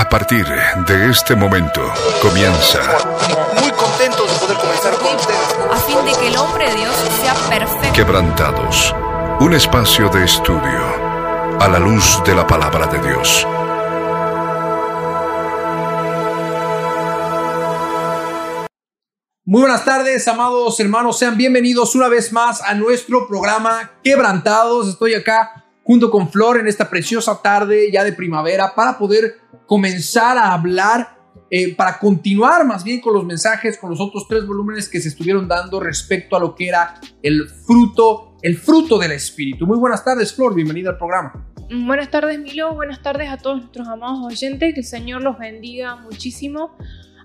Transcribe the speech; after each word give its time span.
A 0.00 0.08
partir 0.08 0.46
de 0.46 1.10
este 1.10 1.36
momento 1.36 1.82
comienza. 2.22 2.80
Muy 3.60 3.70
contentos 3.72 4.32
de 4.32 4.46
poder 4.46 4.56
comenzar 4.56 4.94
con 4.94 5.14
ustedes. 5.14 5.56
a 5.70 5.76
fin 5.76 5.98
de 6.06 6.12
que 6.18 6.28
el 6.28 6.36
hombre 6.38 6.70
de 6.70 6.76
Dios 6.76 6.96
sea 7.20 7.34
perfecto. 7.50 7.92
Quebrantados. 7.92 8.94
Un 9.40 9.52
espacio 9.52 10.08
de 10.08 10.24
estudio 10.24 11.60
a 11.60 11.68
la 11.68 11.78
luz 11.78 12.22
de 12.24 12.34
la 12.34 12.46
palabra 12.46 12.86
de 12.86 12.98
Dios. 13.06 13.46
Muy 19.44 19.60
buenas 19.60 19.84
tardes, 19.84 20.26
amados 20.28 20.80
hermanos. 20.80 21.18
Sean 21.18 21.36
bienvenidos 21.36 21.94
una 21.94 22.08
vez 22.08 22.32
más 22.32 22.62
a 22.62 22.72
nuestro 22.72 23.28
programa 23.28 23.90
Quebrantados. 24.02 24.88
Estoy 24.88 25.12
acá 25.12 25.66
junto 25.84 26.10
con 26.10 26.30
Flor 26.30 26.58
en 26.58 26.68
esta 26.68 26.88
preciosa 26.88 27.42
tarde 27.42 27.90
ya 27.92 28.02
de 28.02 28.12
primavera 28.12 28.74
para 28.74 28.96
poder 28.96 29.40
comenzar 29.70 30.36
a 30.36 30.52
hablar, 30.52 31.16
eh, 31.48 31.76
para 31.76 31.96
continuar 32.00 32.66
más 32.66 32.82
bien 32.82 33.00
con 33.00 33.14
los 33.14 33.24
mensajes, 33.24 33.78
con 33.78 33.90
los 33.90 34.00
otros 34.00 34.26
tres 34.26 34.44
volúmenes 34.44 34.88
que 34.88 35.00
se 35.00 35.10
estuvieron 35.10 35.46
dando 35.46 35.78
respecto 35.78 36.34
a 36.34 36.40
lo 36.40 36.56
que 36.56 36.66
era 36.66 37.00
el 37.22 37.46
fruto, 37.46 38.34
el 38.42 38.56
fruto 38.56 38.98
del 38.98 39.12
Espíritu. 39.12 39.68
Muy 39.68 39.78
buenas 39.78 40.04
tardes, 40.04 40.34
Flor. 40.34 40.56
Bienvenida 40.56 40.90
al 40.90 40.98
programa. 40.98 41.46
Buenas 41.70 42.10
tardes, 42.10 42.40
Milo. 42.40 42.74
Buenas 42.74 43.00
tardes 43.00 43.30
a 43.30 43.36
todos 43.36 43.58
nuestros 43.58 43.86
amados 43.86 44.26
oyentes. 44.26 44.74
Que 44.74 44.80
el 44.80 44.86
Señor 44.86 45.22
los 45.22 45.38
bendiga 45.38 45.94
muchísimo. 45.94 46.76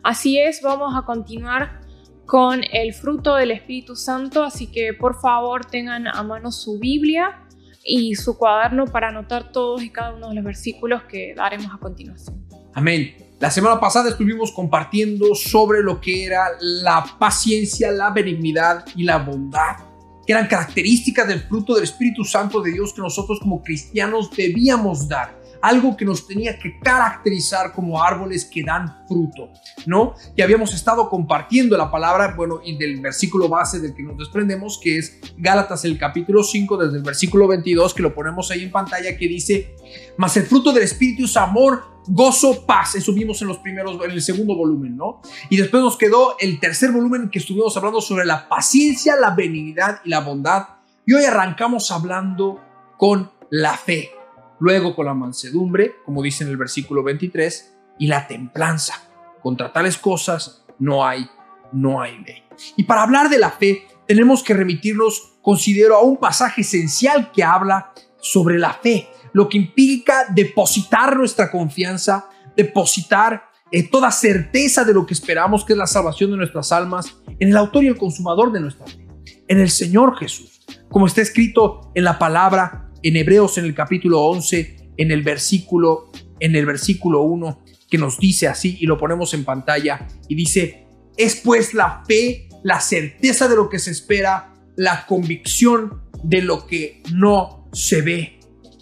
Así 0.04 0.38
es, 0.38 0.62
vamos 0.62 0.94
a 0.96 1.02
continuar 1.02 1.82
con 2.28 2.62
el 2.72 2.94
fruto 2.94 3.34
del 3.38 3.50
Espíritu 3.50 3.96
Santo. 3.96 4.44
Así 4.44 4.68
que 4.68 4.94
por 4.94 5.20
favor 5.20 5.66
tengan 5.66 6.08
a 6.08 6.22
mano 6.22 6.52
su 6.52 6.78
Biblia 6.78 7.45
y 7.86 8.16
su 8.16 8.36
cuaderno 8.36 8.86
para 8.86 9.10
anotar 9.10 9.52
todos 9.52 9.84
y 9.84 9.92
cada 9.92 10.16
uno 10.16 10.30
de 10.30 10.36
los 10.36 10.44
versículos 10.44 11.04
que 11.04 11.36
daremos 11.36 11.68
a 11.72 11.78
continuación. 11.78 12.44
Amén. 12.74 13.16
La 13.40 13.52
semana 13.52 13.80
pasada 13.80 14.10
estuvimos 14.10 14.52
compartiendo 14.52 15.36
sobre 15.36 15.84
lo 15.84 16.02
que 16.02 16.26
era 16.26 16.48
la 16.60 17.06
paciencia, 17.20 17.92
la 17.92 18.10
benignidad 18.10 18.86
y 18.96 19.04
la 19.04 19.20
bondad, 19.20 19.78
que 20.26 20.34
eran 20.34 20.48
características 20.48 21.28
del 21.28 21.42
fruto 21.42 21.76
del 21.76 21.84
Espíritu 21.84 22.24
Santo 22.24 22.62
de 22.62 22.72
Dios 22.72 22.92
que 22.94 23.02
nosotros 23.02 23.40
como 23.40 23.62
cristianos 23.62 24.32
debíamos 24.36 25.08
dar. 25.08 25.45
Algo 25.66 25.98
que 25.98 26.06
nos 26.06 26.28
tenía 26.28 26.60
que 26.60 26.80
caracterizar 26.80 27.74
como 27.74 28.04
árboles 28.04 28.46
que 28.46 28.62
dan 28.64 29.08
fruto, 29.08 29.50
¿no? 29.88 30.14
Y 30.36 30.44
habíamos 30.44 30.76
estado 30.76 31.10
compartiendo 31.10 31.76
la 31.76 31.90
palabra, 31.90 32.36
bueno, 32.38 32.60
y 32.64 32.78
del 32.78 33.02
versículo 33.02 33.50
base 33.50 33.80
del 33.80 33.96
que 33.96 34.04
nos 34.04 34.16
desprendemos, 34.16 34.80
que 34.80 35.00
es 35.00 35.20
Gálatas 35.38 35.84
el 35.86 35.98
capítulo 35.98 36.44
5, 36.44 36.78
desde 36.78 36.98
el 36.98 37.04
versículo 37.04 37.48
22, 37.48 37.96
que 37.96 38.04
lo 38.04 38.14
ponemos 38.14 38.52
ahí 38.52 38.62
en 38.62 38.72
pantalla, 38.72 39.18
que 39.18 39.28
dice, 39.28 39.76
mas 40.18 40.38
el 40.38 40.44
fruto 40.44 40.72
del 40.72 40.84
Espíritu 40.84 41.26
es 41.26 41.36
amor, 41.36 41.82
gozo, 42.08 42.66
paz. 42.68 42.94
Eso 42.94 43.12
vimos 43.12 43.42
en 43.42 43.48
los 43.48 43.58
primeros, 43.58 43.98
en 44.04 44.12
el 44.12 44.22
segundo 44.22 44.56
volumen, 44.56 44.96
¿no? 44.96 45.22
Y 45.50 45.58
después 45.58 45.82
nos 45.82 45.98
quedó 45.98 46.36
el 46.40 46.60
tercer 46.60 46.92
volumen 46.92 47.24
en 47.24 47.30
que 47.32 47.40
estuvimos 47.40 47.76
hablando 47.76 48.02
sobre 48.02 48.26
la 48.26 48.48
paciencia, 48.48 49.16
la 49.16 49.32
benignidad 49.32 50.02
y 50.06 50.10
la 50.10 50.20
bondad. 50.20 50.68
Y 51.08 51.14
hoy 51.14 51.26
arrancamos 51.26 51.92
hablando 51.92 52.62
con 52.98 53.32
la 53.50 53.78
fe, 53.78 54.12
luego 54.60 54.96
con 54.96 55.06
la 55.06 55.14
mansedumbre, 55.14 55.96
como 56.06 56.22
dice 56.22 56.44
en 56.44 56.50
el 56.50 56.58
versículo 56.58 57.04
23, 57.04 57.76
y 58.00 58.08
la 58.08 58.28
templanza. 58.28 59.02
Contra 59.42 59.72
tales 59.72 59.98
cosas 59.98 60.66
no 60.80 61.06
hay, 61.06 61.28
no 61.72 62.02
hay 62.02 62.18
ley. 62.24 62.44
Y 62.76 62.84
para 62.84 63.04
hablar 63.04 63.30
de 63.30 63.40
la 63.40 63.52
fe, 63.52 63.88
tenemos 64.08 64.44
que 64.44 64.54
remitirnos, 64.54 65.38
considero, 65.42 65.96
a 65.96 66.02
un 66.02 66.18
pasaje 66.18 66.62
esencial 66.62 67.32
que 67.32 67.44
habla 67.44 67.94
sobre 68.20 68.58
la 68.58 68.74
fe 68.74 69.10
lo 69.36 69.50
que 69.50 69.58
implica 69.58 70.28
depositar 70.34 71.18
nuestra 71.18 71.52
confianza, 71.52 72.30
depositar 72.56 73.50
eh, 73.70 73.84
toda 73.84 74.10
certeza 74.10 74.86
de 74.86 74.94
lo 74.94 75.06
que 75.06 75.14
esperamos, 75.14 75.66
que 75.66 75.74
es 75.74 75.78
la 75.78 75.88
salvación 75.88 76.32
de 76.32 76.38
nuestras 76.38 76.72
almas, 76.72 77.18
en 77.38 77.50
el 77.50 77.58
autor 77.58 77.84
y 77.84 77.88
el 77.88 77.98
consumador 77.98 78.54
de 78.54 78.62
nuestra 78.62 78.88
fe, 78.88 79.06
en 79.50 79.60
el 79.60 79.70
Señor 79.70 80.18
Jesús. 80.18 80.66
Como 80.90 81.06
está 81.06 81.22
escrito 81.22 81.92
en 81.96 82.06
la 82.06 82.18
palabra 82.18 82.85
en 83.08 83.16
Hebreos 83.18 83.58
en 83.58 83.66
el 83.66 83.74
capítulo 83.74 84.22
11, 84.22 84.92
en 84.98 85.12
el 85.12 85.22
versículo, 85.22 86.12
en 86.40 86.56
el 86.56 86.66
versículo 86.66 87.22
1, 87.22 87.64
que 87.90 87.98
nos 87.98 88.20
dice 88.20 88.48
así, 88.48 88.78
y 88.80 88.86
lo 88.86 88.98
ponemos 88.98 89.34
en 89.34 89.46
pantalla, 89.46 90.08
y 90.28 90.36
dice, 90.36 90.88
es 91.18 91.36
pues 91.38 91.74
la 91.74 92.04
fe, 92.08 92.50
la 92.64 92.82
certeza 92.82 93.48
de 93.48 93.56
lo 93.56 93.70
que 93.70 93.80
se 93.80 93.92
espera, 93.92 94.54
la 94.76 95.06
convicción 95.06 96.02
de 96.24 96.42
lo 96.42 96.66
que 96.66 97.02
no 97.12 97.70
se 97.72 98.02
ve 98.02 98.36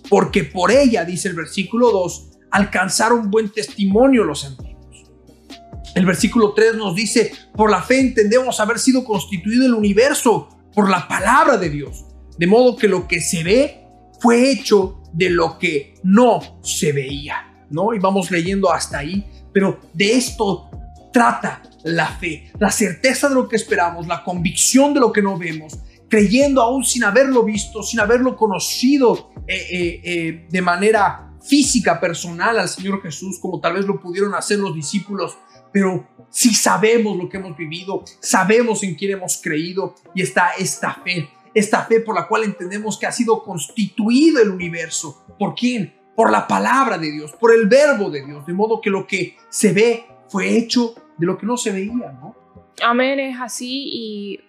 porque 0.09 0.43
por 0.43 0.71
ella, 0.71 1.05
dice 1.05 1.29
el 1.29 1.35
versículo 1.35 1.91
2, 1.91 2.29
alcanzaron 2.51 3.31
buen 3.31 3.49
testimonio 3.49 4.23
los 4.23 4.45
antiguos. 4.45 5.03
El 5.95 6.05
versículo 6.05 6.53
3 6.53 6.75
nos 6.75 6.95
dice, 6.95 7.31
por 7.55 7.71
la 7.71 7.81
fe 7.81 7.99
entendemos 7.99 8.59
haber 8.59 8.79
sido 8.79 9.03
constituido 9.03 9.65
el 9.65 9.73
universo 9.73 10.49
por 10.73 10.89
la 10.89 11.07
palabra 11.07 11.57
de 11.57 11.69
Dios, 11.69 12.05
de 12.37 12.47
modo 12.47 12.75
que 12.75 12.87
lo 12.87 13.07
que 13.07 13.21
se 13.21 13.43
ve 13.43 13.82
fue 14.23 14.49
hecho 14.51 15.01
de 15.11 15.29
lo 15.29 15.59
que 15.59 15.95
no 16.01 16.39
se 16.63 16.93
veía, 16.93 17.65
¿no? 17.69 17.93
Y 17.93 17.99
vamos 17.99 18.31
leyendo 18.31 18.71
hasta 18.71 18.99
ahí, 18.99 19.25
pero 19.51 19.81
de 19.93 20.13
esto 20.13 20.69
trata 21.11 21.61
la 21.83 22.07
fe, 22.07 22.49
la 22.57 22.71
certeza 22.71 23.27
de 23.27 23.35
lo 23.35 23.49
que 23.49 23.57
esperamos, 23.57 24.07
la 24.07 24.23
convicción 24.23 24.93
de 24.93 25.01
lo 25.01 25.11
que 25.11 25.21
no 25.21 25.37
vemos, 25.37 25.77
creyendo 26.09 26.61
aún 26.61 26.85
sin 26.85 27.03
haberlo 27.03 27.43
visto, 27.43 27.83
sin 27.83 27.99
haberlo 27.99 28.37
conocido 28.37 29.33
eh, 29.45 29.67
eh, 29.69 30.01
eh, 30.05 30.47
de 30.49 30.61
manera 30.61 31.33
física, 31.41 31.99
personal 31.99 32.57
al 32.59 32.69
Señor 32.69 33.01
Jesús, 33.01 33.37
como 33.41 33.59
tal 33.59 33.73
vez 33.73 33.85
lo 33.85 33.99
pudieron 33.99 34.33
hacer 34.35 34.57
los 34.57 34.73
discípulos, 34.73 35.37
pero 35.73 36.07
si 36.29 36.53
sabemos 36.53 37.17
lo 37.17 37.27
que 37.27 37.35
hemos 37.35 37.57
vivido, 37.57 38.05
sabemos 38.21 38.83
en 38.83 38.95
quién 38.95 39.11
hemos 39.11 39.41
creído 39.41 39.95
y 40.15 40.21
está 40.21 40.51
esta 40.57 40.93
fe, 41.03 41.27
esta 41.53 41.85
fe 41.85 41.99
por 41.99 42.15
la 42.15 42.27
cual 42.27 42.43
entendemos 42.43 42.97
que 42.97 43.05
ha 43.05 43.11
sido 43.11 43.43
constituido 43.43 44.41
el 44.41 44.49
universo. 44.49 45.25
¿Por 45.37 45.55
quién? 45.55 45.93
Por 46.15 46.31
la 46.31 46.47
palabra 46.47 46.97
de 46.97 47.11
Dios, 47.11 47.33
por 47.33 47.53
el 47.53 47.67
verbo 47.67 48.09
de 48.09 48.25
Dios, 48.25 48.45
de 48.45 48.53
modo 48.53 48.81
que 48.81 48.89
lo 48.89 49.07
que 49.07 49.37
se 49.49 49.73
ve 49.73 50.05
fue 50.27 50.57
hecho 50.57 50.95
de 51.17 51.25
lo 51.25 51.37
que 51.37 51.45
no 51.45 51.57
se 51.57 51.71
veía, 51.71 52.11
¿no? 52.11 52.35
Amén, 52.81 53.19
es 53.19 53.39
así 53.39 53.89
y 53.91 54.39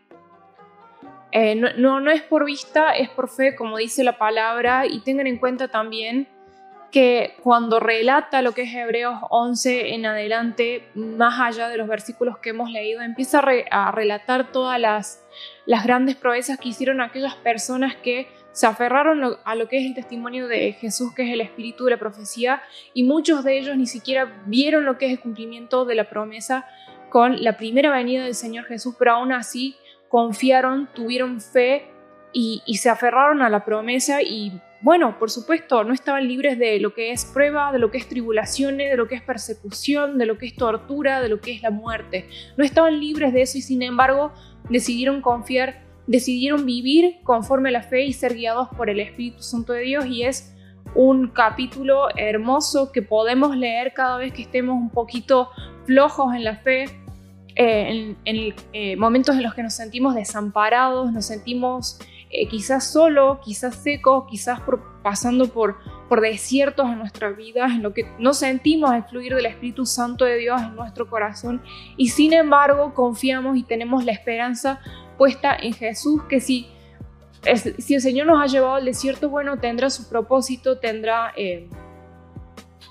eh, 1.33 1.55
no, 1.57 2.01
no, 2.01 2.11
es 2.11 2.23
por 2.23 2.45
vista, 2.45 2.93
es 2.93 3.09
por 3.11 3.29
fe, 3.29 3.57
como 3.57 3.77
dice 3.77 4.05
la 4.05 4.19
palabra, 4.19 4.87
y 4.87 5.01
tengan 5.01 5.27
en 5.27 5.39
cuenta 5.39 5.69
también 5.69 6.29
que 6.93 7.35
cuando 7.43 7.81
relata 7.81 8.41
lo 8.41 8.53
que 8.53 8.63
es 8.63 8.73
Hebreos 8.73 9.19
11 9.31 9.95
en 9.95 10.07
adelante, 10.07 10.89
más 10.95 11.41
allá 11.41 11.69
de 11.69 11.77
los 11.77 11.89
versículos 11.89 12.39
que 12.39 12.51
hemos 12.51 12.71
leído, 12.71 13.03
empieza 13.03 13.43
a 13.71 13.91
relatar 13.91 14.53
todas 14.53 14.79
las, 14.79 15.24
las 15.67 15.85
grandes 15.85 16.17
proezas 16.17 16.59
que 16.59 16.69
hicieron 16.69 17.01
aquellas 17.01 17.35
personas 17.37 17.97
que 17.97 18.29
se 18.53 18.67
aferraron 18.67 19.37
a 19.45 19.55
lo 19.57 19.69
que 19.69 19.79
es 19.79 19.87
el 19.87 19.95
testimonio 19.95 20.47
de 20.47 20.73
Jesús, 20.73 21.13
que 21.15 21.23
es 21.23 21.33
el 21.33 21.41
espíritu 21.41 21.85
de 21.85 21.93
la 21.93 21.99
profecía, 21.99 22.63
y 22.93 23.03
muchos 23.03 23.43
de 23.43 23.59
ellos 23.59 23.77
ni 23.77 23.87
siquiera 23.87 24.43
vieron 24.47 24.85
lo 24.85 24.97
que 24.97 25.07
es 25.07 25.13
el 25.13 25.21
cumplimiento 25.21 25.85
de 25.85 25.97
la 25.97 26.09
promesa 26.09 26.67
con 27.09 27.43
la 27.43 27.57
primera 27.57 27.91
venida 27.91 28.25
del 28.25 28.35
Señor 28.35 28.67
Jesús, 28.67 28.95
pero 28.99 29.13
aún 29.13 29.33
así 29.33 29.77
confiaron, 30.09 30.89
tuvieron 30.95 31.41
fe 31.41 31.91
y, 32.33 32.63
y, 32.67 32.77
se 32.77 32.91
aferraron 32.91 33.43
a 33.43 33.49
la 33.49 33.65
promesa 33.65 34.23
y 34.23 34.61
bueno, 34.85 35.19
por 35.19 35.31
supuesto, 35.31 35.83
no 35.83 35.95
estaban 35.95 36.29
libres 36.29 36.59
de 36.59 36.79
lo 36.79 36.93
que 36.93 37.11
es 37.11 37.25
prueba, 37.25 37.73
de 37.73 37.79
lo 37.79 37.91
que 37.91 37.97
es 37.97 38.07
tribulaciones, 38.07 38.91
de 38.91 38.99
lo 38.99 39.09
que 39.09 39.15
es 39.15 39.23
persecución, 39.23 40.19
de 40.19 40.27
lo 40.27 40.37
que 40.37 40.45
es 40.45 40.57
tortura, 40.57 41.23
de 41.23 41.31
lo 41.31 41.41
que 41.41 41.53
es 41.53 41.63
la 41.63 41.71
muerte. 41.71 42.29
No 42.59 42.65
estaban 42.65 43.01
libres 43.01 43.33
de 43.33 43.41
eso 43.41 43.57
y 43.57 43.63
sin 43.63 43.81
embargo 43.81 44.31
decidieron 44.69 45.23
confiar, 45.23 45.83
decidieron 46.07 46.67
vivir 46.67 47.17
conforme 47.23 47.71
a 47.71 47.73
la 47.73 47.83
fe 47.83 48.05
y 48.05 48.13
ser 48.13 48.35
guiados 48.35 48.69
por 48.77 48.91
el 48.91 49.01
Espíritu 49.01 49.43
Santo 49.43 49.73
de 49.73 49.85
Dios 49.85 50.05
y 50.05 50.25
es 50.25 50.55
un 50.95 51.29
capítulo 51.29 52.09
hermoso 52.15 52.93
que 52.93 53.01
podemos 53.01 53.57
leer 53.57 53.95
cada 53.95 54.19
vez 54.19 54.35
que 54.35 54.43
estemos 54.43 54.77
un 54.77 54.91
poquito 54.91 55.49
flojos 55.87 56.35
en 56.35 56.45
la 56.45 56.57
fe, 56.57 56.85
eh, 57.57 58.15
en, 58.27 58.55
eh, 58.75 58.97
momentos 58.97 59.35
en 59.35 59.45
los 59.45 59.55
que 59.55 59.63
nos 59.63 59.73
sentimos 59.73 60.15
desamparados, 60.15 61.11
nos 61.11 61.25
sentimos 61.25 61.99
eh, 62.37 62.49
quizás 62.49 62.91
solo, 62.91 63.39
quizás 63.41 63.77
seco, 63.77 64.27
quizás 64.27 64.61
pasando 65.05 65.47
por, 65.47 65.77
por 66.09 66.21
desiertos 66.21 66.91
en 66.91 66.99
nuestras 66.99 67.37
vidas, 67.37 67.71
en 67.71 67.85
lo 67.85 67.95
que 67.95 68.11
no 68.19 68.35
sentimos 68.35 68.93
el 68.93 69.05
fluir 69.05 69.37
del 69.37 69.47
Espíritu 69.47 69.87
Santo 69.87 70.25
de 70.25 70.39
Dios 70.39 70.61
en 70.61 70.75
nuestro 70.75 71.09
corazón 71.09 71.63
y 71.97 72.09
sin 72.09 72.33
embargo 72.33 72.93
confiamos 72.93 73.57
y 73.57 73.63
tenemos 73.63 74.05
la 74.05 74.11
esperanza 74.11 74.81
puesta 75.17 75.55
en 75.55 75.75
Jesús 75.75 76.25
que 76.29 76.41
si, 76.41 76.67
si 77.79 77.95
el 77.95 78.01
Señor 78.01 78.27
nos 78.27 78.43
ha 78.43 78.47
llevado 78.47 78.75
al 78.75 78.85
desierto, 78.85 79.29
bueno, 79.29 79.61
tendrá 79.61 79.89
su 79.89 80.09
propósito, 80.09 80.79
tendrá... 80.79 81.33
Eh, 81.37 81.69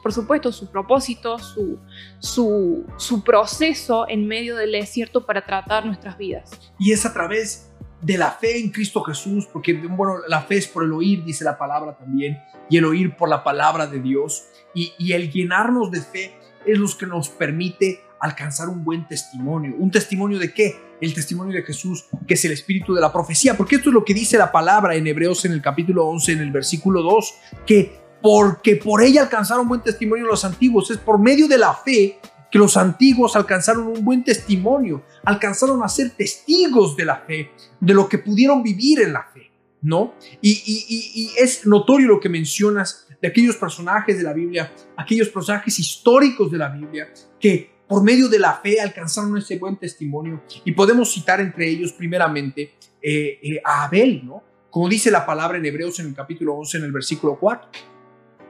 por 0.01 0.11
supuesto, 0.11 0.51
su 0.51 0.69
propósito, 0.69 1.39
su, 1.39 1.79
su, 2.19 3.23
proceso 3.23 4.05
en 4.09 4.27
medio 4.27 4.57
del 4.57 4.73
desierto 4.73 5.25
para 5.25 5.45
tratar 5.45 5.85
nuestras 5.85 6.17
vidas. 6.17 6.59
Y 6.77 6.91
es 6.91 7.05
a 7.05 7.13
través 7.13 7.72
de 8.03 8.17
la 8.17 8.31
fe 8.31 8.59
en 8.59 8.69
Cristo 8.69 9.01
Jesús, 9.03 9.47
porque 9.51 9.73
bueno, 9.73 10.17
la 10.27 10.41
fe 10.41 10.57
es 10.57 10.67
por 10.67 10.83
el 10.83 10.91
oír, 10.91 11.23
dice 11.23 11.43
la 11.43 11.57
palabra 11.57 11.97
también, 11.97 12.37
y 12.69 12.77
el 12.77 12.85
oír 12.85 13.15
por 13.15 13.29
la 13.29 13.43
palabra 13.43 13.87
de 13.87 13.99
Dios, 13.99 14.45
y, 14.73 14.93
y 14.97 15.13
el 15.13 15.31
llenarnos 15.31 15.89
de 15.89 16.01
fe 16.01 16.33
es 16.65 16.77
lo 16.77 16.87
que 16.97 17.05
nos 17.05 17.29
permite 17.29 18.01
alcanzar 18.19 18.69
un 18.69 18.83
buen 18.85 19.05
testimonio. 19.05 19.75
¿Un 19.77 19.91
testimonio 19.91 20.39
de 20.39 20.53
qué? 20.53 20.75
El 21.01 21.13
testimonio 21.13 21.53
de 21.53 21.63
Jesús, 21.63 22.05
que 22.25 22.35
es 22.35 22.45
el 22.45 22.53
espíritu 22.53 22.93
de 22.93 23.01
la 23.01 23.11
profecía. 23.11 23.57
Porque 23.57 23.75
esto 23.75 23.89
es 23.89 23.93
lo 23.93 24.05
que 24.05 24.13
dice 24.13 24.37
la 24.37 24.49
palabra 24.49 24.95
en 24.95 25.05
Hebreos 25.05 25.43
en 25.43 25.51
el 25.51 25.61
capítulo 25.61 26.05
11, 26.07 26.31
en 26.31 26.39
el 26.39 26.51
versículo 26.51 27.01
2, 27.01 27.33
que 27.65 28.01
porque 28.21 28.77
por 28.77 29.01
ella 29.03 29.23
alcanzaron 29.23 29.67
buen 29.67 29.81
testimonio 29.81 30.25
los 30.25 30.45
antiguos. 30.45 30.89
Es 30.89 30.99
por 30.99 31.19
medio 31.19 31.49
de 31.49 31.57
la 31.57 31.73
fe 31.73 32.19
que 32.53 32.59
los 32.59 32.77
antiguos 32.77 33.35
alcanzaron 33.35 33.87
un 33.87 34.05
buen 34.05 34.23
testimonio, 34.23 35.03
alcanzaron 35.25 35.81
a 35.81 35.89
ser 35.89 36.11
testigos 36.11 36.95
de 36.95 37.03
la 37.03 37.15
fe, 37.15 37.49
de 37.79 37.93
lo 37.95 38.07
que 38.07 38.19
pudieron 38.19 38.61
vivir 38.61 39.01
en 39.01 39.11
la 39.11 39.23
fe, 39.33 39.49
¿no? 39.81 40.13
Y, 40.39 41.31
es 41.35 41.65
notorio 41.65 42.09
lo 42.09 42.19
que 42.19 42.29
mencionas 42.29 43.07
de 43.19 43.27
aquellos 43.27 43.55
personajes 43.55 44.19
de 44.19 44.23
la 44.23 44.33
Biblia, 44.33 44.71
aquellos 44.95 45.29
personajes 45.29 45.79
históricos 45.79 46.51
de 46.51 46.59
la 46.59 46.69
Biblia, 46.69 47.11
que 47.39 47.71
por 47.87 48.03
medio 48.03 48.29
de 48.29 48.37
la 48.37 48.53
fe 48.53 48.79
alcanzaron 48.79 49.35
ese 49.35 49.57
buen 49.57 49.77
testimonio. 49.77 50.43
Y 50.63 50.73
podemos 50.73 51.11
citar 51.11 51.41
entre 51.41 51.67
ellos 51.67 51.91
primeramente 51.93 52.75
eh, 53.01 53.39
eh, 53.41 53.61
a 53.65 53.85
Abel, 53.85 54.23
¿no? 54.23 54.43
Como 54.69 54.87
dice 54.87 55.09
la 55.09 55.25
palabra 55.25 55.57
en 55.57 55.65
Hebreos 55.65 55.99
en 56.01 56.09
el 56.09 56.13
capítulo 56.13 56.53
11, 56.53 56.77
en 56.77 56.83
el 56.83 56.91
versículo 56.91 57.35
4 57.39 57.67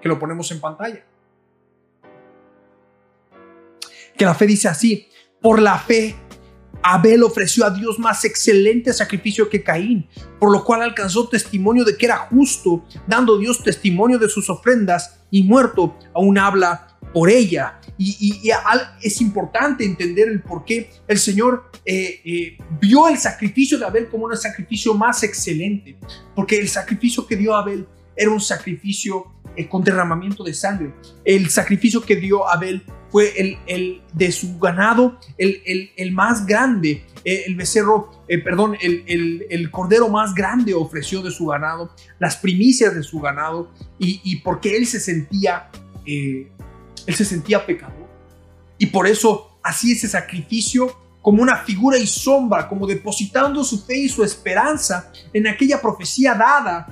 que 0.02 0.10
lo 0.10 0.20
ponemos 0.20 0.52
en 0.52 0.60
pantalla. 0.60 1.06
Que 4.18 4.26
la 4.26 4.36
fe 4.36 4.48
dice 4.48 4.68
así, 4.68 5.08
por 5.42 5.62
la 5.62 5.78
fe 5.78 6.16
Abel 6.84 7.24
ofreció 7.24 7.66
a 7.66 7.70
Dios 7.70 7.98
más 7.98 8.26
excelente 8.26 8.92
sacrificio 8.94 9.50
que 9.50 9.64
Caín, 9.64 10.08
por 10.40 10.52
lo 10.52 10.64
cual 10.66 10.82
alcanzó 10.82 11.30
testimonio 11.30 11.86
de 11.86 11.96
que 11.96 12.06
era 12.06 12.18
justo, 12.18 12.86
dando 13.08 13.38
Dios 13.38 13.64
testimonio 13.64 14.20
de 14.20 14.28
sus 14.28 14.50
ofrendas 14.50 15.22
y 15.32 15.44
muerto 15.44 15.98
aún 16.14 16.38
habla 16.38 16.98
por 17.14 17.30
ella. 17.30 17.80
Y, 17.98 18.50
es 19.02 19.22
importante 19.22 19.86
entender 19.86 20.28
el 20.28 20.42
por 20.42 20.66
qué 20.66 20.90
el 21.08 21.20
Señor 21.20 21.72
eh, 21.86 22.22
eh, 22.26 22.58
vio 22.82 23.08
el 23.08 23.18
sacrificio 23.18 23.78
de 23.78 23.86
Abel 23.86 24.10
como 24.10 24.26
un 24.26 24.36
sacrificio 24.36 24.94
más 24.94 25.24
excelente, 25.24 25.98
porque 26.36 26.60
el 26.60 26.68
sacrificio 26.68 27.26
que 27.26 27.38
dio 27.38 27.56
Abel 27.56 27.88
era 28.16 28.30
un 28.30 28.42
sacrificio 28.42 29.32
eh, 29.56 29.68
con 29.68 29.84
derramamiento 29.84 30.44
de 30.44 30.54
sangre. 30.54 30.94
El 31.24 31.50
sacrificio 31.50 32.02
que 32.02 32.16
dio 32.16 32.50
Abel 32.50 32.84
fue 33.10 33.34
el, 33.40 33.58
el 33.68 34.02
de 34.14 34.32
su 34.32 34.58
ganado, 34.58 35.20
el, 35.38 35.62
el, 35.66 35.92
el 35.96 36.12
más 36.12 36.46
grande, 36.46 37.06
eh, 37.24 37.44
el 37.46 37.56
becerro, 37.56 38.12
eh, 38.28 38.40
perdón, 38.40 38.76
el, 38.82 39.70
cordero 39.72 40.10
más 40.10 40.34
grande 40.34 40.74
ofreció 40.74 41.22
de 41.22 41.30
su 41.32 41.46
ganado, 41.46 41.94
las 42.20 42.38
primicias 42.38 42.96
de 42.96 43.04
su 43.04 43.20
ganado, 43.20 43.72
y, 44.00 44.20
y 44.24 44.38
porque 44.38 44.76
él 44.76 44.88
se 44.88 45.00
sentía, 45.00 45.70
él 46.06 46.50
se 47.16 47.26
sentía 47.26 47.66
pecador. 47.66 48.08
Y 48.80 48.88
por 48.88 49.08
eso 49.08 49.60
hacía 49.64 49.94
ese 49.94 50.08
sacrificio 50.08 51.04
como 51.22 51.42
una 51.42 51.58
figura 51.58 51.98
y 51.98 52.06
sombra, 52.06 52.68
como 52.68 52.86
depositando 52.86 53.64
su 53.64 53.86
fe 53.86 53.98
y 53.98 54.10
su 54.10 54.24
esperanza 54.24 55.12
en 55.32 55.48
aquella 55.48 55.82
profecía 55.82 56.34
dada 56.34 56.88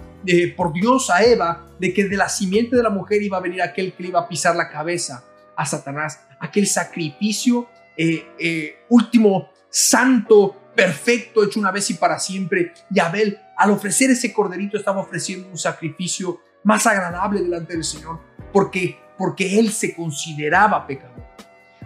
por 0.56 0.72
Dios 0.72 1.10
a 1.10 1.24
Eva 1.24 1.66
de 1.80 1.94
que 1.94 2.08
de 2.08 2.16
la 2.16 2.30
simiente 2.30 2.76
de 2.76 2.84
la 2.84 2.90
mujer 2.90 3.22
iba 3.24 3.38
a 3.38 3.42
venir 3.42 3.62
aquel 3.62 3.94
que 3.94 4.04
le 4.04 4.10
iba 4.10 4.20
a 4.20 4.28
pisar 4.28 4.56
la 4.56 4.70
cabeza 4.70 5.24
a 5.56 5.66
Satanás, 5.66 6.22
aquel 6.40 6.68
sacrificio 6.68 7.68
eh, 7.98 8.26
eh, 8.40 8.86
último, 8.90 9.50
santo, 9.70 10.72
perfecto, 10.76 11.44
hecho 11.44 11.60
una 11.60 11.72
vez 11.72 11.90
y 11.90 11.96
para 11.96 12.20
siempre. 12.20 12.74
Y 12.90 13.00
Abel, 13.00 13.40
al 13.58 13.72
ofrecer 13.72 14.10
ese 14.10 14.34
corderito, 14.34 14.78
estaba 14.78 15.02
ofreciendo 15.02 15.50
un 15.50 15.58
sacrificio 15.58 16.40
más 16.64 16.88
agradable 16.88 17.42
delante 17.42 17.74
del 17.74 17.84
Señor, 17.84 18.20
porque, 18.52 18.98
porque 19.18 19.60
él 19.60 19.72
se 19.72 19.96
consideraba 19.96 20.88
pecador, 20.88 21.24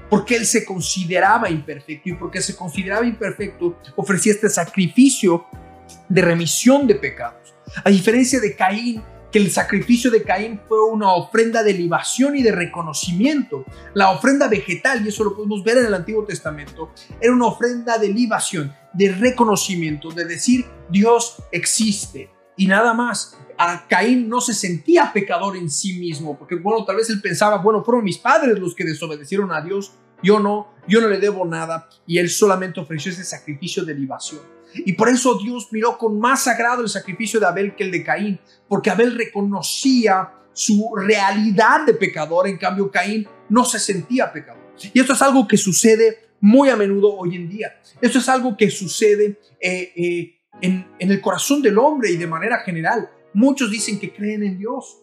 porque 0.09 0.35
él 0.35 0.45
se 0.45 0.63
consideraba 0.65 1.49
imperfecto 1.49 2.09
y 2.09 2.13
porque 2.13 2.41
se 2.41 2.55
consideraba 2.55 3.05
imperfecto, 3.05 3.79
ofrecía 3.95 4.33
este 4.33 4.49
sacrificio 4.49 5.45
de 6.07 6.21
remisión 6.21 6.87
de 6.87 6.95
pecados. 6.95 7.54
A 7.83 7.89
diferencia 7.89 8.39
de 8.39 8.55
Caín, 8.55 9.03
que 9.31 9.39
el 9.39 9.51
sacrificio 9.51 10.09
de 10.11 10.23
Caín 10.23 10.61
fue 10.67 10.81
una 10.85 11.13
ofrenda 11.13 11.61
de 11.61 11.73
libación 11.73 12.37
y 12.37 12.43
de 12.43 12.53
reconocimiento. 12.53 13.65
La 13.93 14.11
ofrenda 14.11 14.47
vegetal, 14.47 15.05
y 15.05 15.09
eso 15.09 15.25
lo 15.25 15.35
podemos 15.35 15.63
ver 15.63 15.79
en 15.79 15.87
el 15.87 15.93
Antiguo 15.93 16.23
Testamento, 16.23 16.91
era 17.19 17.33
una 17.33 17.47
ofrenda 17.47 17.97
de 17.97 18.07
libación, 18.07 18.73
de 18.93 19.11
reconocimiento, 19.11 20.11
de 20.11 20.25
decir 20.25 20.65
Dios 20.89 21.43
existe 21.51 22.29
y 22.55 22.67
nada 22.67 22.93
más. 22.93 23.37
A 23.57 23.87
Caín 23.87 24.27
no 24.27 24.41
se 24.41 24.53
sentía 24.53 25.11
pecador 25.13 25.55
en 25.55 25.69
sí 25.69 25.99
mismo, 25.99 26.37
porque 26.37 26.55
bueno, 26.55 26.83
tal 26.85 26.97
vez 26.97 27.09
él 27.09 27.21
pensaba, 27.21 27.57
bueno, 27.57 27.83
fueron 27.83 28.03
mis 28.03 28.17
padres 28.17 28.59
los 28.59 28.75
que 28.75 28.83
desobedecieron 28.83 29.51
a 29.51 29.61
Dios, 29.61 29.93
yo 30.21 30.39
no, 30.39 30.73
yo 30.87 31.01
no 31.01 31.07
le 31.07 31.19
debo 31.19 31.45
nada, 31.45 31.89
y 32.05 32.17
él 32.17 32.29
solamente 32.29 32.79
ofreció 32.79 33.11
ese 33.11 33.23
sacrificio 33.23 33.85
de 33.85 33.95
libación. 33.95 34.54
Y 34.73 34.93
por 34.93 35.09
eso 35.09 35.37
Dios 35.37 35.67
miró 35.71 35.97
con 35.97 36.19
más 36.19 36.47
agrado 36.47 36.81
el 36.81 36.89
sacrificio 36.89 37.39
de 37.39 37.45
Abel 37.45 37.75
que 37.75 37.83
el 37.83 37.91
de 37.91 38.03
Caín, 38.03 38.39
porque 38.67 38.89
Abel 38.89 39.15
reconocía 39.15 40.33
su 40.53 40.93
realidad 40.95 41.85
de 41.85 41.93
pecador, 41.93 42.47
en 42.47 42.57
cambio 42.57 42.89
Caín 42.89 43.27
no 43.49 43.65
se 43.65 43.79
sentía 43.79 44.31
pecador. 44.31 44.63
Y 44.93 44.99
esto 44.99 45.13
es 45.13 45.21
algo 45.21 45.47
que 45.47 45.57
sucede 45.57 46.29
muy 46.41 46.69
a 46.69 46.75
menudo 46.75 47.15
hoy 47.15 47.35
en 47.35 47.49
día. 47.49 47.79
Esto 48.01 48.19
es 48.19 48.29
algo 48.29 48.55
que 48.57 48.69
sucede 48.69 49.39
eh, 49.59 49.93
eh, 49.95 50.39
en, 50.61 50.87
en 50.99 51.11
el 51.11 51.21
corazón 51.21 51.61
del 51.61 51.77
hombre 51.77 52.11
y 52.11 52.17
de 52.17 52.27
manera 52.27 52.59
general. 52.59 53.09
Muchos 53.33 53.71
dicen 53.71 53.99
que 53.99 54.13
creen 54.13 54.43
en 54.43 54.57
Dios. 54.57 55.01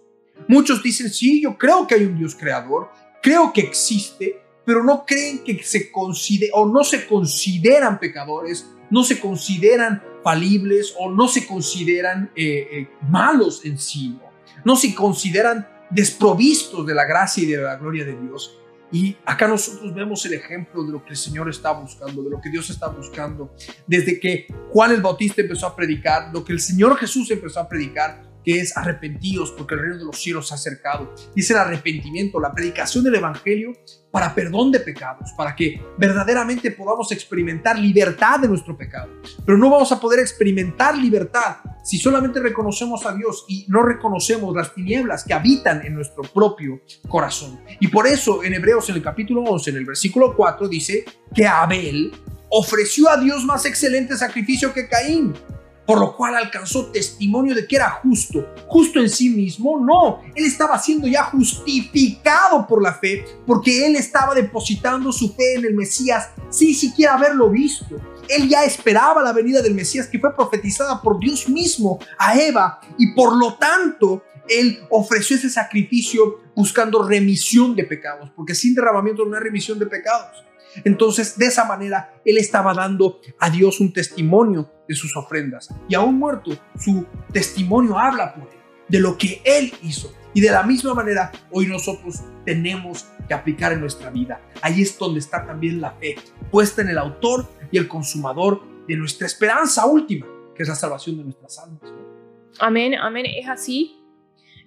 Muchos 0.48 0.82
dicen, 0.82 1.10
sí, 1.10 1.42
yo 1.42 1.56
creo 1.56 1.86
que 1.86 1.94
hay 1.94 2.04
un 2.04 2.16
Dios 2.16 2.34
creador, 2.34 2.90
creo 3.22 3.52
que 3.52 3.60
existe, 3.60 4.40
pero 4.64 4.82
no 4.82 5.04
creen 5.04 5.44
que 5.44 5.62
se 5.62 5.90
considere 5.90 6.50
o 6.54 6.66
no 6.66 6.84
se 6.84 7.06
consideran 7.06 7.98
pecadores 7.98 8.66
no 8.92 9.02
se 9.02 9.18
consideran 9.18 10.02
falibles 10.22 10.94
o 10.98 11.10
no 11.10 11.26
se 11.26 11.46
consideran 11.46 12.30
eh, 12.36 12.68
eh, 12.70 12.88
malos 13.08 13.64
en 13.64 13.78
sí, 13.78 14.18
¿no? 14.64 14.76
se 14.76 14.94
consideran 14.94 15.66
desprovistos 15.90 16.86
de 16.86 16.94
la 16.94 17.06
gracia 17.06 17.42
y 17.42 17.46
de 17.46 17.56
la 17.56 17.76
gloria 17.76 18.04
de 18.04 18.14
Dios. 18.20 18.58
Y 18.92 19.16
acá 19.24 19.48
nosotros 19.48 19.94
vemos 19.94 20.24
el 20.26 20.34
ejemplo 20.34 20.84
de 20.84 20.92
lo 20.92 21.02
que 21.02 21.12
el 21.12 21.16
Señor 21.16 21.48
está 21.48 21.72
buscando, 21.72 22.22
de 22.22 22.28
lo 22.28 22.40
que 22.42 22.50
Dios 22.50 22.68
está 22.68 22.88
buscando. 22.88 23.54
Desde 23.86 24.20
que 24.20 24.46
Juan 24.70 24.92
el 24.92 25.00
Bautista 25.00 25.40
empezó 25.40 25.66
a 25.66 25.74
predicar, 25.74 26.30
lo 26.30 26.44
que 26.44 26.52
el 26.52 26.60
Señor 26.60 26.98
Jesús 26.98 27.30
empezó 27.30 27.60
a 27.60 27.68
predicar, 27.68 28.22
que 28.44 28.60
es 28.60 28.76
arrepentidos 28.76 29.52
porque 29.52 29.74
el 29.74 29.80
reino 29.80 29.98
de 29.98 30.04
los 30.04 30.20
cielos 30.20 30.48
se 30.48 30.54
ha 30.54 30.56
acercado. 30.56 31.14
Dice 31.34 31.52
el 31.52 31.60
arrepentimiento, 31.60 32.40
la 32.40 32.52
predicación 32.52 33.04
del 33.04 33.16
Evangelio 33.16 33.72
para 34.10 34.34
perdón 34.34 34.70
de 34.70 34.80
pecados, 34.80 35.32
para 35.36 35.56
que 35.56 35.81
verdaderamente 35.96 36.70
podamos 36.70 37.10
experimentar 37.12 37.78
libertad 37.78 38.40
de 38.40 38.48
nuestro 38.48 38.76
pecado. 38.76 39.10
Pero 39.44 39.56
no 39.56 39.70
vamos 39.70 39.90
a 39.90 39.98
poder 39.98 40.20
experimentar 40.20 40.96
libertad 40.96 41.56
si 41.82 41.98
solamente 41.98 42.38
reconocemos 42.38 43.05
a 43.06 43.14
Dios 43.14 43.44
y 43.48 43.64
no 43.69 43.82
reconocemos 43.82 44.55
las 44.55 44.74
tinieblas 44.74 45.24
que 45.24 45.34
habitan 45.34 45.84
en 45.84 45.94
nuestro 45.94 46.22
propio 46.22 46.82
corazón. 47.08 47.60
Y 47.81 47.88
por 47.88 48.06
eso 48.06 48.44
en 48.44 48.55
Hebreos 48.55 48.88
en 48.90 48.96
el 48.96 49.02
capítulo 49.02 49.43
11, 49.43 49.70
en 49.70 49.76
el 49.76 49.86
versículo 49.86 50.36
4, 50.36 50.69
dice 50.69 51.05
que 51.34 51.46
Abel 51.46 52.12
ofreció 52.50 53.08
a 53.08 53.17
Dios 53.17 53.44
más 53.44 53.64
excelente 53.64 54.17
sacrificio 54.17 54.74
que 54.74 54.86
Caín 54.86 55.32
por 55.86 55.98
lo 55.98 56.17
cual 56.17 56.34
alcanzó 56.34 56.86
testimonio 56.86 57.55
de 57.55 57.67
que 57.67 57.77
era 57.77 57.91
justo. 58.03 58.55
¿Justo 58.69 59.01
en 59.01 59.08
sí 59.08 59.29
mismo? 59.29 59.79
No, 59.79 60.20
él 60.34 60.44
estaba 60.44 60.79
siendo 60.79 61.08
ya 61.08 61.24
justificado 61.24 62.67
por 62.67 62.82
la 62.82 62.94
fe, 62.94 63.24
porque 63.46 63.86
él 63.86 63.96
estaba 63.96 64.34
depositando 64.34 65.12
su 65.12 65.34
fe 65.34 65.55
en 65.56 65.65
el 65.65 65.74
Mesías 65.74 66.31
sin 66.51 66.74
siquiera 66.74 67.15
haberlo 67.15 67.51
visto. 67.51 68.01
Él 68.29 68.48
ya 68.48 68.65
esperaba 68.65 69.22
la 69.22 69.32
venida 69.32 69.60
del 69.62 69.74
Mesías 69.74 70.06
que 70.06 70.19
fue 70.19 70.34
profetizada 70.34 71.03
por 71.03 71.19
Dios 71.19 71.48
mismo 71.48 71.98
a 72.19 72.39
Eva 72.39 72.81
y 72.96 73.12
por 73.15 73.36
lo 73.36 73.55
tanto 73.55 74.22
él 74.48 74.81
ofreció 74.91 75.36
ese 75.36 75.51
sacrificio 75.51 76.41
buscando 76.55 77.03
remisión 77.03 77.74
de 77.74 77.84
pecados, 77.84 78.31
porque 78.34 78.55
sin 78.55 78.74
derramamiento 78.74 79.24
no 79.24 79.36
hay 79.36 79.43
remisión 79.43 79.79
de 79.79 79.86
pecados. 79.86 80.44
Entonces, 80.84 81.38
de 81.38 81.46
esa 81.46 81.64
manera, 81.64 82.14
él 82.24 82.38
estaba 82.38 82.74
dando 82.74 83.20
a 83.38 83.50
Dios 83.50 83.81
un 83.81 83.93
testimonio 83.93 84.70
de 84.88 84.94
sus 84.94 85.17
ofrendas. 85.17 85.69
Y 85.88 85.94
aún 85.94 86.19
muerto, 86.19 86.50
su 86.79 87.06
testimonio 87.32 87.98
habla 87.98 88.34
por 88.34 88.44
él, 88.44 88.58
de 88.88 89.00
lo 89.00 89.17
que 89.17 89.41
él 89.44 89.72
hizo. 89.82 90.12
Y 90.34 90.41
de 90.41 90.50
la 90.50 90.62
misma 90.62 90.94
manera, 90.94 91.31
hoy 91.50 91.67
nosotros 91.67 92.20
tenemos 92.44 93.06
que 93.29 93.34
aplicar 93.34 93.72
en 93.72 93.81
nuestra 93.81 94.10
vida. 94.10 94.41
Ahí 94.62 94.82
es 94.82 94.98
donde 94.98 95.20
está 95.20 95.46
también 95.46 95.81
la 95.81 95.93
fe, 95.93 96.17
puesta 96.50 96.82
en 96.82 96.88
el 96.88 96.98
autor 96.98 97.46
y 97.70 97.79
el 97.79 97.86
consumador 97.86 98.62
de 98.86 98.96
nuestra 98.96 99.26
esperanza 99.26 99.86
última, 99.86 100.26
que 100.55 100.62
es 100.62 100.69
la 100.69 100.74
salvación 100.74 101.19
de 101.19 101.24
nuestras 101.24 101.58
almas. 101.58 101.93
Amén, 102.58 102.94
amén, 102.94 103.26
es 103.26 103.48
así. 103.48 104.01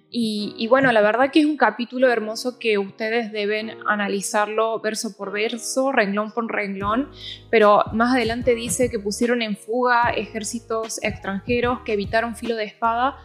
Y, 0.08 0.66
bueno, 0.68 0.92
la 0.92 1.02
verdad 1.02 1.30
que 1.30 1.40
es 1.40 1.46
un 1.46 1.56
capítulo 1.56 2.10
hermoso 2.10 2.58
que 2.58 2.78
ustedes 2.78 3.32
deben 3.32 3.76
analizarlo 3.86 4.80
verso 4.80 5.16
por 5.16 5.32
verso, 5.32 5.92
renglón 5.92 6.32
por 6.32 6.50
renglón, 6.50 7.10
pero 7.50 7.84
más 7.92 8.14
adelante 8.14 8.54
dice 8.54 8.88
que 8.88 8.98
pusieron 8.98 9.42
en 9.42 9.56
fuga 9.56 10.10
ejércitos 10.10 11.02
extranjeros, 11.02 11.80
que 11.80 11.94
evitaron 11.94 12.36
filo 12.36 12.54
de 12.56 12.64
espada, 12.64 13.18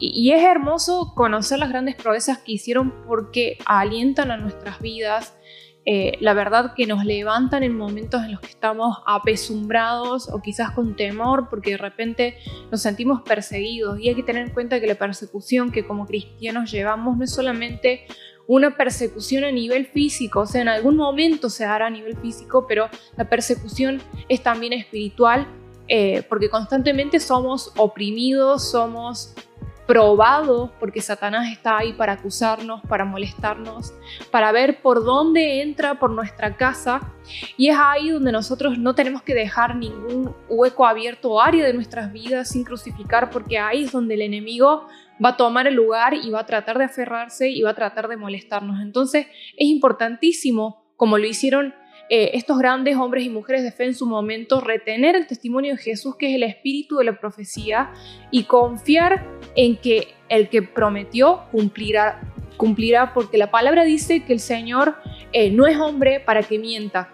y, 0.00 0.30
es 0.30 0.44
hermoso 0.44 1.12
conocer 1.16 1.58
las 1.58 1.70
grandes 1.70 1.96
proezas 1.96 2.38
que 2.38 2.52
hicieron 2.52 2.92
porque 3.06 3.58
alientan 3.66 4.30
a 4.30 4.36
nuestras 4.36 4.80
vidas, 4.80 5.34
eh, 5.90 6.18
la 6.20 6.34
verdad 6.34 6.74
que 6.76 6.86
nos 6.86 7.06
levantan 7.06 7.62
en 7.62 7.74
momentos 7.74 8.22
en 8.22 8.32
los 8.32 8.42
que 8.42 8.48
estamos 8.48 8.98
apesumbrados 9.06 10.28
o 10.30 10.42
quizás 10.42 10.72
con 10.72 10.94
temor 10.96 11.48
porque 11.48 11.70
de 11.70 11.76
repente 11.78 12.36
nos 12.70 12.82
sentimos 12.82 13.22
perseguidos. 13.22 13.98
Y 13.98 14.10
hay 14.10 14.14
que 14.14 14.22
tener 14.22 14.48
en 14.48 14.52
cuenta 14.52 14.80
que 14.80 14.86
la 14.86 14.96
persecución 14.96 15.72
que 15.72 15.86
como 15.86 16.06
cristianos 16.06 16.70
llevamos 16.70 17.16
no 17.16 17.24
es 17.24 17.32
solamente 17.32 18.04
una 18.46 18.76
persecución 18.76 19.44
a 19.44 19.50
nivel 19.50 19.86
físico, 19.86 20.40
o 20.40 20.46
sea, 20.46 20.60
en 20.60 20.68
algún 20.68 20.94
momento 20.96 21.48
se 21.48 21.64
dará 21.64 21.86
a 21.86 21.90
nivel 21.90 22.18
físico, 22.18 22.66
pero 22.68 22.90
la 23.16 23.30
persecución 23.30 24.02
es 24.28 24.42
también 24.42 24.74
espiritual 24.74 25.46
eh, 25.88 26.22
porque 26.28 26.50
constantemente 26.50 27.18
somos 27.18 27.72
oprimidos, 27.78 28.70
somos 28.70 29.34
probados, 29.88 30.70
porque 30.78 31.00
Satanás 31.00 31.50
está 31.50 31.78
ahí 31.78 31.94
para 31.94 32.12
acusarnos, 32.12 32.82
para 32.82 33.06
molestarnos, 33.06 33.94
para 34.30 34.52
ver 34.52 34.82
por 34.82 35.02
dónde 35.02 35.62
entra 35.62 35.98
por 35.98 36.10
nuestra 36.10 36.58
casa. 36.58 37.00
Y 37.56 37.70
es 37.70 37.76
ahí 37.80 38.10
donde 38.10 38.30
nosotros 38.30 38.76
no 38.78 38.94
tenemos 38.94 39.22
que 39.22 39.32
dejar 39.32 39.76
ningún 39.76 40.36
hueco 40.50 40.86
abierto 40.86 41.30
o 41.30 41.40
área 41.40 41.64
de 41.64 41.72
nuestras 41.72 42.12
vidas 42.12 42.50
sin 42.50 42.64
crucificar, 42.64 43.30
porque 43.30 43.58
ahí 43.58 43.84
es 43.84 43.92
donde 43.92 44.12
el 44.12 44.20
enemigo 44.20 44.86
va 45.24 45.30
a 45.30 45.36
tomar 45.38 45.66
el 45.66 45.74
lugar 45.74 46.12
y 46.12 46.28
va 46.28 46.40
a 46.40 46.46
tratar 46.46 46.76
de 46.76 46.84
aferrarse 46.84 47.48
y 47.48 47.62
va 47.62 47.70
a 47.70 47.74
tratar 47.74 48.08
de 48.08 48.18
molestarnos. 48.18 48.82
Entonces 48.82 49.26
es 49.56 49.68
importantísimo, 49.68 50.84
como 50.96 51.16
lo 51.16 51.26
hicieron 51.26 51.74
eh, 52.10 52.30
estos 52.34 52.58
grandes 52.58 52.96
hombres 52.96 53.24
y 53.24 53.28
mujeres 53.28 53.62
de 53.62 53.70
fe 53.70 53.84
en 53.84 53.94
su 53.94 54.06
momento, 54.06 54.60
retener 54.60 55.14
el 55.14 55.26
testimonio 55.26 55.74
de 55.74 55.82
Jesús, 55.82 56.16
que 56.16 56.30
es 56.30 56.34
el 56.36 56.42
espíritu 56.42 56.96
de 56.96 57.04
la 57.04 57.20
profecía, 57.20 57.90
y 58.30 58.44
confiar 58.44 59.26
en 59.54 59.76
que 59.76 60.08
el 60.28 60.48
que 60.48 60.62
prometió 60.62 61.42
cumplirá, 61.50 62.20
cumplirá 62.56 63.12
porque 63.12 63.36
la 63.36 63.50
palabra 63.50 63.84
dice 63.84 64.24
que 64.24 64.32
el 64.32 64.40
Señor 64.40 64.96
eh, 65.32 65.50
no 65.50 65.66
es 65.66 65.76
hombre 65.78 66.20
para 66.20 66.42
que 66.42 66.58
mienta. 66.58 67.10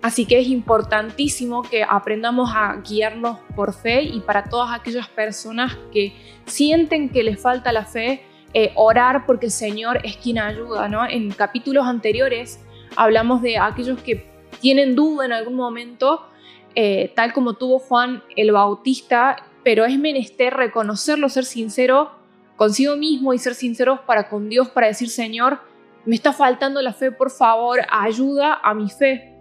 Así 0.00 0.26
que 0.26 0.38
es 0.38 0.48
importantísimo 0.48 1.62
que 1.62 1.82
aprendamos 1.82 2.50
a 2.54 2.80
guiarnos 2.88 3.38
por 3.56 3.74
fe 3.74 4.02
y 4.02 4.20
para 4.20 4.44
todas 4.44 4.78
aquellas 4.78 5.08
personas 5.08 5.76
que 5.92 6.14
sienten 6.46 7.10
que 7.10 7.24
les 7.24 7.40
falta 7.40 7.72
la 7.72 7.84
fe, 7.84 8.22
eh, 8.54 8.72
orar 8.76 9.26
porque 9.26 9.46
el 9.46 9.52
Señor 9.52 10.00
es 10.04 10.16
quien 10.16 10.38
ayuda. 10.38 10.88
¿no? 10.88 11.06
En 11.06 11.30
capítulos 11.30 11.84
anteriores 11.86 12.60
hablamos 12.98 13.40
de 13.42 13.58
aquellos 13.58 14.02
que 14.02 14.26
tienen 14.60 14.96
duda 14.96 15.24
en 15.24 15.32
algún 15.32 15.54
momento, 15.54 16.26
eh, 16.74 17.12
tal 17.14 17.32
como 17.32 17.54
tuvo 17.54 17.78
Juan 17.78 18.24
el 18.36 18.50
Bautista, 18.50 19.36
pero 19.62 19.84
es 19.84 19.96
menester 19.98 20.52
reconocerlo, 20.54 21.28
ser 21.28 21.44
sincero 21.44 22.10
consigo 22.56 22.96
mismo 22.96 23.32
y 23.32 23.38
ser 23.38 23.54
sinceros 23.54 24.00
para 24.00 24.28
con 24.28 24.48
Dios, 24.48 24.68
para 24.70 24.88
decir, 24.88 25.10
Señor, 25.10 25.60
me 26.06 26.16
está 26.16 26.32
faltando 26.32 26.82
la 26.82 26.92
fe, 26.92 27.12
por 27.12 27.30
favor, 27.30 27.78
ayuda 27.88 28.58
a 28.62 28.74
mi 28.74 28.90
fe. 28.90 29.36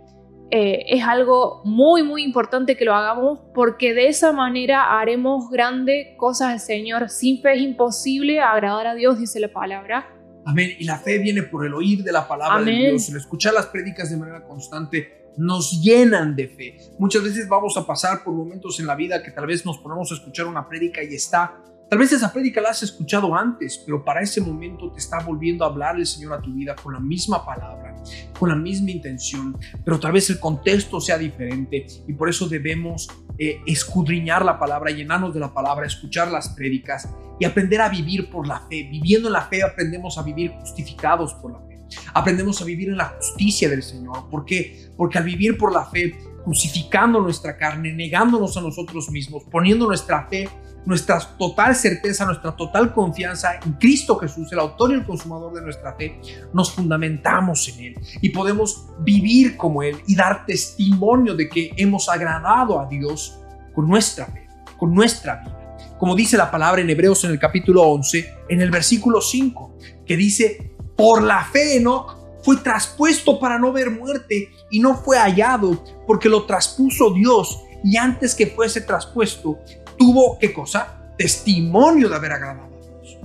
Eh, 0.52 0.86
es 0.90 1.04
algo 1.04 1.62
muy, 1.66 2.04
muy 2.04 2.24
importante 2.24 2.78
que 2.78 2.86
lo 2.86 2.94
hagamos 2.94 3.40
porque 3.56 3.94
de 3.94 4.08
esa 4.08 4.32
manera 4.34 5.00
haremos 5.00 5.50
grandes 5.50 6.16
cosas 6.18 6.54
al 6.54 6.60
Señor. 6.60 7.10
Sin 7.10 7.42
fe 7.42 7.56
es 7.56 7.62
imposible 7.62 8.40
agradar 8.40 8.86
a 8.86 8.94
Dios, 8.94 9.18
dice 9.18 9.40
la 9.40 9.52
palabra. 9.52 10.17
Amén. 10.48 10.72
Y 10.80 10.86
la 10.86 10.98
fe 10.98 11.18
viene 11.18 11.44
por 11.44 11.66
el 11.66 11.74
oír 11.74 12.04
de 12.04 12.12
la 12.14 12.26
palabra 12.26 12.64
de 12.64 12.72
Dios. 12.72 13.10
El 13.10 13.18
escuchar 13.18 13.54
las 13.54 13.66
prédicas 13.66 14.10
de 14.10 14.16
manera 14.16 14.42
constante 14.46 15.32
nos 15.36 15.82
llenan 15.82 16.38
de 16.38 16.48
fe. 16.48 16.78
Muchas 16.98 17.22
veces 17.22 17.50
vamos 17.50 17.76
a 17.76 17.86
pasar 17.86 18.24
por 18.24 18.34
momentos 18.34 18.80
en 18.80 18.88
la 18.88 18.96
vida 18.96 19.22
que 19.22 19.32
tal 19.32 19.46
vez 19.46 19.66
nos 19.66 19.78
ponemos 19.78 20.10
a 20.10 20.16
escuchar 20.16 20.48
una 20.48 20.68
prédica 20.68 21.04
y 21.04 21.14
está 21.14 21.62
Tal 21.90 22.00
vez 22.00 22.12
esa 22.12 22.34
prédica 22.34 22.60
la 22.60 22.72
has 22.72 22.84
escuchado 22.84 23.34
antes, 23.34 23.82
pero 23.86 24.04
para 24.04 24.22
ese 24.22 24.42
momento 24.42 24.92
te 24.92 25.00
está 25.00 25.20
volviendo 25.22 25.64
a 25.64 25.70
hablar 25.70 25.96
el 25.96 26.06
Señor 26.06 26.34
a 26.34 26.42
tu 26.42 26.54
vida 26.54 26.76
con 26.76 26.94
la 26.94 27.00
misma 27.00 27.46
palabra, 27.46 27.96
con 28.38 28.50
la 28.50 28.56
misma 28.56 28.92
intención, 28.92 29.58
pero 29.86 29.98
tal 29.98 30.12
vez 30.12 30.30
el 30.30 30.38
contexto 30.38 31.00
sea 31.00 31.18
diferente 31.18 31.88
y 32.06 32.12
por 32.12 32.28
eso 32.28 32.50
debemos 32.50 33.08
eh, 33.38 33.62
escudriñar 33.66 34.44
la 34.44 34.60
palabra, 34.60 34.92
llenarnos 34.92 35.34
de 35.34 35.40
la 35.40 35.54
palabra, 35.54 35.86
escuchar 35.86 36.30
las 36.30 36.50
prédicas 36.50 37.08
y 37.40 37.46
aprender 37.46 37.80
a 37.80 37.88
vivir 37.88 38.30
por 38.30 38.46
la 38.46 38.60
fe. 38.60 38.90
Viviendo 38.92 39.30
en 39.30 39.34
la 39.34 39.44
fe 39.44 39.64
aprendemos 39.64 40.18
a 40.18 40.24
vivir 40.24 40.52
justificados 40.60 41.36
por 41.36 41.54
la 41.54 41.60
fe. 41.60 41.78
Aprendemos 42.14 42.62
a 42.62 42.66
vivir 42.66 42.90
en 42.90 42.98
la 42.98 43.06
justicia 43.06 43.70
del 43.70 43.82
Señor. 43.82 44.30
¿Por 44.30 44.44
qué? 44.44 44.90
Porque 44.98 45.20
al 45.20 45.24
vivir 45.24 45.58
por 45.58 45.72
la 45.72 45.86
fe, 45.86 46.18
crucificando 46.44 47.22
nuestra 47.22 47.56
carne, 47.56 47.94
negándonos 47.94 48.58
a 48.58 48.62
nosotros 48.62 49.10
mismos, 49.10 49.44
poniendo 49.50 49.88
nuestra 49.88 50.28
fe 50.28 50.50
nuestra 50.88 51.20
total 51.38 51.76
certeza, 51.76 52.26
nuestra 52.26 52.56
total 52.56 52.94
confianza 52.94 53.60
en 53.64 53.74
Cristo 53.74 54.18
Jesús, 54.18 54.50
el 54.54 54.60
autor 54.60 54.92
y 54.92 54.94
el 54.94 55.06
consumador 55.06 55.54
de 55.54 55.62
nuestra 55.62 55.94
fe, 55.96 56.22
nos 56.54 56.72
fundamentamos 56.72 57.68
en 57.68 57.88
Él 57.88 57.96
y 58.22 58.30
podemos 58.30 58.88
vivir 59.00 59.58
como 59.58 59.84
Él 59.84 59.98
y 60.08 60.16
dar 60.16 60.46
testimonio 60.46 61.36
de 61.36 61.50
que 61.50 61.74
hemos 61.76 62.08
agradado 62.08 62.80
a 62.80 62.88
Dios 62.88 63.38
con 63.76 63.86
nuestra 63.86 64.28
fe, 64.28 64.48
con 64.78 64.96
nuestra 64.96 65.42
vida. 65.42 65.76
Como 66.00 66.16
dice 66.16 66.38
la 66.38 66.50
palabra 66.50 66.82
en 66.82 66.90
Hebreos 66.90 67.22
en 67.26 67.32
el 67.32 67.40
capítulo 67.40 67.82
11, 67.82 68.36
en 68.48 68.62
el 68.62 68.72
versículo 68.72 69.20
5, 69.20 69.78
que 70.06 70.16
dice, 70.16 70.74
por 70.96 71.22
la 71.22 71.44
fe 71.44 71.76
Enoch 71.76 72.16
fue 72.44 72.56
traspuesto 72.58 73.42
para 73.42 73.60
no 73.60 73.74
ver 73.74 73.92
muerte 73.92 74.52
y 74.72 74.80
no 74.80 74.96
fue 74.96 75.18
hallado 75.18 75.84
porque 76.08 76.30
lo 76.30 76.46
traspuso 76.46 77.12
Dios 77.14 77.60
y 77.84 77.98
antes 77.98 78.34
que 78.34 78.48
fuese 78.48 78.80
traspuesto 78.80 79.60
tuvo, 79.98 80.38
¿qué 80.40 80.54
cosa? 80.54 81.12
Testimonio 81.18 82.10
de 82.10 82.16
haber 82.16 82.32
agradado 82.32 82.66
a 82.66 83.02
Dios. 83.02 83.18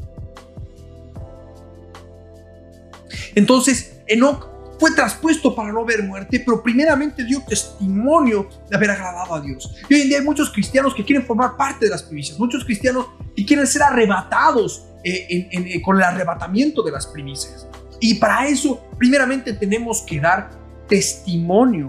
Entonces, 3.34 4.00
Enoch 4.06 4.52
fue 4.78 4.90
traspuesto 4.90 5.54
para 5.54 5.72
no 5.72 5.84
ver 5.84 6.02
muerte, 6.02 6.42
pero 6.44 6.60
primeramente 6.60 7.24
dio 7.24 7.40
testimonio 7.46 8.48
de 8.68 8.76
haber 8.76 8.90
agradado 8.90 9.34
a 9.34 9.40
Dios. 9.40 9.72
Y 9.88 9.94
hoy 9.94 10.00
en 10.00 10.08
día 10.08 10.18
hay 10.18 10.24
muchos 10.24 10.50
cristianos 10.50 10.94
que 10.94 11.04
quieren 11.04 11.24
formar 11.24 11.56
parte 11.56 11.84
de 11.84 11.90
las 11.92 12.02
primicias, 12.02 12.38
muchos 12.38 12.64
cristianos 12.64 13.06
que 13.36 13.46
quieren 13.46 13.66
ser 13.66 13.82
arrebatados 13.84 14.86
eh, 15.04 15.48
eh, 15.52 15.82
con 15.82 15.96
el 15.98 16.02
arrebatamiento 16.02 16.82
de 16.82 16.90
las 16.90 17.06
primicias. 17.06 17.66
Y 18.00 18.14
para 18.14 18.48
eso, 18.48 18.84
primeramente 18.98 19.52
tenemos 19.52 20.02
que 20.02 20.18
dar 20.18 20.50
testimonio, 20.88 21.86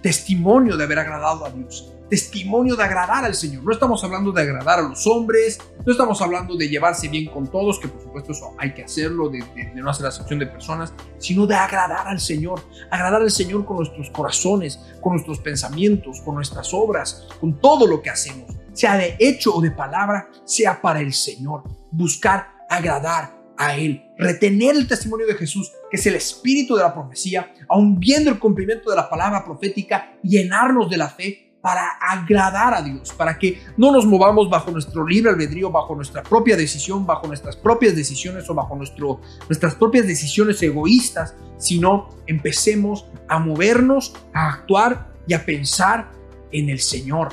testimonio 0.00 0.76
de 0.76 0.84
haber 0.84 1.00
agradado 1.00 1.44
a 1.44 1.50
Dios 1.50 1.92
testimonio 2.12 2.76
de 2.76 2.84
agradar 2.84 3.24
al 3.24 3.34
Señor. 3.34 3.64
No 3.64 3.72
estamos 3.72 4.04
hablando 4.04 4.32
de 4.32 4.42
agradar 4.42 4.80
a 4.80 4.82
los 4.82 5.06
hombres, 5.06 5.58
no 5.82 5.92
estamos 5.92 6.20
hablando 6.20 6.54
de 6.56 6.68
llevarse 6.68 7.08
bien 7.08 7.24
con 7.30 7.50
todos, 7.50 7.80
que 7.80 7.88
por 7.88 8.02
supuesto 8.02 8.32
eso 8.32 8.54
hay 8.58 8.74
que 8.74 8.84
hacerlo, 8.84 9.30
de, 9.30 9.42
no 9.74 9.88
hacer 9.88 10.04
acepción 10.04 10.38
de 10.38 10.46
personas, 10.46 10.92
sino 11.16 11.46
de 11.46 11.54
agradar 11.54 12.06
al 12.06 12.20
Señor. 12.20 12.60
Agradar 12.90 13.22
al 13.22 13.30
Señor 13.30 13.64
con 13.64 13.78
nuestros 13.78 14.10
corazones, 14.10 14.78
con 15.00 15.14
nuestros 15.14 15.38
pensamientos, 15.38 16.20
con 16.20 16.34
nuestras 16.34 16.74
obras, 16.74 17.28
con 17.40 17.58
todo 17.58 17.86
lo 17.86 18.02
que 18.02 18.10
hacemos, 18.10 18.54
sea 18.74 18.98
de 18.98 19.16
hecho 19.18 19.54
o 19.54 19.62
de 19.62 19.70
palabra, 19.70 20.28
sea 20.44 20.82
para 20.82 21.00
el 21.00 21.14
Señor. 21.14 21.62
Buscar 21.90 22.46
agradar 22.68 23.40
a 23.56 23.74
Él, 23.74 24.04
retener 24.18 24.76
el 24.76 24.86
testimonio 24.86 25.26
de 25.26 25.34
Jesús, 25.34 25.72
que 25.90 25.96
es 25.96 26.06
el 26.06 26.16
espíritu 26.16 26.76
de 26.76 26.82
la 26.82 26.92
profecía, 26.92 27.54
aun 27.70 27.98
viendo 27.98 28.28
el 28.28 28.38
cumplimiento 28.38 28.90
de 28.90 28.96
la 28.96 29.08
palabra 29.08 29.42
profética, 29.42 30.12
llenarnos 30.22 30.90
de 30.90 30.96
la 30.98 31.08
fe 31.08 31.51
para 31.62 31.90
agradar 32.00 32.74
a 32.74 32.82
Dios, 32.82 33.12
para 33.12 33.38
que 33.38 33.62
no 33.76 33.92
nos 33.92 34.04
movamos 34.04 34.50
bajo 34.50 34.72
nuestro 34.72 35.06
libre 35.06 35.30
albedrío, 35.30 35.70
bajo 35.70 35.94
nuestra 35.94 36.22
propia 36.22 36.56
decisión, 36.56 37.06
bajo 37.06 37.28
nuestras 37.28 37.56
propias 37.56 37.94
decisiones 37.94 38.50
o 38.50 38.54
bajo 38.54 38.74
nuestras 38.74 39.74
propias 39.76 40.06
decisiones 40.06 40.60
egoístas, 40.60 41.36
sino 41.58 42.08
empecemos 42.26 43.06
a 43.28 43.38
movernos, 43.38 44.12
a 44.34 44.48
actuar 44.48 45.12
y 45.28 45.34
a 45.34 45.46
pensar 45.46 46.10
en 46.50 46.68
el 46.68 46.80
Señor. 46.80 47.32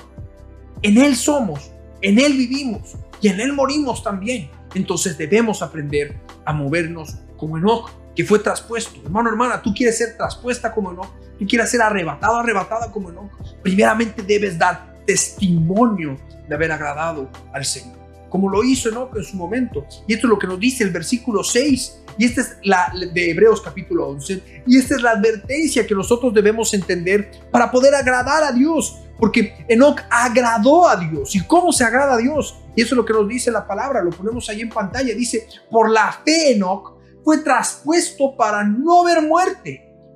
En 0.83 0.99
Él 0.99 1.15
somos, 1.15 1.71
en 2.01 2.19
Él 2.19 2.33
vivimos 2.33 2.95
y 3.21 3.29
en 3.29 3.39
Él 3.39 3.53
morimos 3.53 4.03
también. 4.03 4.51
Entonces 4.75 5.17
debemos 5.17 5.63
aprender 5.63 6.21
a 6.45 6.53
movernos 6.53 7.15
como 7.35 7.57
Enoch, 7.57 7.89
que 8.15 8.23
fue 8.23 8.37
traspuesto. 8.37 9.01
Hermano, 9.03 9.29
hermana, 9.29 9.59
tú 9.59 9.73
quieres 9.73 9.97
ser 9.97 10.15
traspuesta 10.15 10.71
como 10.71 10.91
Enoch, 10.91 11.09
tú 11.39 11.47
quieres 11.47 11.69
ser 11.69 11.81
arrebatado, 11.81 12.37
arrebatada 12.37 12.91
como 12.91 13.09
Enoch. 13.09 13.31
Primeramente 13.63 14.21
debes 14.21 14.57
dar 14.57 14.93
testimonio 15.05 16.17
de 16.47 16.53
haber 16.53 16.71
agradado 16.71 17.29
al 17.53 17.65
Señor, 17.65 17.97
como 18.29 18.49
lo 18.49 18.63
hizo 18.63 18.89
Enoch 18.89 19.15
en 19.15 19.23
su 19.23 19.37
momento. 19.37 19.85
Y 20.05 20.13
esto 20.13 20.27
es 20.27 20.29
lo 20.29 20.37
que 20.37 20.47
nos 20.47 20.59
dice 20.59 20.83
el 20.83 20.91
versículo 20.91 21.43
6. 21.43 22.03
Y 22.17 22.25
esta 22.25 22.41
es 22.41 22.57
la 22.63 22.93
de 23.13 23.31
Hebreos 23.31 23.61
capítulo 23.61 24.09
11. 24.09 24.63
Y 24.67 24.77
esta 24.77 24.95
es 24.95 25.01
la 25.01 25.11
advertencia 25.11 25.87
que 25.87 25.95
nosotros 25.95 26.33
debemos 26.33 26.73
entender 26.73 27.31
para 27.49 27.71
poder 27.71 27.95
agradar 27.95 28.43
a 28.43 28.51
Dios. 28.51 28.99
Porque 29.17 29.65
Enoch 29.67 30.01
agradó 30.09 30.87
a 30.87 30.97
Dios. 30.97 31.35
¿Y 31.35 31.41
cómo 31.45 31.71
se 31.71 31.85
agrada 31.85 32.15
a 32.15 32.17
Dios? 32.17 32.55
Y 32.75 32.81
eso 32.81 32.95
es 32.95 32.97
lo 32.97 33.05
que 33.05 33.13
nos 33.13 33.27
dice 33.27 33.51
la 33.51 33.65
palabra. 33.65 34.03
Lo 34.03 34.11
ponemos 34.11 34.49
ahí 34.49 34.61
en 34.61 34.69
pantalla. 34.69 35.13
Dice, 35.13 35.47
por 35.71 35.89
la 35.89 36.11
fe 36.11 36.53
Enoch 36.53 36.97
fue 37.23 37.39
traspuesto 37.39 38.35
para 38.35 38.63
no 38.63 39.03
ver 39.03 39.21
muerte 39.21 39.88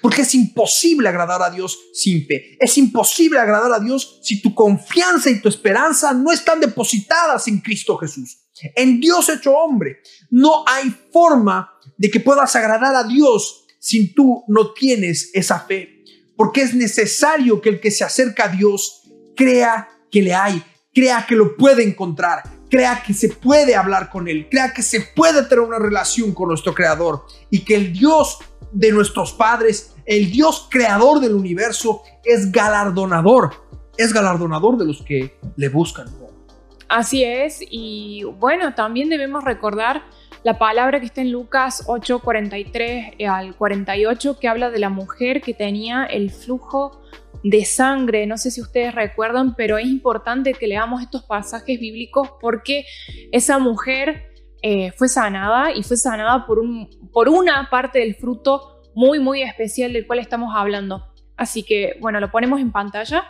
Porque 0.00 0.22
es 0.22 0.34
imposible 0.34 1.08
agradar 1.08 1.42
a 1.42 1.50
Dios 1.50 1.78
sin 1.92 2.26
fe. 2.26 2.56
Es 2.60 2.76
imposible 2.78 3.38
agradar 3.38 3.72
a 3.72 3.80
Dios 3.80 4.20
si 4.22 4.40
tu 4.40 4.54
confianza 4.54 5.30
y 5.30 5.40
tu 5.40 5.48
esperanza 5.48 6.12
no 6.12 6.32
están 6.32 6.60
depositadas 6.60 7.48
en 7.48 7.60
Cristo 7.60 7.96
Jesús. 7.96 8.38
En 8.74 9.00
Dios 9.00 9.28
hecho 9.28 9.52
hombre. 9.52 9.98
No 10.30 10.64
hay 10.66 10.94
forma 11.12 11.72
de 11.96 12.10
que 12.10 12.20
puedas 12.20 12.54
agradar 12.56 12.94
a 12.94 13.04
Dios 13.04 13.66
si 13.78 14.14
tú 14.14 14.44
no 14.48 14.72
tienes 14.72 15.30
esa 15.34 15.60
fe. 15.60 16.04
Porque 16.36 16.62
es 16.62 16.74
necesario 16.74 17.60
que 17.60 17.68
el 17.68 17.80
que 17.80 17.90
se 17.90 18.04
acerca 18.04 18.44
a 18.44 18.48
Dios 18.48 19.02
crea 19.36 19.88
que 20.10 20.22
le 20.22 20.34
hay, 20.34 20.62
crea 20.92 21.26
que 21.28 21.36
lo 21.36 21.56
puede 21.56 21.82
encontrar, 21.82 22.42
crea 22.70 23.02
que 23.06 23.14
se 23.14 23.28
puede 23.28 23.76
hablar 23.76 24.10
con 24.10 24.28
Él, 24.28 24.48
crea 24.50 24.72
que 24.72 24.82
se 24.82 25.00
puede 25.00 25.42
tener 25.44 25.60
una 25.60 25.78
relación 25.78 26.32
con 26.32 26.48
nuestro 26.48 26.74
Creador 26.74 27.24
y 27.50 27.64
que 27.64 27.74
el 27.74 27.92
Dios 27.92 28.38
de 28.74 28.92
nuestros 28.92 29.32
padres, 29.32 29.94
el 30.04 30.30
Dios 30.30 30.68
creador 30.70 31.20
del 31.20 31.34
universo, 31.34 32.02
es 32.24 32.50
galardonador, 32.50 33.52
es 33.96 34.12
galardonador 34.12 34.76
de 34.76 34.84
los 34.84 35.02
que 35.02 35.38
le 35.56 35.68
buscan. 35.68 36.08
Así 36.88 37.24
es, 37.24 37.60
y 37.70 38.24
bueno, 38.38 38.74
también 38.74 39.08
debemos 39.08 39.42
recordar 39.44 40.02
la 40.42 40.58
palabra 40.58 41.00
que 41.00 41.06
está 41.06 41.22
en 41.22 41.32
Lucas 41.32 41.84
8, 41.86 42.20
43 42.20 43.14
al 43.26 43.56
48, 43.56 44.38
que 44.38 44.48
habla 44.48 44.70
de 44.70 44.78
la 44.78 44.90
mujer 44.90 45.40
que 45.40 45.54
tenía 45.54 46.04
el 46.04 46.30
flujo 46.30 47.00
de 47.42 47.64
sangre. 47.64 48.26
No 48.26 48.36
sé 48.36 48.50
si 48.50 48.60
ustedes 48.60 48.94
recuerdan, 48.94 49.54
pero 49.54 49.78
es 49.78 49.86
importante 49.86 50.52
que 50.52 50.66
leamos 50.66 51.00
estos 51.00 51.22
pasajes 51.22 51.80
bíblicos 51.80 52.28
porque 52.40 52.84
esa 53.32 53.58
mujer 53.58 54.34
eh, 54.66 54.92
fue 54.92 55.08
sanada 55.08 55.72
y 55.72 55.82
fue 55.82 55.96
sanada 55.96 56.46
por, 56.46 56.58
un, 56.58 56.88
por 57.14 57.28
una 57.28 57.70
parte 57.70 58.00
del 58.00 58.16
fruto 58.16 58.82
muy, 58.94 59.20
muy 59.20 59.40
especial 59.40 59.92
del 59.92 60.06
cual 60.06 60.18
estamos 60.18 60.52
hablando. 60.54 61.06
Así 61.36 61.62
que, 61.62 61.96
bueno, 62.00 62.20
lo 62.20 62.30
ponemos 62.30 62.60
en 62.60 62.72
pantalla. 62.72 63.24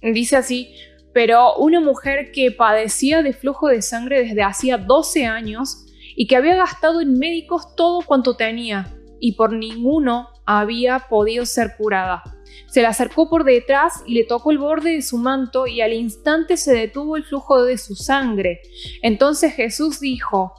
Dice 0.00 0.36
así, 0.36 0.74
pero 1.12 1.56
una 1.56 1.80
mujer 1.80 2.32
que 2.32 2.50
padecía 2.50 3.22
de 3.22 3.34
flujo 3.34 3.68
de 3.68 3.82
sangre 3.82 4.24
desde 4.24 4.42
hacía 4.42 4.78
12 4.78 5.26
años 5.26 5.84
y 6.16 6.26
que 6.26 6.36
había 6.36 6.56
gastado 6.56 7.00
en 7.00 7.18
médicos 7.18 7.76
todo 7.76 8.02
cuanto 8.02 8.34
tenía 8.34 8.94
y 9.20 9.32
por 9.32 9.52
ninguno 9.52 10.28
había 10.46 11.00
podido 11.10 11.44
ser 11.44 11.76
curada. 11.76 12.22
Se 12.66 12.80
le 12.80 12.86
acercó 12.86 13.28
por 13.28 13.44
detrás 13.44 14.02
y 14.06 14.14
le 14.14 14.24
tocó 14.24 14.50
el 14.50 14.58
borde 14.58 14.92
de 14.92 15.02
su 15.02 15.18
manto 15.18 15.66
y 15.66 15.80
al 15.80 15.92
instante 15.92 16.56
se 16.56 16.72
detuvo 16.72 17.16
el 17.16 17.24
flujo 17.24 17.62
de 17.64 17.76
su 17.76 17.94
sangre. 17.94 18.60
Entonces 19.02 19.54
Jesús 19.54 20.00
dijo, 20.00 20.54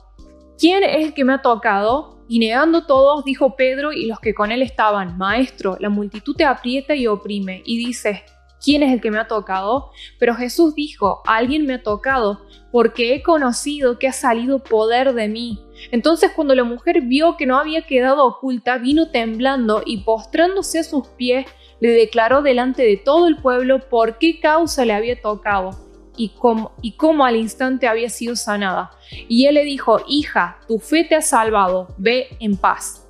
¿quién 0.60 0.84
es 0.84 1.06
el 1.06 1.14
que 1.14 1.24
me 1.24 1.32
ha 1.32 1.40
tocado? 1.40 2.18
Y 2.28 2.38
negando 2.38 2.84
todos, 2.84 3.24
dijo 3.24 3.56
Pedro 3.56 3.92
y 3.92 4.06
los 4.06 4.20
que 4.20 4.34
con 4.34 4.52
él 4.52 4.60
estaban, 4.62 5.16
Maestro, 5.16 5.76
la 5.80 5.88
multitud 5.88 6.36
te 6.36 6.44
aprieta 6.44 6.94
y 6.94 7.06
oprime, 7.06 7.62
y 7.64 7.78
dices, 7.78 8.18
¿quién 8.62 8.82
es 8.82 8.92
el 8.92 9.00
que 9.00 9.10
me 9.10 9.18
ha 9.18 9.26
tocado? 9.26 9.90
Pero 10.18 10.34
Jesús 10.34 10.74
dijo, 10.74 11.22
alguien 11.26 11.66
me 11.66 11.74
ha 11.74 11.82
tocado, 11.82 12.42
porque 12.70 13.14
he 13.14 13.22
conocido 13.22 13.98
que 13.98 14.06
ha 14.06 14.12
salido 14.12 14.62
poder 14.62 15.14
de 15.14 15.28
mí. 15.28 15.58
Entonces 15.90 16.30
cuando 16.36 16.54
la 16.54 16.62
mujer 16.62 17.00
vio 17.00 17.36
que 17.36 17.46
no 17.46 17.58
había 17.58 17.82
quedado 17.82 18.24
oculta, 18.26 18.76
vino 18.78 19.10
temblando 19.10 19.82
y 19.84 20.04
postrándose 20.04 20.80
a 20.80 20.84
sus 20.84 21.08
pies, 21.08 21.46
le 21.80 21.88
declaró 21.88 22.42
delante 22.42 22.82
de 22.82 22.98
todo 22.98 23.26
el 23.26 23.38
pueblo 23.38 23.88
por 23.88 24.18
qué 24.18 24.38
causa 24.38 24.84
le 24.84 24.92
había 24.92 25.20
tocado 25.20 25.89
y 26.20 26.28
cómo, 26.38 26.72
y 26.82 26.92
cómo 26.98 27.24
al 27.24 27.36
instante 27.36 27.88
había 27.88 28.10
sido 28.10 28.36
sanada. 28.36 28.90
Y 29.26 29.46
él 29.46 29.54
le 29.54 29.64
dijo, 29.64 30.02
hija, 30.06 30.58
tu 30.68 30.78
fe 30.78 31.04
te 31.04 31.14
ha 31.14 31.22
salvado, 31.22 31.94
ve 31.96 32.36
en 32.40 32.58
paz. 32.58 33.06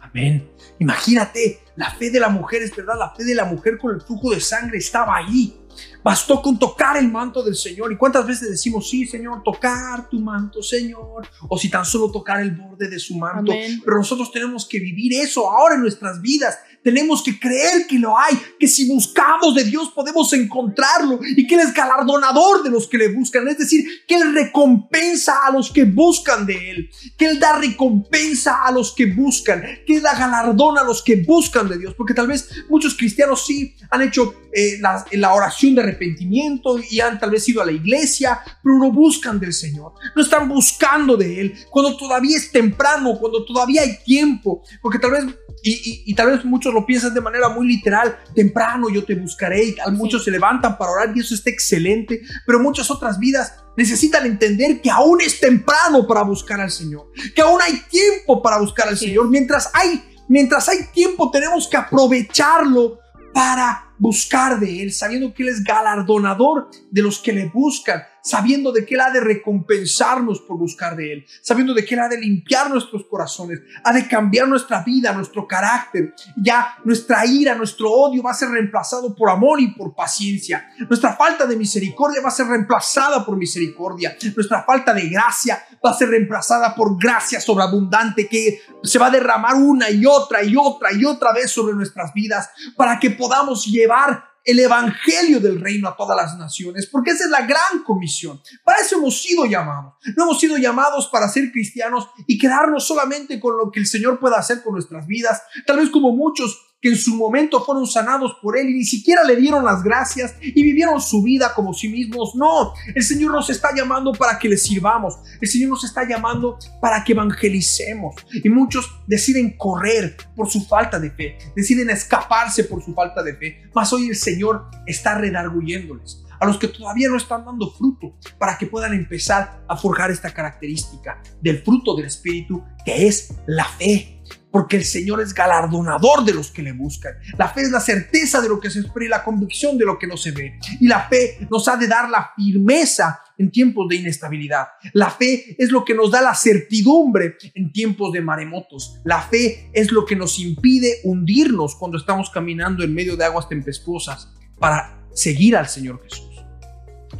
Amén. 0.00 0.48
Imagínate, 0.78 1.58
la 1.74 1.90
fe 1.90 2.10
de 2.10 2.20
la 2.20 2.28
mujer 2.28 2.62
es 2.62 2.74
verdad, 2.76 2.94
la 2.96 3.12
fe 3.16 3.24
de 3.24 3.34
la 3.34 3.46
mujer 3.46 3.78
con 3.78 3.96
el 3.96 4.00
flujo 4.00 4.30
de 4.30 4.38
sangre 4.38 4.78
estaba 4.78 5.16
ahí. 5.16 5.56
Bastó 6.04 6.42
con 6.42 6.58
tocar 6.58 6.98
el 6.98 7.10
manto 7.10 7.42
del 7.42 7.56
Señor. 7.56 7.90
¿Y 7.90 7.96
cuántas 7.96 8.26
veces 8.26 8.50
decimos, 8.50 8.90
sí, 8.90 9.06
Señor, 9.06 9.42
tocar 9.42 10.06
tu 10.10 10.20
manto, 10.20 10.62
Señor? 10.62 11.26
O 11.48 11.56
si 11.56 11.70
tan 11.70 11.86
solo 11.86 12.10
tocar 12.10 12.42
el 12.42 12.50
borde 12.50 12.90
de 12.90 12.98
su 12.98 13.16
manto. 13.16 13.52
Pero 13.82 13.96
nosotros 13.96 14.30
tenemos 14.30 14.68
que 14.68 14.78
vivir 14.78 15.14
eso 15.14 15.50
ahora 15.50 15.76
en 15.76 15.80
nuestras 15.80 16.20
vidas. 16.20 16.58
Tenemos 16.82 17.22
que 17.22 17.40
creer 17.40 17.86
que 17.88 17.98
lo 17.98 18.18
hay, 18.18 18.38
que 18.60 18.68
si 18.68 18.86
buscamos 18.86 19.54
de 19.54 19.64
Dios 19.64 19.90
podemos 19.94 20.30
encontrarlo 20.34 21.18
y 21.22 21.46
que 21.46 21.54
Él 21.54 21.62
es 21.62 21.72
galardonador 21.72 22.62
de 22.62 22.68
los 22.68 22.86
que 22.86 22.98
le 22.98 23.08
buscan. 23.08 23.48
Es 23.48 23.56
decir, 23.56 23.86
que 24.06 24.16
Él 24.16 24.34
recompensa 24.34 25.46
a 25.46 25.50
los 25.50 25.72
que 25.72 25.84
buscan 25.84 26.44
de 26.44 26.70
Él, 26.70 26.90
que 27.16 27.24
Él 27.24 27.40
da 27.40 27.58
recompensa 27.58 28.62
a 28.62 28.70
los 28.70 28.92
que 28.92 29.06
buscan, 29.06 29.62
que 29.86 29.96
Él 29.96 30.02
da 30.02 30.14
galardón 30.14 30.76
a 30.76 30.84
los 30.84 31.02
que 31.02 31.24
buscan 31.26 31.66
de 31.70 31.78
Dios. 31.78 31.94
Porque 31.94 32.12
tal 32.12 32.26
vez 32.26 32.50
muchos 32.68 32.94
cristianos 32.94 33.46
sí 33.46 33.74
han 33.90 34.02
hecho 34.02 34.34
eh, 34.52 34.76
la, 34.80 35.02
la 35.12 35.32
oración 35.32 35.74
de 35.74 35.82
arrepentimiento 35.94 36.78
y 36.90 37.00
han 37.00 37.18
tal 37.18 37.30
vez 37.30 37.48
ido 37.48 37.62
a 37.62 37.66
la 37.66 37.72
iglesia, 37.72 38.40
pero 38.62 38.78
no 38.78 38.92
buscan 38.92 39.38
del 39.38 39.52
Señor, 39.52 39.92
no 40.14 40.22
están 40.22 40.48
buscando 40.48 41.16
de 41.16 41.40
Él 41.40 41.54
cuando 41.70 41.96
todavía 41.96 42.36
es 42.36 42.50
temprano, 42.50 43.16
cuando 43.18 43.44
todavía 43.44 43.82
hay 43.82 43.98
tiempo, 44.04 44.62
porque 44.82 44.98
tal 44.98 45.12
vez 45.12 45.24
y, 45.66 46.14
tal 46.14 46.30
vez 46.30 46.44
muchos 46.44 46.74
lo 46.74 46.84
piensan 46.84 47.14
de 47.14 47.22
manera 47.22 47.48
muy 47.48 47.66
literal, 47.66 48.18
temprano 48.34 48.90
yo 48.90 49.02
te 49.04 49.14
buscaré, 49.14 49.64
y 49.64 49.76
muchos 49.92 50.24
se 50.24 50.30
levantan 50.30 50.76
para 50.76 50.92
orar 50.92 51.16
y 51.16 51.20
eso 51.20 51.34
está 51.34 51.48
excelente, 51.48 52.20
pero 52.46 52.58
muchas 52.60 52.90
otras 52.90 53.18
vidas 53.18 53.54
necesitan 53.76 54.26
entender 54.26 54.82
que 54.82 54.90
aún 54.90 55.22
es 55.22 55.40
temprano 55.40 56.06
para 56.06 56.22
buscar 56.22 56.60
al 56.60 56.70
Señor, 56.70 57.10
que 57.34 57.40
aún 57.40 57.60
hay 57.62 57.80
tiempo 57.90 58.42
para 58.42 58.58
buscar 58.58 58.88
al 58.88 58.98
Señor, 58.98 59.28
mientras 59.30 59.70
hay, 59.72 60.04
mientras 60.28 60.68
hay 60.68 60.78
tiempo 60.92 61.30
tenemos 61.30 61.66
que 61.66 61.78
aprovecharlo 61.78 62.98
para 63.32 63.83
buscar 63.98 64.60
de 64.60 64.82
Él, 64.82 64.92
sabiendo 64.92 65.32
que 65.32 65.42
Él 65.42 65.48
es 65.50 65.64
galardonador 65.64 66.70
de 66.90 67.02
los 67.02 67.18
que 67.18 67.32
le 67.32 67.48
buscan, 67.48 68.02
sabiendo 68.24 68.72
de 68.72 68.86
que 68.86 68.94
Él 68.94 69.02
ha 69.02 69.10
de 69.10 69.20
recompensarnos 69.20 70.40
por 70.40 70.58
buscar 70.58 70.96
de 70.96 71.12
Él, 71.12 71.26
sabiendo 71.42 71.74
de 71.74 71.84
que 71.84 71.94
Él 71.94 72.00
ha 72.00 72.08
de 72.08 72.18
limpiar 72.18 72.70
nuestros 72.70 73.04
corazones, 73.04 73.60
ha 73.84 73.92
de 73.92 74.08
cambiar 74.08 74.48
nuestra 74.48 74.82
vida, 74.82 75.12
nuestro 75.12 75.46
carácter. 75.46 76.14
Ya 76.36 76.78
nuestra 76.84 77.26
ira, 77.26 77.54
nuestro 77.54 77.90
odio 77.90 78.22
va 78.22 78.30
a 78.30 78.34
ser 78.34 78.48
reemplazado 78.48 79.14
por 79.14 79.28
amor 79.28 79.60
y 79.60 79.74
por 79.74 79.94
paciencia. 79.94 80.70
Nuestra 80.88 81.14
falta 81.14 81.46
de 81.46 81.56
misericordia 81.56 82.22
va 82.22 82.28
a 82.28 82.32
ser 82.32 82.46
reemplazada 82.46 83.24
por 83.24 83.36
misericordia. 83.36 84.16
Nuestra 84.34 84.62
falta 84.62 84.94
de 84.94 85.08
gracia 85.08 85.62
va 85.84 85.90
a 85.90 85.94
ser 85.94 86.08
reemplazada 86.08 86.74
por 86.74 86.98
gracia 86.98 87.40
sobreabundante 87.40 88.26
que 88.26 88.60
se 88.82 88.98
va 88.98 89.06
a 89.06 89.10
derramar 89.10 89.54
una 89.56 89.90
y 89.90 90.06
otra 90.06 90.42
y 90.42 90.56
otra 90.56 90.92
y 90.92 91.04
otra 91.04 91.32
vez 91.34 91.50
sobre 91.50 91.74
nuestras 91.74 92.12
vidas 92.14 92.48
para 92.74 92.98
que 92.98 93.10
podamos 93.10 93.66
llevar 93.66 94.33
el 94.44 94.60
evangelio 94.60 95.40
del 95.40 95.60
reino 95.60 95.88
a 95.88 95.96
todas 95.96 96.16
las 96.16 96.36
naciones, 96.36 96.86
porque 96.86 97.12
esa 97.12 97.24
es 97.24 97.30
la 97.30 97.46
gran 97.46 97.82
comisión. 97.84 98.40
Para 98.62 98.80
eso 98.80 98.96
hemos 98.96 99.20
sido 99.20 99.46
llamados. 99.46 99.94
No 100.16 100.24
hemos 100.24 100.38
sido 100.38 100.58
llamados 100.58 101.08
para 101.08 101.28
ser 101.28 101.50
cristianos 101.50 102.08
y 102.26 102.38
quedarnos 102.38 102.86
solamente 102.86 103.40
con 103.40 103.56
lo 103.56 103.70
que 103.70 103.80
el 103.80 103.86
Señor 103.86 104.20
pueda 104.20 104.38
hacer 104.38 104.62
con 104.62 104.74
nuestras 104.74 105.06
vidas, 105.06 105.42
tal 105.66 105.78
vez 105.78 105.88
como 105.90 106.14
muchos 106.14 106.73
que 106.84 106.90
en 106.90 106.98
su 106.98 107.16
momento 107.16 107.64
fueron 107.64 107.86
sanados 107.86 108.36
por 108.42 108.58
Él 108.58 108.68
y 108.68 108.74
ni 108.74 108.84
siquiera 108.84 109.24
le 109.24 109.36
dieron 109.36 109.64
las 109.64 109.82
gracias 109.82 110.34
y 110.42 110.62
vivieron 110.62 111.00
su 111.00 111.22
vida 111.22 111.54
como 111.54 111.72
sí 111.72 111.88
mismos. 111.88 112.34
No, 112.34 112.74
el 112.94 113.02
Señor 113.02 113.32
nos 113.32 113.48
está 113.48 113.74
llamando 113.74 114.12
para 114.12 114.38
que 114.38 114.50
le 114.50 114.58
sirvamos. 114.58 115.14
El 115.40 115.48
Señor 115.48 115.70
nos 115.70 115.82
está 115.82 116.06
llamando 116.06 116.58
para 116.82 117.02
que 117.02 117.12
evangelicemos. 117.12 118.16
Y 118.30 118.50
muchos 118.50 119.00
deciden 119.06 119.56
correr 119.56 120.14
por 120.36 120.50
su 120.50 120.60
falta 120.66 121.00
de 121.00 121.10
fe, 121.10 121.38
deciden 121.56 121.88
escaparse 121.88 122.64
por 122.64 122.84
su 122.84 122.92
falta 122.92 123.22
de 123.22 123.34
fe. 123.34 123.62
Mas 123.74 123.90
hoy 123.94 124.10
el 124.10 124.16
Señor 124.16 124.66
está 124.84 125.16
redarguyéndoles 125.16 126.22
a 126.38 126.44
los 126.44 126.58
que 126.58 126.68
todavía 126.68 127.08
no 127.08 127.16
están 127.16 127.46
dando 127.46 127.70
fruto, 127.70 128.18
para 128.36 128.58
que 128.58 128.66
puedan 128.66 128.92
empezar 128.92 129.64
a 129.66 129.76
forjar 129.78 130.10
esta 130.10 130.34
característica 130.34 131.22
del 131.40 131.62
fruto 131.62 131.96
del 131.96 132.04
Espíritu, 132.04 132.62
que 132.84 133.06
es 133.06 133.32
la 133.46 133.64
fe 133.64 134.13
porque 134.54 134.76
el 134.76 134.84
Señor 134.84 135.20
es 135.20 135.34
galardonador 135.34 136.24
de 136.24 136.32
los 136.32 136.52
que 136.52 136.62
le 136.62 136.70
buscan. 136.70 137.14
La 137.36 137.48
fe 137.48 137.62
es 137.62 137.72
la 137.72 137.80
certeza 137.80 138.40
de 138.40 138.48
lo 138.48 138.60
que 138.60 138.70
se 138.70 138.78
espera 138.78 139.04
y 139.04 139.08
la 139.08 139.24
convicción 139.24 139.76
de 139.76 139.84
lo 139.84 139.98
que 139.98 140.06
no 140.06 140.16
se 140.16 140.30
ve. 140.30 140.60
Y 140.80 140.86
la 140.86 141.08
fe 141.08 141.44
nos 141.50 141.66
ha 141.66 141.76
de 141.76 141.88
dar 141.88 142.08
la 142.08 142.30
firmeza 142.36 143.20
en 143.36 143.50
tiempos 143.50 143.88
de 143.88 143.96
inestabilidad. 143.96 144.68
La 144.92 145.10
fe 145.10 145.56
es 145.58 145.72
lo 145.72 145.84
que 145.84 145.92
nos 145.92 146.12
da 146.12 146.22
la 146.22 146.36
certidumbre 146.36 147.36
en 147.52 147.72
tiempos 147.72 148.12
de 148.12 148.20
maremotos. 148.20 149.00
La 149.02 149.22
fe 149.22 149.70
es 149.72 149.90
lo 149.90 150.04
que 150.04 150.14
nos 150.14 150.38
impide 150.38 151.00
hundirnos 151.02 151.74
cuando 151.74 151.98
estamos 151.98 152.30
caminando 152.30 152.84
en 152.84 152.94
medio 152.94 153.16
de 153.16 153.24
aguas 153.24 153.48
tempestuosas 153.48 154.32
para 154.60 155.04
seguir 155.12 155.56
al 155.56 155.66
Señor 155.66 156.00
Jesús. 156.04 156.30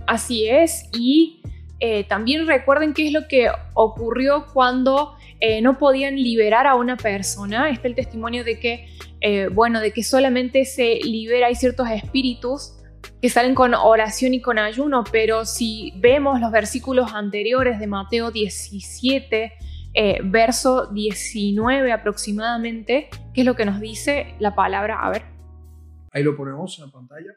Así 0.07 0.49
es, 0.49 0.85
y 0.93 1.43
eh, 1.81 2.05
también 2.05 2.47
recuerden 2.47 2.95
qué 2.95 3.09
es 3.09 3.13
lo 3.13 3.27
que 3.27 3.49
ocurrió 3.75 4.47
cuando 4.53 5.17
eh, 5.47 5.61
no 5.61 5.77
podían 5.77 6.17
liberar 6.17 6.67
a 6.67 6.75
una 6.75 6.97
persona. 6.97 7.69
Está 7.69 7.87
el 7.87 7.95
testimonio 7.95 8.45
de 8.45 8.59
que, 8.59 8.89
eh, 9.21 9.49
bueno, 9.49 9.81
de 9.81 9.93
que 9.93 10.03
solamente 10.03 10.65
se 10.65 11.01
libera, 11.05 11.49
hay 11.49 11.55
ciertos 11.55 11.91
espíritus 11.91 12.79
que 13.21 13.29
salen 13.29 13.55
con 13.55 13.75
oración 13.75 14.33
y 14.33 14.41
con 14.41 14.59
ayuno, 14.59 15.05
pero 15.13 15.45
si 15.45 15.93
vemos 15.97 16.41
los 16.41 16.51
versículos 16.51 17.13
anteriores 17.13 17.79
de 17.79 17.87
Mateo 17.87 18.31
17, 18.31 19.53
eh, 19.93 20.19
verso 20.25 20.87
19 20.87 21.93
aproximadamente, 21.93 23.11
¿qué 23.35 23.43
es 23.43 23.47
lo 23.47 23.55
que 23.55 23.67
nos 23.67 23.81
dice 23.81 24.37
la 24.39 24.55
palabra? 24.55 25.05
A 25.05 25.11
ver. 25.11 25.25
Ahí 26.11 26.23
lo 26.23 26.35
ponemos 26.35 26.79
en 26.79 26.87
la 26.87 26.91
pantalla. 26.91 27.35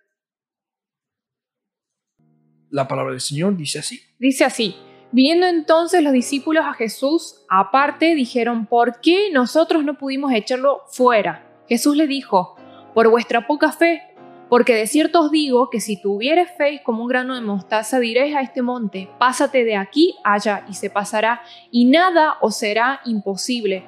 La 2.69 2.87
palabra 2.87 3.11
del 3.11 3.21
Señor 3.21 3.57
dice 3.57 3.79
así. 3.79 3.99
Dice 4.17 4.45
así. 4.45 4.86
Viniendo 5.11 5.47
entonces 5.47 6.03
los 6.03 6.11
discípulos 6.11 6.65
a 6.65 6.73
Jesús, 6.73 7.41
aparte 7.49 8.13
dijeron, 8.13 8.65
¿por 8.65 8.99
qué 8.99 9.29
nosotros 9.31 9.83
no 9.83 9.97
pudimos 9.97 10.33
echarlo 10.33 10.81
fuera? 10.87 11.47
Jesús 11.69 11.95
le 11.95 12.07
dijo, 12.07 12.55
por 12.93 13.09
vuestra 13.09 13.47
poca 13.47 13.71
fe, 13.71 14.01
porque 14.49 14.75
de 14.75 14.87
cierto 14.87 15.21
os 15.21 15.31
digo 15.31 15.69
que 15.69 15.79
si 15.79 16.01
tuvieres 16.01 16.49
fe 16.57 16.81
como 16.83 17.03
un 17.03 17.07
grano 17.07 17.35
de 17.35 17.41
mostaza, 17.41 17.99
diréis 17.99 18.35
a 18.35 18.41
este 18.41 18.61
monte, 18.61 19.09
pásate 19.17 19.63
de 19.63 19.75
aquí 19.75 20.15
allá, 20.23 20.65
y 20.69 20.73
se 20.73 20.89
pasará, 20.89 21.41
y 21.71 21.85
nada 21.85 22.37
os 22.41 22.57
será 22.57 23.01
imposible. 23.05 23.85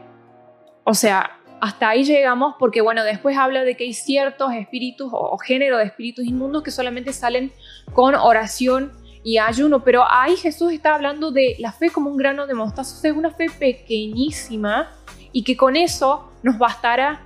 O 0.84 0.93
sea, 0.93 1.39
hasta 1.62 1.89
ahí 1.89 2.03
llegamos 2.03 2.55
porque, 2.58 2.82
bueno, 2.82 3.03
después 3.03 3.38
habla 3.38 3.63
de 3.63 3.75
que 3.75 3.86
hay 3.86 3.93
ciertos 3.93 4.53
espíritus 4.53 5.10
o, 5.12 5.38
género 5.38 5.77
de 5.77 5.86
espíritus 5.86 6.25
inmundos 6.25 6.63
que 6.63 6.71
solamente 6.71 7.13
salen 7.13 7.51
con 7.93 8.15
oración 8.15 8.91
y 9.23 9.38
ayuno, 9.38 9.84
pero 9.84 10.03
ahí 10.10 10.36
Jesús 10.38 10.71
está 10.71 10.95
hablando 10.95 11.32
de 11.32 11.55
la 11.60 11.71
fe 11.71 11.89
como 11.89 12.10
un 12.10 12.17
grano 12.17 12.47
de 12.47 12.53
mostaza, 12.53 12.95
o 12.95 12.99
sea, 12.99 13.12
es 13.12 13.17
una 13.17 13.32
fe 13.32 13.47
pequeñísima 13.49 14.89
y 15.32 15.43
que 15.43 15.58
con 15.58 15.75
eso 15.75 16.32
nos 16.41 16.58
bastará. 16.58 17.25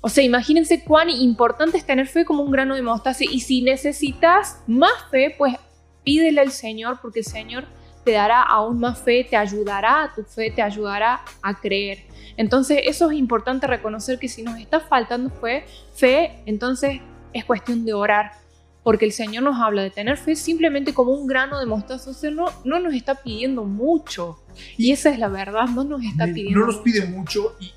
O 0.00 0.08
sea, 0.08 0.24
imagínense 0.24 0.84
cuán 0.84 1.10
importante 1.10 1.76
es 1.76 1.84
tener 1.84 2.06
fe 2.06 2.24
como 2.24 2.42
un 2.42 2.50
grano 2.50 2.74
de 2.74 2.82
mostaza 2.82 3.24
y 3.24 3.40
si 3.40 3.62
necesitas 3.62 4.62
más 4.66 4.92
fe, 5.10 5.34
pues 5.36 5.56
pídele 6.04 6.40
al 6.40 6.52
Señor 6.52 6.98
porque 7.00 7.20
el 7.20 7.24
Señor 7.24 7.64
te 8.04 8.12
dará 8.12 8.42
aún 8.42 8.78
más 8.80 8.98
fe, 8.98 9.26
te 9.28 9.36
ayudará 9.36 10.04
a 10.04 10.14
tu 10.14 10.22
fe, 10.22 10.50
te 10.50 10.62
ayudará 10.62 11.22
a 11.42 11.60
creer. 11.60 12.04
Entonces 12.36 12.80
eso 12.84 13.10
es 13.10 13.18
importante 13.18 13.66
reconocer 13.66 14.18
que 14.18 14.28
si 14.28 14.42
nos 14.42 14.58
está 14.58 14.80
faltando 14.80 15.30
fe, 15.30 15.66
fe, 15.94 16.42
entonces 16.46 17.00
es 17.32 17.44
cuestión 17.44 17.84
de 17.84 17.92
orar. 17.92 18.32
Porque 18.88 19.04
el 19.04 19.12
Señor 19.12 19.42
nos 19.42 19.60
habla 19.60 19.82
de 19.82 19.90
tener 19.90 20.16
fe 20.16 20.34
simplemente 20.34 20.94
como 20.94 21.12
un 21.12 21.26
grano 21.26 21.60
de 21.60 21.66
mostaza. 21.66 22.08
O 22.08 22.14
sea, 22.14 22.30
no, 22.30 22.46
no 22.64 22.80
nos 22.80 22.94
está 22.94 23.16
pidiendo 23.16 23.64
mucho. 23.64 24.42
Y 24.78 24.92
esa 24.92 25.10
es 25.10 25.18
la 25.18 25.28
verdad, 25.28 25.68
no 25.68 25.84
nos 25.84 26.02
está 26.02 26.24
pidiendo 26.24 26.60
No 26.60 26.66
nos 26.68 26.78
pide 26.78 27.04
mucho 27.04 27.54
y, 27.60 27.70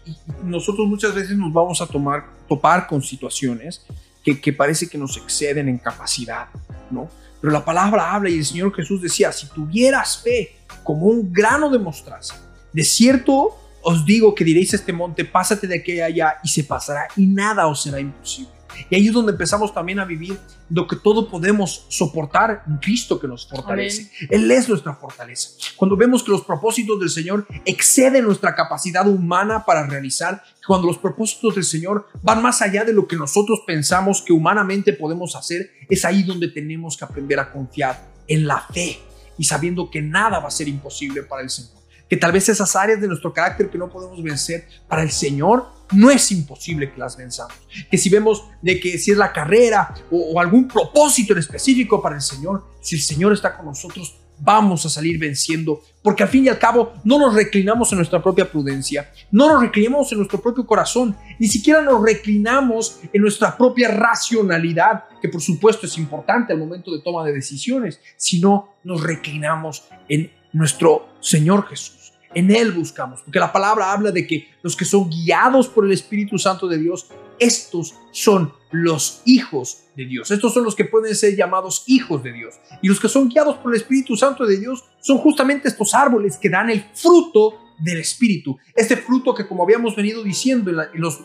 nosotros 0.45 0.87
muchas 0.87 1.13
veces 1.13 1.35
nos 1.35 1.51
vamos 1.51 1.81
a 1.81 1.87
tomar, 1.87 2.27
topar 2.47 2.87
con 2.87 3.01
situaciones 3.01 3.85
que, 4.23 4.39
que 4.39 4.53
parece 4.53 4.87
que 4.87 4.97
nos 4.97 5.17
exceden 5.17 5.67
en 5.67 5.79
capacidad, 5.79 6.47
¿no? 6.89 7.09
Pero 7.41 7.51
la 7.51 7.65
palabra 7.65 8.13
habla 8.13 8.29
y 8.29 8.37
el 8.37 8.45
Señor 8.45 8.73
Jesús 8.73 9.01
decía, 9.01 9.33
si 9.33 9.47
tuvieras 9.47 10.21
fe 10.23 10.55
como 10.81 11.07
un 11.07 11.33
grano 11.33 11.69
de 11.69 11.77
mostaza, 11.77 12.35
de 12.71 12.85
cierto 12.85 13.57
os 13.81 14.05
digo 14.05 14.33
que 14.33 14.45
diréis 14.45 14.71
a 14.71 14.77
este 14.77 14.93
monte, 14.93 15.25
pásate 15.25 15.67
de 15.67 15.75
aquí 15.75 15.99
allá 15.99 16.37
y 16.41 16.47
se 16.47 16.63
pasará 16.63 17.09
y 17.17 17.25
nada 17.25 17.67
os 17.67 17.83
será 17.83 17.99
imposible. 17.99 18.60
Y 18.89 18.95
ahí 18.95 19.07
es 19.07 19.13
donde 19.13 19.31
empezamos 19.31 19.73
también 19.73 19.99
a 19.99 20.05
vivir 20.05 20.37
lo 20.69 20.87
que 20.87 20.95
todo 20.95 21.29
podemos 21.29 21.85
soportar 21.89 22.63
Cristo 22.81 23.19
que 23.19 23.27
nos 23.27 23.47
fortalece. 23.47 24.11
Él 24.29 24.49
es 24.51 24.69
nuestra 24.69 24.95
fortaleza. 24.95 25.49
Cuando 25.75 25.97
vemos 25.97 26.23
que 26.23 26.31
los 26.31 26.41
propósitos 26.41 26.99
del 26.99 27.09
Señor 27.09 27.45
exceden 27.65 28.25
nuestra 28.25 28.55
capacidad 28.55 29.07
humana 29.07 29.65
para 29.65 29.85
realizar, 29.85 30.43
cuando 30.65 30.87
los 30.87 30.97
propósitos 30.97 31.55
del 31.55 31.63
Señor 31.63 32.07
van 32.21 32.41
más 32.41 32.61
allá 32.61 32.83
de 32.83 32.93
lo 32.93 33.07
que 33.07 33.15
nosotros 33.15 33.61
pensamos 33.65 34.21
que 34.21 34.33
humanamente 34.33 34.93
podemos 34.93 35.35
hacer, 35.35 35.71
es 35.89 36.05
ahí 36.05 36.23
donde 36.23 36.47
tenemos 36.47 36.97
que 36.97 37.05
aprender 37.05 37.39
a 37.39 37.51
confiar 37.51 38.11
en 38.27 38.47
la 38.47 38.61
fe 38.73 38.99
y 39.37 39.43
sabiendo 39.43 39.89
que 39.89 40.01
nada 40.01 40.39
va 40.39 40.47
a 40.47 40.51
ser 40.51 40.67
imposible 40.67 41.23
para 41.23 41.41
el 41.41 41.49
Señor 41.49 41.81
que 42.11 42.17
tal 42.17 42.33
vez 42.33 42.49
esas 42.49 42.75
áreas 42.75 42.99
de 42.99 43.07
nuestro 43.07 43.31
carácter 43.31 43.69
que 43.69 43.77
no 43.77 43.89
podemos 43.89 44.21
vencer, 44.21 44.67
para 44.89 45.01
el 45.01 45.11
Señor 45.11 45.69
no 45.91 46.09
es 46.09 46.31
imposible 46.31 46.91
que 46.91 46.99
las 46.99 47.17
venzamos. 47.17 47.53
Que 47.89 47.97
si 47.97 48.09
vemos 48.09 48.45
de 48.61 48.79
que 48.79 48.97
si 48.97 49.11
es 49.11 49.17
la 49.17 49.31
carrera 49.31 49.93
o, 50.09 50.39
algún 50.39 50.67
propósito 50.67 51.33
en 51.33 51.39
específico 51.39 52.01
para 52.01 52.15
el 52.15 52.21
Señor, 52.21 52.63
si 52.81 52.95
el 52.95 53.01
Señor 53.01 53.33
está 53.33 53.55
con 53.55 53.65
nosotros, 53.65 54.15
vamos 54.43 54.85
a 54.85 54.89
salir 54.89 55.19
venciendo, 55.19 55.81
porque 56.01 56.23
al 56.23 56.29
fin 56.29 56.45
y 56.45 56.49
al 56.49 56.57
cabo 56.57 56.93
no 57.03 57.19
nos 57.19 57.35
reclinamos 57.35 57.91
en 57.91 57.99
nuestra 57.99 58.21
propia 58.23 58.51
prudencia, 58.51 59.11
no 59.31 59.47
nos 59.47 59.61
reclinamos 59.61 60.11
en 60.11 60.17
nuestro 60.17 60.41
propio 60.41 60.65
corazón, 60.65 61.15
ni 61.37 61.47
siquiera 61.47 61.81
nos 61.81 62.01
reclinamos 62.01 62.99
en 63.13 63.21
nuestra 63.21 63.55
propia 63.55 63.89
racionalidad, 63.89 65.03
que 65.21 65.29
por 65.29 65.41
supuesto 65.41 65.85
es 65.85 65.97
importante 65.97 66.53
al 66.53 66.59
momento 66.59 66.91
de 66.91 67.01
toma 67.03 67.23
de 67.23 67.33
decisiones, 67.33 67.99
sino 68.17 68.75
nos 68.83 69.03
reclinamos 69.03 69.83
en 70.09 70.31
nuestro 70.53 71.09
Señor 71.19 71.67
Jesús. 71.67 72.00
En 72.33 72.49
Él 72.49 72.71
buscamos, 72.71 73.21
porque 73.21 73.39
la 73.39 73.51
palabra 73.51 73.91
habla 73.91 74.11
de 74.11 74.25
que 74.25 74.47
los 74.61 74.75
que 74.75 74.85
son 74.85 75.09
guiados 75.09 75.67
por 75.67 75.85
el 75.85 75.91
Espíritu 75.91 76.37
Santo 76.37 76.67
de 76.67 76.77
Dios, 76.77 77.07
estos 77.39 77.95
son 78.11 78.53
los 78.71 79.21
hijos 79.25 79.83
de 79.95 80.05
Dios. 80.05 80.31
Estos 80.31 80.53
son 80.53 80.63
los 80.63 80.75
que 80.75 80.85
pueden 80.85 81.15
ser 81.15 81.35
llamados 81.35 81.83
hijos 81.87 82.23
de 82.23 82.31
Dios. 82.31 82.55
Y 82.81 82.87
los 82.87 82.99
que 82.99 83.09
son 83.09 83.29
guiados 83.29 83.57
por 83.57 83.73
el 83.73 83.81
Espíritu 83.81 84.15
Santo 84.15 84.45
de 84.45 84.57
Dios 84.57 84.85
son 85.01 85.17
justamente 85.17 85.67
estos 85.67 85.93
árboles 85.93 86.37
que 86.37 86.49
dan 86.49 86.69
el 86.69 86.83
fruto 86.93 87.59
del 87.79 87.99
Espíritu. 87.99 88.57
Este 88.75 88.95
fruto 88.95 89.33
que 89.33 89.47
como 89.47 89.63
habíamos 89.63 89.95
venido 89.95 90.23
diciendo 90.23 90.71
en, 90.71 91.01
los 91.01 91.19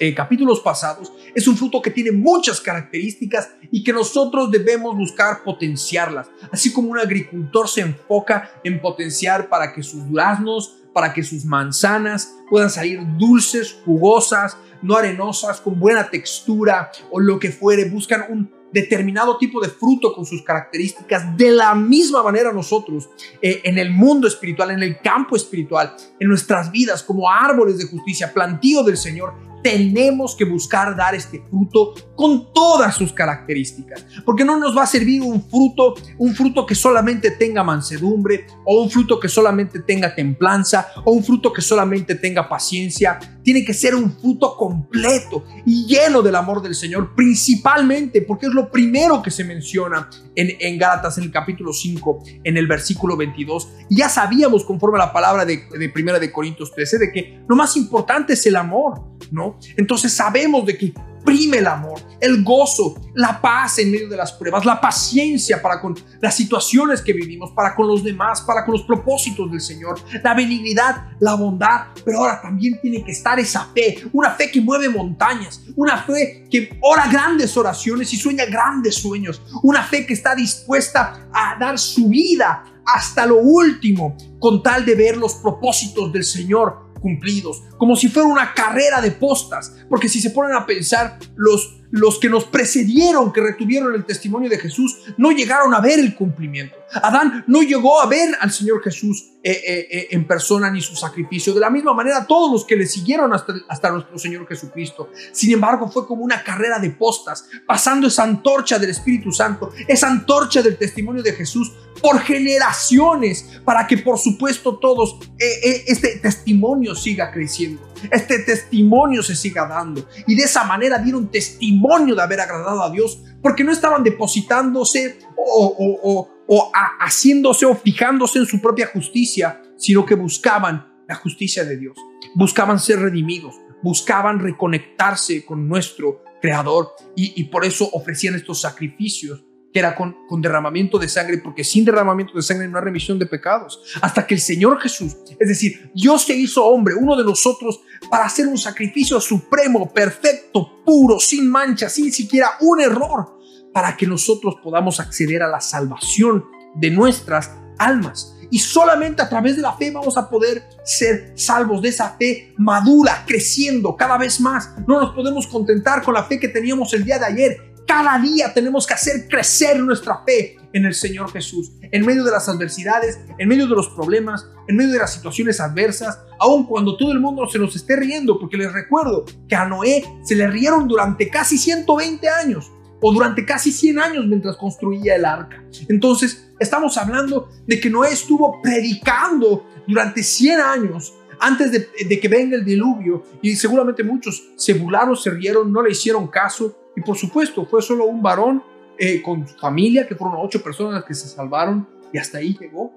eh, 0.00 0.14
capítulos 0.14 0.60
pasados, 0.60 1.12
es 1.34 1.46
un 1.46 1.56
fruto 1.56 1.80
que 1.80 1.90
tiene 1.90 2.12
muchas 2.12 2.60
características 2.60 3.50
y 3.70 3.82
que 3.82 3.92
nosotros 3.92 4.50
debemos 4.50 4.96
buscar 4.96 5.42
potenciarlas, 5.44 6.30
así 6.50 6.72
como 6.72 6.90
un 6.90 6.98
agricultor 6.98 7.68
se 7.68 7.82
enfoca 7.82 8.50
en 8.64 8.80
potenciar 8.80 9.48
para 9.48 9.72
que 9.72 9.82
sus 9.82 10.08
duraznos, 10.08 10.78
para 10.92 11.12
que 11.12 11.22
sus 11.22 11.44
manzanas 11.44 12.34
puedan 12.50 12.70
salir 12.70 13.00
dulces, 13.16 13.76
jugosas, 13.84 14.56
no 14.82 14.96
arenosas, 14.96 15.60
con 15.60 15.78
buena 15.78 16.10
textura 16.10 16.90
o 17.10 17.20
lo 17.20 17.38
que 17.38 17.50
fuere, 17.50 17.88
buscan 17.88 18.26
un 18.28 18.62
determinado 18.72 19.36
tipo 19.36 19.60
de 19.60 19.68
fruto 19.68 20.14
con 20.14 20.24
sus 20.24 20.42
características. 20.42 21.36
De 21.36 21.50
la 21.50 21.74
misma 21.74 22.22
manera 22.22 22.52
nosotros, 22.52 23.08
eh, 23.40 23.60
en 23.64 23.78
el 23.78 23.90
mundo 23.90 24.26
espiritual, 24.26 24.70
en 24.70 24.82
el 24.82 25.00
campo 25.00 25.36
espiritual, 25.36 25.94
en 26.18 26.28
nuestras 26.28 26.72
vidas, 26.72 27.02
como 27.02 27.30
árboles 27.30 27.78
de 27.78 27.86
justicia, 27.86 28.32
plantío 28.32 28.82
del 28.82 28.96
Señor, 28.96 29.34
tenemos 29.62 30.34
que 30.34 30.44
buscar 30.44 30.96
dar 30.96 31.14
este 31.14 31.42
fruto 31.48 31.94
con 32.16 32.52
todas 32.52 32.94
sus 32.96 33.12
características, 33.12 34.04
porque 34.24 34.44
no 34.44 34.58
nos 34.58 34.76
va 34.76 34.82
a 34.82 34.86
servir 34.86 35.22
un 35.22 35.42
fruto, 35.48 35.94
un 36.18 36.34
fruto 36.34 36.66
que 36.66 36.74
solamente 36.74 37.30
tenga 37.32 37.62
mansedumbre 37.62 38.46
o 38.64 38.82
un 38.82 38.90
fruto 38.90 39.18
que 39.18 39.28
solamente 39.28 39.80
tenga 39.80 40.14
templanza 40.14 40.88
o 41.04 41.12
un 41.12 41.24
fruto 41.24 41.52
que 41.52 41.62
solamente 41.62 42.14
tenga 42.16 42.48
paciencia. 42.48 43.18
Tiene 43.42 43.64
que 43.64 43.74
ser 43.74 43.94
un 43.94 44.12
fruto 44.12 44.56
completo 44.56 45.44
y 45.66 45.86
lleno 45.86 46.22
del 46.22 46.36
amor 46.36 46.62
del 46.62 46.74
Señor, 46.74 47.14
principalmente 47.14 48.22
porque 48.22 48.46
es 48.46 48.52
lo 48.52 48.70
primero 48.70 49.22
que 49.22 49.30
se 49.30 49.44
menciona 49.44 50.08
en, 50.34 50.56
en 50.58 50.78
Gálatas 50.78 51.18
en 51.18 51.24
el 51.24 51.30
capítulo 51.30 51.72
5, 51.72 52.22
en 52.44 52.56
el 52.56 52.66
versículo 52.66 53.16
22. 53.16 53.68
Y 53.90 53.98
ya 53.98 54.08
sabíamos 54.08 54.64
conforme 54.64 54.98
a 54.98 55.06
la 55.06 55.12
palabra 55.12 55.44
de, 55.44 55.64
de 55.78 55.88
Primera 55.88 56.18
de 56.18 56.30
Corintios 56.30 56.72
13 56.72 56.98
de 56.98 57.12
que 57.12 57.40
lo 57.48 57.56
más 57.56 57.76
importante 57.76 58.34
es 58.34 58.46
el 58.46 58.56
amor, 58.56 59.02
¿no? 59.30 59.58
Entonces 59.76 60.12
sabemos 60.12 60.66
de 60.66 60.76
que 60.76 60.92
prime 61.24 61.58
el 61.58 61.66
amor, 61.66 62.00
el 62.20 62.42
gozo, 62.42 62.94
la 63.14 63.40
paz 63.40 63.78
en 63.78 63.90
medio 63.90 64.08
de 64.08 64.16
las 64.16 64.32
pruebas, 64.32 64.64
la 64.64 64.80
paciencia 64.80 65.60
para 65.60 65.80
con 65.80 65.98
las 66.20 66.34
situaciones 66.34 67.00
que 67.00 67.12
vivimos, 67.12 67.50
para 67.52 67.74
con 67.74 67.86
los 67.86 68.02
demás, 68.02 68.42
para 68.42 68.64
con 68.64 68.72
los 68.72 68.82
propósitos 68.82 69.50
del 69.50 69.60
Señor, 69.60 70.00
la 70.22 70.34
benignidad, 70.34 71.12
la 71.20 71.34
bondad, 71.34 71.86
pero 72.04 72.18
ahora 72.18 72.40
también 72.40 72.80
tiene 72.80 73.04
que 73.04 73.12
estar 73.12 73.38
esa 73.38 73.66
fe, 73.74 74.04
una 74.12 74.30
fe 74.30 74.50
que 74.50 74.60
mueve 74.60 74.88
montañas, 74.88 75.62
una 75.76 75.98
fe 75.98 76.46
que 76.50 76.78
ora 76.80 77.08
grandes 77.08 77.56
oraciones 77.56 78.12
y 78.12 78.16
sueña 78.16 78.44
grandes 78.46 78.96
sueños, 78.96 79.42
una 79.62 79.82
fe 79.82 80.06
que 80.06 80.14
está 80.14 80.34
dispuesta 80.34 81.28
a 81.32 81.56
dar 81.58 81.78
su 81.78 82.08
vida 82.08 82.64
hasta 82.84 83.26
lo 83.26 83.38
último 83.38 84.16
con 84.38 84.62
tal 84.62 84.84
de 84.84 84.94
ver 84.94 85.16
los 85.16 85.34
propósitos 85.34 86.12
del 86.12 86.24
Señor 86.24 86.81
cumplidos, 87.02 87.62
como 87.76 87.96
si 87.96 88.08
fuera 88.08 88.28
una 88.28 88.54
carrera 88.54 89.00
de 89.02 89.10
postas, 89.10 89.74
porque 89.90 90.08
si 90.08 90.20
se 90.20 90.30
ponen 90.30 90.56
a 90.56 90.64
pensar, 90.64 91.18
los, 91.34 91.82
los 91.90 92.18
que 92.18 92.30
nos 92.30 92.44
precedieron, 92.44 93.32
que 93.32 93.42
retuvieron 93.42 93.94
el 93.94 94.06
testimonio 94.06 94.48
de 94.48 94.58
Jesús, 94.58 94.96
no 95.18 95.32
llegaron 95.32 95.74
a 95.74 95.80
ver 95.80 95.98
el 95.98 96.14
cumplimiento. 96.14 96.76
Adán 96.94 97.44
no 97.46 97.62
llegó 97.62 98.00
a 98.00 98.06
ver 98.06 98.34
al 98.40 98.50
Señor 98.52 98.82
Jesús 98.82 99.32
eh, 99.42 99.50
eh, 99.50 99.88
eh, 99.90 100.08
en 100.12 100.26
persona 100.26 100.70
ni 100.70 100.80
su 100.80 100.94
sacrificio. 100.94 101.52
De 101.52 101.60
la 101.60 101.70
misma 101.70 101.92
manera, 101.92 102.26
todos 102.26 102.52
los 102.52 102.64
que 102.64 102.76
le 102.76 102.86
siguieron 102.86 103.32
hasta, 103.32 103.54
hasta 103.68 103.90
nuestro 103.90 104.18
Señor 104.18 104.46
Jesucristo. 104.46 105.10
Sin 105.32 105.52
embargo, 105.52 105.90
fue 105.90 106.06
como 106.06 106.22
una 106.22 106.42
carrera 106.42 106.78
de 106.78 106.90
postas, 106.90 107.48
pasando 107.66 108.06
esa 108.06 108.22
antorcha 108.22 108.78
del 108.78 108.90
Espíritu 108.90 109.32
Santo, 109.32 109.72
esa 109.88 110.08
antorcha 110.08 110.62
del 110.62 110.78
testimonio 110.78 111.22
de 111.22 111.32
Jesús 111.32 111.72
por 112.02 112.20
generaciones, 112.20 113.60
para 113.64 113.86
que 113.86 113.98
por 113.98 114.18
supuesto 114.18 114.78
todos, 114.78 115.18
eh, 115.38 115.46
eh, 115.62 115.84
este 115.86 116.18
testimonio 116.18 116.94
siga 116.94 117.30
creciendo, 117.30 117.80
este 118.10 118.40
testimonio 118.40 119.22
se 119.22 119.36
siga 119.36 119.66
dando. 119.66 120.06
Y 120.26 120.34
de 120.34 120.42
esa 120.44 120.64
manera 120.64 120.98
dieron 120.98 121.30
testimonio 121.30 122.14
de 122.14 122.22
haber 122.22 122.40
agradado 122.40 122.82
a 122.82 122.90
Dios, 122.90 123.22
porque 123.40 123.64
no 123.64 123.72
estaban 123.72 124.02
depositándose 124.02 125.18
o, 125.36 126.28
o 126.46 126.72
haciéndose 127.00 127.66
o 127.66 127.74
fijándose 127.74 128.38
en 128.38 128.46
su 128.46 128.60
propia 128.60 128.88
justicia, 128.88 129.62
sino 129.76 130.04
que 130.04 130.14
buscaban 130.14 130.92
la 131.08 131.14
justicia 131.14 131.64
de 131.64 131.76
Dios, 131.76 131.96
buscaban 132.34 132.78
ser 132.78 133.00
redimidos, 133.00 133.54
buscaban 133.82 134.38
reconectarse 134.38 135.44
con 135.44 135.68
nuestro 135.68 136.22
Creador 136.42 136.88
y, 137.14 137.44
por 137.44 137.64
eso 137.64 137.88
ofrecían 137.92 138.34
estos 138.34 138.60
sacrificios 138.60 139.44
que 139.72 139.78
era 139.78 139.94
con, 139.94 140.14
derramamiento 140.42 140.98
de 140.98 141.08
sangre, 141.08 141.38
porque 141.38 141.64
sin 141.64 141.84
derramamiento 141.84 142.34
de 142.34 142.42
sangre 142.42 142.68
no 142.68 142.78
hay 142.78 142.84
remisión 142.84 143.18
de 143.18 143.26
pecados. 143.26 143.82
Hasta 144.00 144.26
que 144.26 144.34
el 144.34 144.40
Señor 144.40 144.78
Jesús, 144.80 145.16
es 145.38 145.48
decir, 145.48 145.90
Dios 145.94 146.22
se 146.24 146.36
hizo 146.36 146.64
hombre, 146.64 146.94
uno 146.94 147.16
de 147.16 147.24
nosotros, 147.24 147.80
para 148.10 148.24
hacer 148.24 148.46
un 148.46 148.58
sacrificio 148.58 149.20
supremo, 149.20 149.90
perfecto, 149.92 150.82
puro, 150.84 151.18
sin 151.18 151.50
mancha, 151.50 151.88
sin 151.88 152.12
siquiera 152.12 152.52
un 152.60 152.80
error, 152.80 153.38
para 153.72 153.96
que 153.96 154.06
nosotros 154.06 154.56
podamos 154.62 155.00
acceder 155.00 155.42
a 155.42 155.48
la 155.48 155.60
salvación 155.60 156.44
de 156.74 156.90
nuestras 156.90 157.52
almas. 157.78 158.36
Y 158.50 158.58
solamente 158.58 159.22
a 159.22 159.30
través 159.30 159.56
de 159.56 159.62
la 159.62 159.72
fe 159.72 159.90
vamos 159.90 160.18
a 160.18 160.28
poder 160.28 160.62
ser 160.84 161.32
salvos 161.36 161.80
de 161.80 161.88
esa 161.88 162.10
fe 162.18 162.52
madura, 162.58 163.24
creciendo 163.26 163.96
cada 163.96 164.18
vez 164.18 164.40
más. 164.40 164.74
No 164.86 165.00
nos 165.00 165.14
podemos 165.14 165.46
contentar 165.46 166.02
con 166.02 166.12
la 166.12 166.24
fe 166.24 166.38
que 166.38 166.48
teníamos 166.48 166.92
el 166.92 167.02
día 167.02 167.18
de 167.18 167.24
ayer. 167.24 167.71
Cada 167.92 168.18
día 168.18 168.54
tenemos 168.54 168.86
que 168.86 168.94
hacer 168.94 169.28
crecer 169.28 169.78
nuestra 169.78 170.24
fe 170.24 170.56
en 170.72 170.86
el 170.86 170.94
Señor 170.94 171.30
Jesús, 171.30 171.72
en 171.82 172.06
medio 172.06 172.24
de 172.24 172.30
las 172.30 172.48
adversidades, 172.48 173.20
en 173.36 173.46
medio 173.46 173.66
de 173.66 173.76
los 173.76 173.90
problemas, 173.90 174.46
en 174.66 174.76
medio 174.76 174.92
de 174.92 174.98
las 174.98 175.12
situaciones 175.12 175.60
adversas, 175.60 176.18
aun 176.40 176.64
cuando 176.64 176.96
todo 176.96 177.12
el 177.12 177.20
mundo 177.20 177.46
se 177.50 177.58
nos 177.58 177.76
esté 177.76 177.96
riendo, 177.96 178.40
porque 178.40 178.56
les 178.56 178.72
recuerdo 178.72 179.26
que 179.46 179.54
a 179.54 179.66
Noé 179.66 180.06
se 180.24 180.34
le 180.34 180.46
rieron 180.46 180.88
durante 180.88 181.28
casi 181.28 181.58
120 181.58 182.26
años 182.30 182.72
o 183.02 183.12
durante 183.12 183.44
casi 183.44 183.70
100 183.70 183.98
años 183.98 184.26
mientras 184.26 184.56
construía 184.56 185.14
el 185.14 185.26
arca. 185.26 185.62
Entonces, 185.90 186.50
estamos 186.58 186.96
hablando 186.96 187.50
de 187.66 187.78
que 187.78 187.90
Noé 187.90 188.14
estuvo 188.14 188.62
predicando 188.62 189.66
durante 189.86 190.22
100 190.22 190.60
años 190.60 191.12
antes 191.42 191.72
de, 191.72 192.20
que 192.20 192.28
venga 192.28 192.56
el 192.56 192.64
diluvio 192.64 193.24
y 193.42 193.54
seguramente 193.56 194.02
muchos 194.02 194.50
se 194.56 194.72
burlaron, 194.74 195.14
se 195.14 195.28
rieron, 195.28 195.70
no 195.70 195.82
le 195.82 195.90
hicieron 195.90 196.28
caso 196.28 196.78
y 196.96 197.00
por 197.00 197.16
supuesto 197.16 197.64
fue 197.66 197.82
solo 197.82 198.04
un 198.04 198.22
varón 198.22 198.62
eh, 198.98 199.22
con 199.22 199.46
su 199.46 199.56
familia, 199.56 200.06
que 200.06 200.14
fueron 200.14 200.38
ocho 200.40 200.62
personas 200.62 200.94
las 200.94 201.04
que 201.04 201.14
se 201.14 201.28
salvaron 201.28 201.88
y 202.12 202.18
hasta 202.18 202.38
ahí 202.38 202.56
llegó. 202.58 202.92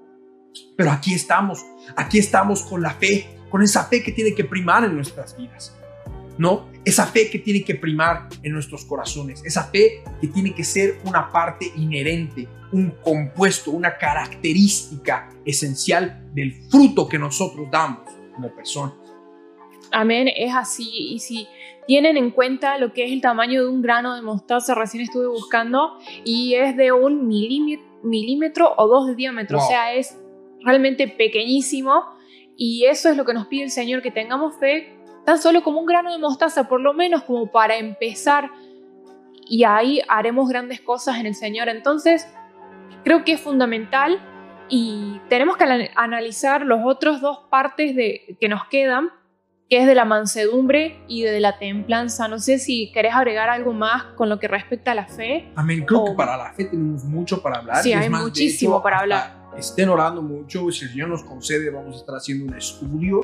Pero 0.76 0.90
aquí 0.90 1.14
estamos, 1.14 1.64
aquí 1.96 2.18
estamos 2.18 2.62
con 2.62 2.82
la 2.82 2.90
fe, 2.90 3.26
con 3.50 3.62
esa 3.62 3.84
fe 3.84 4.02
que 4.02 4.12
tiene 4.12 4.34
que 4.34 4.44
primar 4.44 4.84
en 4.84 4.94
nuestras 4.94 5.36
vidas. 5.36 5.76
¿no? 6.38 6.68
Esa 6.84 7.06
fe 7.06 7.30
que 7.30 7.38
tiene 7.38 7.62
que 7.64 7.74
primar 7.74 8.28
en 8.42 8.52
nuestros 8.52 8.84
corazones, 8.84 9.42
esa 9.44 9.64
fe 9.64 10.02
que 10.20 10.28
tiene 10.28 10.54
que 10.54 10.64
ser 10.64 10.98
una 11.04 11.30
parte 11.32 11.72
inherente, 11.76 12.46
un 12.72 12.90
compuesto, 13.02 13.70
una 13.70 13.96
característica 13.96 15.30
esencial 15.44 16.30
del 16.34 16.52
fruto 16.70 17.08
que 17.08 17.18
nosotros 17.18 17.68
damos 17.70 18.10
como 18.34 18.54
personas. 18.54 18.94
Amén, 19.92 20.28
es 20.34 20.54
así. 20.54 21.14
Y 21.14 21.18
si 21.20 21.46
tienen 21.86 22.16
en 22.16 22.30
cuenta 22.30 22.78
lo 22.78 22.92
que 22.92 23.04
es 23.04 23.12
el 23.12 23.20
tamaño 23.20 23.62
de 23.62 23.68
un 23.68 23.82
grano 23.82 24.14
de 24.14 24.22
mostaza, 24.22 24.74
recién 24.74 25.02
estuve 25.02 25.28
buscando, 25.28 25.98
y 26.24 26.54
es 26.54 26.76
de 26.76 26.92
un 26.92 27.26
milímetro, 27.26 28.74
o 28.76 28.88
dos 28.88 29.06
de 29.06 29.14
diámetro, 29.14 29.58
o 29.58 29.60
sea, 29.60 29.94
es 29.94 30.20
realmente 30.62 31.08
pequeñísimo. 31.08 32.04
Y 32.56 32.86
eso 32.86 33.10
es 33.10 33.16
lo 33.16 33.24
que 33.24 33.34
nos 33.34 33.46
pide 33.46 33.64
el 33.64 33.70
Señor, 33.70 34.02
que 34.02 34.10
tengamos 34.10 34.58
fe 34.58 34.96
tan 35.24 35.38
solo 35.38 35.62
como 35.62 35.80
un 35.80 35.86
grano 35.86 36.12
de 36.12 36.18
mostaza, 36.18 36.68
por 36.68 36.80
lo 36.80 36.94
menos 36.94 37.24
como 37.24 37.50
para 37.50 37.76
empezar. 37.76 38.50
Y 39.48 39.64
ahí 39.64 40.00
haremos 40.08 40.48
grandes 40.48 40.80
cosas 40.80 41.18
en 41.18 41.26
el 41.26 41.34
Señor. 41.34 41.68
Entonces, 41.68 42.26
creo 43.04 43.24
que 43.24 43.32
es 43.32 43.40
fundamental 43.40 44.20
y 44.68 45.20
tenemos 45.28 45.56
que 45.56 45.90
analizar 45.94 46.62
los 46.62 46.80
otros 46.84 47.20
dos 47.20 47.40
partes 47.50 47.94
de, 47.94 48.36
que 48.40 48.48
nos 48.48 48.66
quedan, 48.66 49.10
que 49.68 49.80
es 49.80 49.86
de 49.86 49.94
la 49.94 50.04
mansedumbre 50.04 51.00
y 51.08 51.22
de 51.22 51.40
la 51.40 51.58
templanza. 51.58 52.28
No 52.28 52.38
sé 52.38 52.58
si 52.58 52.92
querés 52.92 53.14
agregar 53.14 53.48
algo 53.48 53.72
más 53.72 54.04
con 54.14 54.28
lo 54.28 54.38
que 54.38 54.48
respecta 54.48 54.92
a 54.92 54.94
la 54.94 55.06
fe. 55.06 55.50
Amén. 55.56 55.84
Creo 55.84 56.04
que 56.04 56.12
para 56.12 56.36
la 56.36 56.52
fe 56.52 56.66
tenemos 56.66 57.04
mucho 57.04 57.42
para 57.42 57.58
hablar. 57.58 57.82
Sí, 57.82 57.92
hay 57.92 58.08
muchísimo 58.08 58.82
para 58.82 59.00
hablar. 59.00 59.46
Estén 59.56 59.88
orando 59.88 60.22
mucho. 60.22 60.70
Si 60.70 60.84
el 60.84 60.90
Señor 60.90 61.08
nos 61.08 61.24
concede, 61.24 61.70
vamos 61.70 61.96
a 61.96 61.98
estar 61.98 62.14
haciendo 62.14 62.44
un 62.44 62.54
estudio 62.54 63.22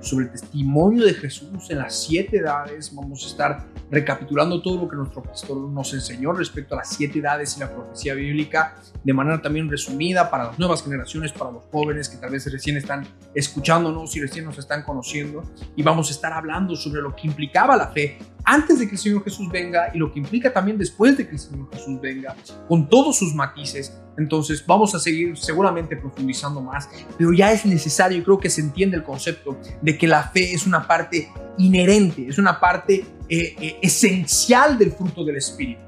sobre 0.00 0.26
el 0.26 0.32
testimonio 0.32 1.04
de 1.04 1.14
Jesús 1.14 1.70
en 1.70 1.78
las 1.78 2.04
siete 2.04 2.38
edades. 2.38 2.92
Vamos 2.94 3.24
a 3.24 3.28
estar 3.28 3.66
recapitulando 3.90 4.60
todo 4.62 4.82
lo 4.82 4.88
que 4.88 4.96
nuestro 4.96 5.22
pastor 5.22 5.56
nos 5.58 5.92
enseñó 5.94 6.32
respecto 6.32 6.74
a 6.74 6.78
las 6.78 6.88
siete 6.88 7.20
edades 7.20 7.56
y 7.56 7.60
la 7.60 7.72
profecía 7.72 8.14
bíblica 8.14 8.76
de 9.04 9.12
manera 9.12 9.40
también 9.40 9.70
resumida 9.70 10.30
para 10.30 10.44
las 10.44 10.58
nuevas 10.58 10.82
generaciones, 10.82 11.32
para 11.32 11.52
los 11.52 11.64
jóvenes 11.70 12.08
que 12.08 12.16
tal 12.16 12.30
vez 12.30 12.50
recién 12.50 12.76
están 12.76 13.06
escuchándonos 13.34 14.16
y 14.16 14.20
recién 14.20 14.46
nos 14.46 14.58
están 14.58 14.82
conociendo. 14.82 15.44
Y 15.76 15.82
vamos 15.82 16.08
a 16.08 16.12
estar 16.12 16.32
hablando 16.32 16.74
sobre 16.74 17.02
lo 17.02 17.14
que 17.14 17.26
implicaba 17.26 17.76
la 17.76 17.88
fe 17.88 18.18
antes 18.44 18.78
de 18.78 18.86
que 18.86 18.92
el 18.92 18.98
Señor 18.98 19.24
Jesús 19.24 19.48
venga 19.50 19.90
y 19.94 19.98
lo 19.98 20.12
que 20.12 20.18
implica 20.18 20.52
también 20.52 20.76
después 20.76 21.16
de 21.16 21.26
que 21.26 21.32
el 21.32 21.38
Señor 21.38 21.68
Jesús 21.72 22.00
venga, 22.00 22.36
con 22.68 22.88
todos 22.88 23.18
sus 23.18 23.34
matices. 23.34 23.98
Entonces 24.16 24.64
vamos 24.66 24.94
a 24.94 24.98
seguir 24.98 25.36
seguramente 25.36 25.96
profundizando 25.96 26.60
más, 26.60 26.88
pero 27.18 27.32
ya 27.32 27.52
es 27.52 27.64
necesario, 27.66 28.22
creo 28.22 28.38
que 28.38 28.50
se 28.50 28.60
entiende 28.60 28.96
el 28.96 29.02
concepto 29.02 29.58
de 29.82 29.98
que 29.98 30.06
la 30.06 30.24
fe 30.28 30.52
es 30.52 30.66
una 30.66 30.86
parte 30.86 31.30
inherente, 31.58 32.26
es 32.28 32.38
una 32.38 32.60
parte 32.60 33.04
eh, 33.28 33.56
eh, 33.60 33.78
esencial 33.82 34.78
del 34.78 34.92
fruto 34.92 35.24
del 35.24 35.36
Espíritu 35.36 35.80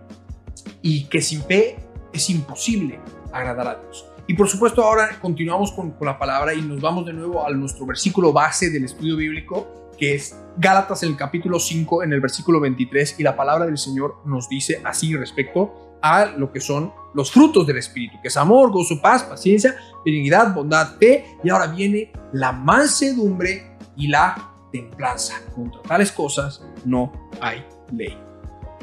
y 0.82 1.04
que 1.04 1.20
sin 1.20 1.42
fe 1.42 1.76
es 2.16 2.30
imposible 2.30 3.00
agradar 3.32 3.68
a 3.68 3.74
Dios. 3.76 4.06
Y 4.26 4.34
por 4.34 4.48
supuesto 4.48 4.82
ahora 4.82 5.18
continuamos 5.20 5.72
con, 5.72 5.94
la 6.00 6.18
palabra 6.18 6.52
y 6.52 6.62
nos 6.62 6.80
vamos 6.80 7.06
de 7.06 7.12
nuevo 7.12 7.46
a 7.46 7.50
nuestro 7.50 7.86
versículo 7.86 8.32
base 8.32 8.70
del 8.70 8.84
estudio 8.84 9.16
bíblico 9.16 9.76
que 9.96 10.14
es 10.14 10.36
Gálatas 10.58 11.02
en 11.02 11.10
el 11.10 11.16
capítulo 11.16 11.58
5, 11.58 12.02
en 12.02 12.12
el 12.12 12.20
versículo 12.20 12.60
23, 12.60 13.18
y 13.18 13.22
la 13.22 13.36
palabra 13.36 13.66
del 13.66 13.78
Señor 13.78 14.16
nos 14.24 14.48
dice 14.48 14.80
así 14.84 15.14
respecto 15.16 15.98
a 16.02 16.26
lo 16.26 16.52
que 16.52 16.60
son 16.60 16.92
los 17.14 17.30
frutos 17.30 17.66
del 17.66 17.78
Espíritu, 17.78 18.18
que 18.22 18.28
es 18.28 18.36
amor, 18.36 18.70
gozo, 18.70 19.00
paz, 19.00 19.22
paciencia, 19.22 19.76
benignidad, 20.04 20.54
bondad, 20.54 20.96
fe, 20.98 21.24
y 21.42 21.50
ahora 21.50 21.66
viene 21.66 22.12
la 22.32 22.52
mansedumbre 22.52 23.76
y 23.96 24.08
la 24.08 24.52
templanza. 24.72 25.34
Contra 25.54 25.82
tales 25.82 26.12
cosas 26.12 26.62
no 26.84 27.12
hay 27.40 27.64
ley, 27.92 28.16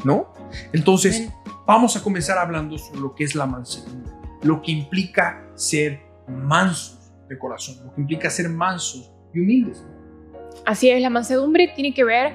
¿no? 0.04 0.34
Entonces, 0.74 1.30
vamos 1.66 1.96
a 1.96 2.04
comenzar 2.04 2.38
hablando 2.38 2.78
sobre 2.78 3.00
lo 3.00 3.16
que 3.16 3.24
es 3.24 3.36
la 3.36 3.46
mansedumbre, 3.46 4.12
lo 4.44 4.62
que 4.62 4.72
implica 4.72 5.46
ser 5.56 6.02
mansos 6.28 7.14
de 7.30 7.38
corazón, 7.38 7.78
lo 7.86 7.94
que 7.94 8.02
implica 8.02 8.30
ser 8.30 8.50
mansos 8.50 9.12
y 9.34 9.40
humildes. 9.40 9.86
Así 10.66 10.90
es, 10.90 11.02
la 11.02 11.10
mansedumbre 11.10 11.72
tiene 11.76 11.94
que 11.94 12.04
ver 12.04 12.34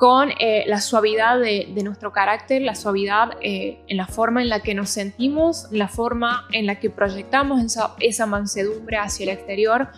con 0.00 0.30
eh, 0.38 0.64
la 0.66 0.80
suavidad 0.80 1.38
de, 1.38 1.68
nuestro 1.84 2.10
carácter, 2.10 2.62
la 2.62 2.74
suavidad 2.74 3.32
eh, 3.42 3.82
en 3.86 3.98
la 3.98 4.06
forma 4.06 4.40
en 4.40 4.48
la 4.48 4.60
que 4.60 4.74
nos 4.74 4.88
sentimos, 4.88 5.66
la 5.72 5.88
forma 5.88 6.46
en 6.52 6.64
la 6.64 6.76
que 6.76 6.88
proyectamos 6.88 7.62
esa, 8.00 8.26
mansedumbre 8.26 8.96
hacia 8.96 9.24
el 9.24 9.28
exterior, 9.28 9.88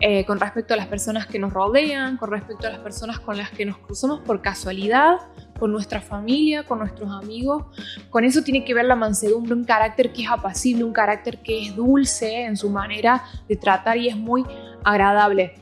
eh, 0.00 0.24
con 0.24 0.40
respecto 0.40 0.74
a 0.74 0.76
las 0.76 0.88
personas 0.88 1.28
que 1.28 1.38
nos 1.38 1.52
rodean, 1.52 2.16
con 2.16 2.32
respecto 2.32 2.66
a 2.66 2.70
las 2.70 2.80
personas 2.80 3.20
con 3.20 3.36
las 3.36 3.50
que 3.50 3.64
nos 3.64 3.78
cruzamos 3.78 4.18
por 4.22 4.42
casualidad, 4.42 5.18
con 5.60 5.70
nuestra 5.70 6.00
familia, 6.00 6.64
con 6.64 6.80
nuestros 6.80 7.12
amigos. 7.12 7.62
Con 8.10 8.24
eso 8.24 8.42
tiene 8.42 8.64
que 8.64 8.74
ver 8.74 8.86
la 8.86 8.96
mansedumbre, 8.96 9.54
un 9.54 9.62
carácter 9.62 10.12
que 10.12 10.22
es 10.22 10.28
apacible, 10.28 10.82
un 10.82 10.92
carácter 10.92 11.38
que 11.40 11.66
es 11.66 11.76
dulce 11.76 12.46
en 12.46 12.56
su 12.56 12.68
manera 12.68 13.22
de 13.48 13.54
tratar 13.54 13.96
y 13.96 14.08
es 14.08 14.16
muy 14.16 14.44
agradable. 14.82 15.54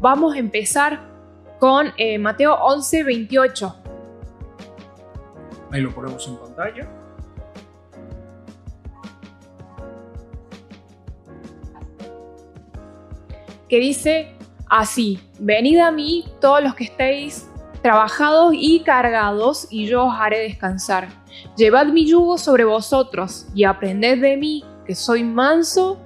Vamos 0.00 0.36
a 0.36 0.38
empezar 0.38 1.09
con 1.60 1.92
eh, 1.98 2.18
Mateo 2.18 2.54
11, 2.54 3.04
28. 3.04 3.76
Ahí 5.70 5.82
lo 5.82 5.94
ponemos 5.94 6.26
en 6.26 6.36
pantalla. 6.38 6.88
Que 13.68 13.78
dice 13.78 14.34
así, 14.68 15.20
venid 15.38 15.78
a 15.78 15.92
mí 15.92 16.24
todos 16.40 16.62
los 16.62 16.74
que 16.74 16.84
estéis 16.84 17.46
trabajados 17.82 18.52
y 18.56 18.82
cargados, 18.82 19.68
y 19.70 19.86
yo 19.86 20.06
os 20.06 20.14
haré 20.18 20.40
descansar. 20.40 21.08
Llevad 21.56 21.86
mi 21.86 22.06
yugo 22.06 22.36
sobre 22.38 22.64
vosotros 22.64 23.46
y 23.54 23.64
aprended 23.64 24.20
de 24.20 24.36
mí, 24.36 24.64
que 24.84 24.94
soy 24.94 25.24
manso 25.24 26.00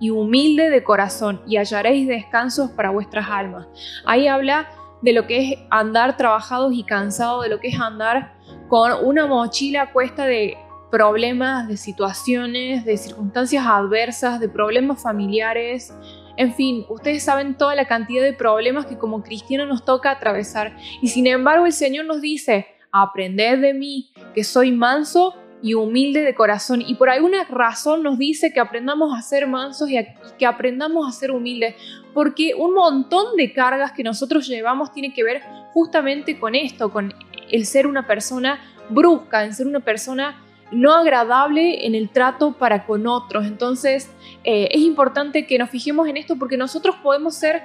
y 0.00 0.10
humilde 0.10 0.70
de 0.70 0.82
corazón, 0.82 1.42
y 1.46 1.56
hallaréis 1.56 2.08
descansos 2.08 2.70
para 2.70 2.90
vuestras 2.90 3.28
almas. 3.28 3.66
Ahí 4.06 4.26
habla 4.26 4.68
de 5.02 5.12
lo 5.12 5.26
que 5.26 5.52
es 5.52 5.58
andar 5.70 6.16
trabajados 6.16 6.72
y 6.74 6.84
cansados, 6.84 7.44
de 7.44 7.50
lo 7.50 7.60
que 7.60 7.68
es 7.68 7.80
andar 7.80 8.34
con 8.68 8.92
una 9.04 9.26
mochila 9.26 9.92
cuesta 9.92 10.26
de 10.26 10.56
problemas, 10.90 11.68
de 11.68 11.76
situaciones, 11.76 12.84
de 12.84 12.96
circunstancias 12.96 13.64
adversas, 13.66 14.40
de 14.40 14.48
problemas 14.48 15.02
familiares. 15.02 15.94
En 16.36 16.54
fin, 16.54 16.84
ustedes 16.88 17.22
saben 17.22 17.56
toda 17.56 17.74
la 17.74 17.86
cantidad 17.86 18.22
de 18.22 18.32
problemas 18.32 18.86
que 18.86 18.98
como 18.98 19.22
cristianos 19.22 19.68
nos 19.68 19.84
toca 19.84 20.10
atravesar. 20.10 20.76
Y 21.00 21.08
sin 21.08 21.26
embargo 21.26 21.66
el 21.66 21.72
Señor 21.72 22.06
nos 22.06 22.20
dice, 22.20 22.66
aprended 22.92 23.60
de 23.60 23.74
mí, 23.74 24.12
que 24.34 24.44
soy 24.44 24.72
manso 24.72 25.34
y 25.62 25.74
humilde 25.74 26.22
de 26.22 26.34
corazón. 26.34 26.82
Y 26.86 26.94
por 26.94 27.10
alguna 27.10 27.44
razón 27.44 28.02
nos 28.02 28.18
dice 28.18 28.52
que 28.52 28.60
aprendamos 28.60 29.16
a 29.16 29.22
ser 29.22 29.46
mansos 29.46 29.90
y, 29.90 29.98
que 30.38 30.46
aprendamos 30.46 31.06
a 31.08 31.12
ser 31.12 31.30
humildes. 31.30 31.74
Porque 32.12 32.54
un 32.54 32.74
montón 32.74 33.36
de 33.36 33.52
cargas 33.52 33.92
que 33.92 34.02
nosotros 34.02 34.46
llevamos 34.46 34.92
tiene 34.92 35.12
que 35.12 35.24
ver 35.24 35.42
justamente 35.72 36.38
con 36.38 36.54
esto, 36.54 36.90
con 36.90 37.14
el 37.50 37.66
ser 37.66 37.86
una 37.86 38.06
persona 38.06 38.60
brusca, 38.88 39.44
en 39.44 39.54
ser 39.54 39.66
una 39.66 39.80
persona 39.80 40.42
no 40.72 40.94
agradable 40.94 41.86
en 41.86 41.94
el 41.94 42.10
trato 42.10 42.52
para 42.52 42.86
con 42.86 43.06
otros. 43.06 43.46
Entonces 43.46 44.10
eh, 44.44 44.68
es 44.70 44.80
importante 44.80 45.46
que 45.46 45.58
nos 45.58 45.70
fijemos 45.70 46.08
en 46.08 46.16
esto 46.16 46.36
porque 46.36 46.56
nosotros 46.56 46.96
podemos 47.02 47.34
ser 47.34 47.62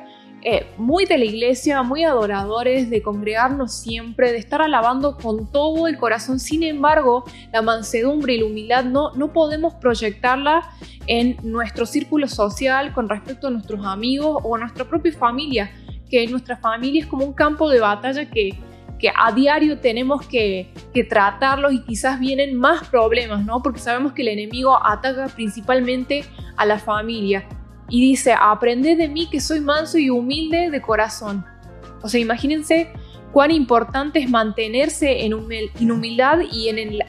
eh, 0.47 0.67
muy 0.77 1.05
de 1.05 1.17
la 1.17 1.25
iglesia, 1.25 1.81
muy 1.81 2.03
adoradores, 2.03 2.91
de 2.91 3.01
congregarnos 3.01 3.73
siempre, 3.73 4.31
de 4.31 4.37
estar 4.37 4.61
alabando 4.61 5.17
con 5.17 5.51
todo 5.51 5.87
el 5.87 5.97
corazón. 5.97 6.39
Sin 6.39 6.61
embargo, 6.61 7.23
la 7.51 7.63
mansedumbre 7.63 8.35
y 8.35 8.37
la 8.41 8.45
humildad 8.45 8.85
no, 8.85 9.11
no 9.15 9.33
podemos 9.33 9.73
proyectarla 9.73 10.69
en 11.07 11.35
nuestro 11.41 11.87
círculo 11.87 12.27
social 12.27 12.93
con 12.93 13.09
respecto 13.09 13.47
a 13.47 13.49
nuestros 13.49 13.83
amigos 13.87 14.37
o 14.43 14.55
a 14.55 14.59
nuestra 14.59 14.85
propia 14.85 15.13
familia, 15.13 15.71
que 16.11 16.27
nuestra 16.27 16.57
familia 16.57 17.01
es 17.01 17.07
como 17.07 17.25
un 17.25 17.33
campo 17.33 17.67
de 17.67 17.79
batalla 17.79 18.29
que, 18.29 18.51
que 18.99 19.09
a 19.09 19.31
diario 19.31 19.79
tenemos 19.79 20.27
que, 20.27 20.71
que, 20.93 21.03
tratarlos 21.03 21.73
y 21.73 21.81
quizás 21.81 22.19
vienen 22.19 22.53
más 22.53 22.87
problemas, 22.89 23.43
¿no? 23.43 23.63
Porque 23.63 23.79
sabemos 23.79 24.13
que 24.13 24.21
el 24.21 24.27
enemigo 24.27 24.77
ataca 24.85 25.25
principalmente 25.25 26.23
a 26.55 26.67
la 26.67 26.77
familia 26.77 27.47
y 27.89 28.01
dice, 28.01 28.33
aprended 28.33 28.97
de 28.97 29.09
mí 29.09 29.29
que 29.29 29.39
soy 29.39 29.59
manso 29.59 29.97
y 29.97 30.09
humilde 30.09 30.69
de 30.69 30.81
corazón. 30.81 31.45
O 32.01 32.09
sea, 32.09 32.19
imagínense 32.19 32.91
cuán 33.35 33.51
importante 33.51 34.19
es 34.19 34.29
mantenerse 34.29 35.25
en, 35.25 35.33
humildad 35.33 36.39
y 36.51 36.69
en, 36.69 36.79
el, 36.79 37.03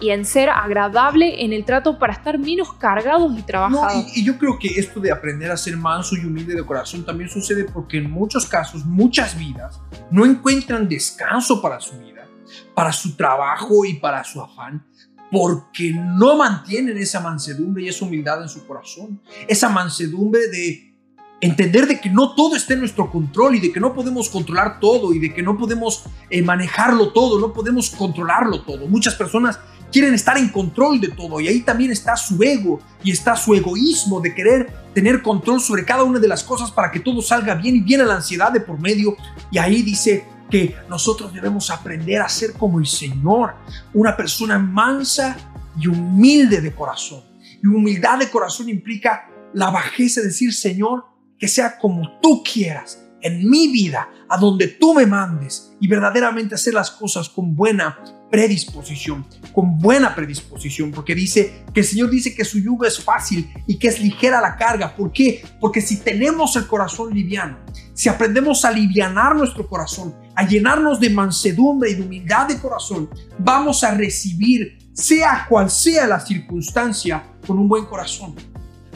y 0.00 0.10
en 0.10 0.24
ser 0.24 0.48
agradable 0.48 1.44
en 1.44 1.52
el 1.52 1.66
trato 1.66 1.98
para 1.98 2.14
estar 2.14 2.38
menos 2.38 2.72
cargados 2.72 3.38
y 3.38 3.42
trabajados. 3.42 4.16
y, 4.16 4.24
yo 4.24 4.38
creo 4.38 4.58
que 4.58 4.68
esto 4.68 4.98
de 4.98 5.12
aprender 5.12 5.50
a 5.50 5.56
ser 5.58 5.76
manso 5.76 6.16
y 6.16 6.24
humilde 6.24 6.54
de 6.54 6.64
corazón 6.64 7.04
también 7.04 7.28
sucede 7.28 7.64
porque 7.64 7.98
en 7.98 8.10
muchos 8.10 8.46
casos, 8.46 8.86
muchas 8.86 9.38
vidas 9.38 9.78
no 10.10 10.24
encuentran 10.24 10.88
descanso 10.88 11.60
para 11.60 11.80
su 11.80 11.98
vida, 11.98 12.26
para 12.74 12.90
su 12.90 13.14
trabajo 13.14 13.84
y 13.84 13.94
para 13.94 14.24
su 14.24 14.40
afán 14.40 14.86
porque 15.32 15.94
no 15.94 16.36
mantienen 16.36 16.98
esa 16.98 17.18
mansedumbre 17.18 17.84
y 17.84 17.88
esa 17.88 18.04
humildad 18.04 18.42
en 18.42 18.50
su 18.50 18.66
corazón. 18.66 19.18
Esa 19.48 19.70
mansedumbre 19.70 20.46
de 20.48 20.92
entender 21.40 21.86
de 21.86 21.98
que 21.98 22.10
no 22.10 22.34
todo 22.34 22.54
está 22.54 22.74
en 22.74 22.80
nuestro 22.80 23.10
control 23.10 23.56
y 23.56 23.60
de 23.60 23.72
que 23.72 23.80
no 23.80 23.94
podemos 23.94 24.28
controlar 24.28 24.78
todo 24.78 25.14
y 25.14 25.18
de 25.18 25.32
que 25.32 25.42
no 25.42 25.56
podemos 25.56 26.04
eh, 26.28 26.42
manejarlo 26.42 27.12
todo, 27.12 27.40
no 27.40 27.50
podemos 27.54 27.88
controlarlo 27.88 28.60
todo. 28.60 28.86
Muchas 28.86 29.14
personas 29.14 29.58
quieren 29.90 30.12
estar 30.12 30.36
en 30.36 30.50
control 30.50 31.00
de 31.00 31.08
todo 31.08 31.40
y 31.40 31.48
ahí 31.48 31.62
también 31.62 31.92
está 31.92 32.14
su 32.14 32.40
ego 32.42 32.80
y 33.02 33.10
está 33.10 33.34
su 33.34 33.54
egoísmo 33.54 34.20
de 34.20 34.34
querer 34.34 34.70
tener 34.94 35.22
control 35.22 35.62
sobre 35.62 35.86
cada 35.86 36.04
una 36.04 36.18
de 36.18 36.28
las 36.28 36.44
cosas 36.44 36.70
para 36.70 36.90
que 36.90 37.00
todo 37.00 37.22
salga 37.22 37.54
bien 37.54 37.76
y 37.76 37.80
viene 37.80 38.04
la 38.04 38.16
ansiedad 38.16 38.52
de 38.52 38.60
por 38.60 38.78
medio 38.78 39.16
y 39.50 39.56
ahí 39.56 39.82
dice 39.82 40.26
que 40.50 40.76
nosotros 40.88 41.32
debemos 41.32 41.70
aprender 41.70 42.20
a 42.20 42.28
ser 42.28 42.52
como 42.52 42.78
el 42.78 42.86
Señor, 42.86 43.54
una 43.94 44.16
persona 44.16 44.58
mansa 44.58 45.36
y 45.78 45.86
humilde 45.86 46.60
de 46.60 46.74
corazón. 46.74 47.22
Y 47.62 47.66
humildad 47.66 48.18
de 48.18 48.30
corazón 48.30 48.68
implica 48.68 49.28
la 49.54 49.70
bajeza 49.70 50.20
de 50.20 50.28
decir, 50.28 50.52
Señor, 50.52 51.04
que 51.38 51.48
sea 51.48 51.78
como 51.78 52.18
tú 52.20 52.42
quieras 52.42 53.02
en 53.20 53.48
mi 53.48 53.68
vida, 53.68 54.08
a 54.28 54.36
donde 54.36 54.66
tú 54.66 54.94
me 54.94 55.06
mandes 55.06 55.72
y 55.80 55.86
verdaderamente 55.86 56.54
hacer 56.54 56.74
las 56.74 56.90
cosas 56.90 57.28
con 57.28 57.54
buena 57.54 57.98
predisposición, 58.30 59.26
con 59.52 59.78
buena 59.78 60.14
predisposición, 60.14 60.90
porque 60.90 61.14
dice 61.14 61.64
que 61.72 61.80
el 61.80 61.86
Señor 61.86 62.10
dice 62.10 62.34
que 62.34 62.44
su 62.44 62.58
yugo 62.58 62.86
es 62.86 62.98
fácil 62.98 63.52
y 63.66 63.78
que 63.78 63.88
es 63.88 64.00
ligera 64.00 64.40
la 64.40 64.56
carga. 64.56 64.96
¿Por 64.96 65.12
qué? 65.12 65.44
Porque 65.60 65.82
si 65.82 65.98
tenemos 65.98 66.56
el 66.56 66.66
corazón 66.66 67.12
liviano, 67.12 67.58
si 67.92 68.08
aprendemos 68.08 68.64
a 68.64 68.68
alivianar 68.68 69.36
nuestro 69.36 69.68
corazón, 69.68 70.14
a 70.34 70.46
llenarnos 70.46 70.98
de 71.00 71.10
mansedumbre 71.10 71.90
y 71.90 71.94
de 71.94 72.02
humildad 72.02 72.48
de 72.48 72.58
corazón, 72.58 73.08
vamos 73.38 73.84
a 73.84 73.92
recibir, 73.92 74.78
sea 74.92 75.46
cual 75.48 75.70
sea 75.70 76.06
la 76.06 76.20
circunstancia, 76.20 77.24
con 77.46 77.58
un 77.58 77.68
buen 77.68 77.84
corazón 77.86 78.34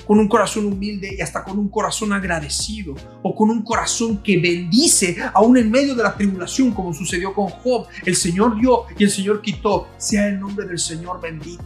con 0.06 0.20
un 0.20 0.28
corazón 0.28 0.66
humilde 0.66 1.16
y 1.18 1.20
hasta 1.20 1.42
con 1.42 1.58
un 1.58 1.68
corazón 1.68 2.12
agradecido 2.12 2.94
o 3.22 3.34
con 3.34 3.50
un 3.50 3.62
corazón 3.62 4.22
que 4.22 4.38
bendice 4.38 5.16
aún 5.34 5.56
en 5.56 5.70
medio 5.70 5.94
de 5.94 6.02
la 6.02 6.14
tribulación 6.14 6.70
como 6.70 6.94
sucedió 6.94 7.34
con 7.34 7.48
Job. 7.48 7.86
El 8.04 8.14
Señor 8.14 8.58
dio 8.58 8.84
y 8.96 9.04
el 9.04 9.10
Señor 9.10 9.42
quitó. 9.42 9.88
Sea 9.98 10.28
el 10.28 10.38
nombre 10.38 10.66
del 10.66 10.78
Señor 10.78 11.20
bendito. 11.20 11.64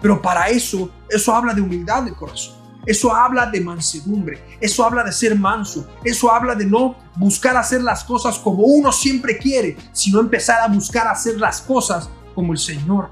Pero 0.00 0.20
para 0.22 0.48
eso, 0.48 0.90
eso 1.10 1.34
habla 1.34 1.52
de 1.52 1.60
humildad 1.60 2.04
de 2.04 2.12
corazón. 2.12 2.55
Eso 2.86 3.14
habla 3.14 3.46
de 3.46 3.60
mansedumbre, 3.60 4.40
eso 4.60 4.84
habla 4.84 5.02
de 5.02 5.12
ser 5.12 5.36
manso, 5.36 5.86
eso 6.04 6.32
habla 6.32 6.54
de 6.54 6.64
no 6.64 6.96
buscar 7.16 7.56
hacer 7.56 7.82
las 7.82 8.04
cosas 8.04 8.38
como 8.38 8.62
uno 8.62 8.92
siempre 8.92 9.36
quiere, 9.36 9.76
sino 9.92 10.20
empezar 10.20 10.62
a 10.62 10.72
buscar 10.72 11.08
hacer 11.08 11.38
las 11.38 11.60
cosas 11.60 12.08
como 12.34 12.52
el 12.52 12.58
Señor 12.58 13.10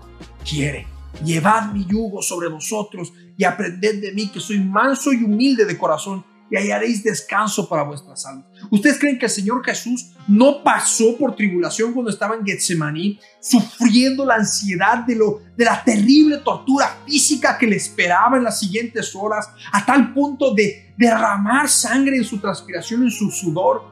quiere. 0.48 0.86
Llevad 1.24 1.72
mi 1.72 1.84
yugo 1.84 2.22
sobre 2.22 2.48
vosotros 2.48 3.12
y 3.36 3.44
aprended 3.44 4.00
de 4.00 4.12
mí 4.12 4.28
que 4.28 4.40
soy 4.40 4.60
manso 4.60 5.12
y 5.12 5.24
humilde 5.24 5.64
de 5.64 5.76
corazón 5.76 6.24
y 6.50 6.56
hallaréis 6.56 7.02
descanso 7.02 7.68
para 7.68 7.82
vuestras 7.82 8.24
almas. 8.26 8.46
¿Ustedes 8.70 8.98
creen 8.98 9.18
que 9.18 9.26
el 9.26 9.30
Señor 9.30 9.64
Jesús 9.64 10.12
no 10.28 10.62
pasó 10.62 11.16
por 11.16 11.34
tribulación 11.34 11.92
cuando 11.92 12.10
estaba 12.10 12.34
en 12.34 12.44
Getsemaní, 12.44 13.18
sufriendo 13.40 14.24
la 14.24 14.36
ansiedad 14.36 14.98
de, 14.98 15.16
lo, 15.16 15.40
de 15.56 15.64
la 15.64 15.82
terrible 15.82 16.38
tortura 16.38 16.98
física 17.06 17.56
que 17.58 17.66
le 17.66 17.76
esperaba 17.76 18.36
en 18.36 18.44
las 18.44 18.60
siguientes 18.60 19.14
horas, 19.14 19.48
a 19.72 19.84
tal 19.84 20.12
punto 20.12 20.54
de 20.54 20.92
derramar 20.96 21.68
sangre 21.68 22.16
en 22.16 22.24
su 22.24 22.38
transpiración, 22.38 23.02
en 23.02 23.10
su 23.10 23.30
sudor? 23.30 23.84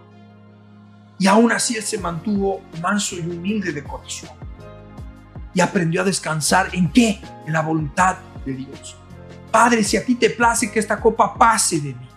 Y 1.19 1.27
aún 1.27 1.53
así 1.53 1.77
Él 1.77 1.83
se 1.83 1.99
mantuvo 1.99 2.63
manso 2.81 3.17
y 3.17 3.21
humilde 3.21 3.73
de 3.73 3.83
corazón. 3.83 4.31
Y 5.55 5.61
aprendió 5.61 6.03
a 6.03 6.05
descansar 6.05 6.71
en 6.73 6.91
qué? 6.91 7.21
En 7.47 7.53
la 7.53 7.61
voluntad 7.61 8.17
de 8.45 8.55
Dios. 8.55 8.97
Padre, 9.51 9.85
si 9.85 9.97
a 9.97 10.05
ti 10.05 10.15
te 10.15 10.31
place 10.31 10.71
que 10.71 10.81
esta 10.81 10.99
copa 10.99 11.35
pase 11.35 11.79
de 11.79 11.95
mí, 11.95 12.09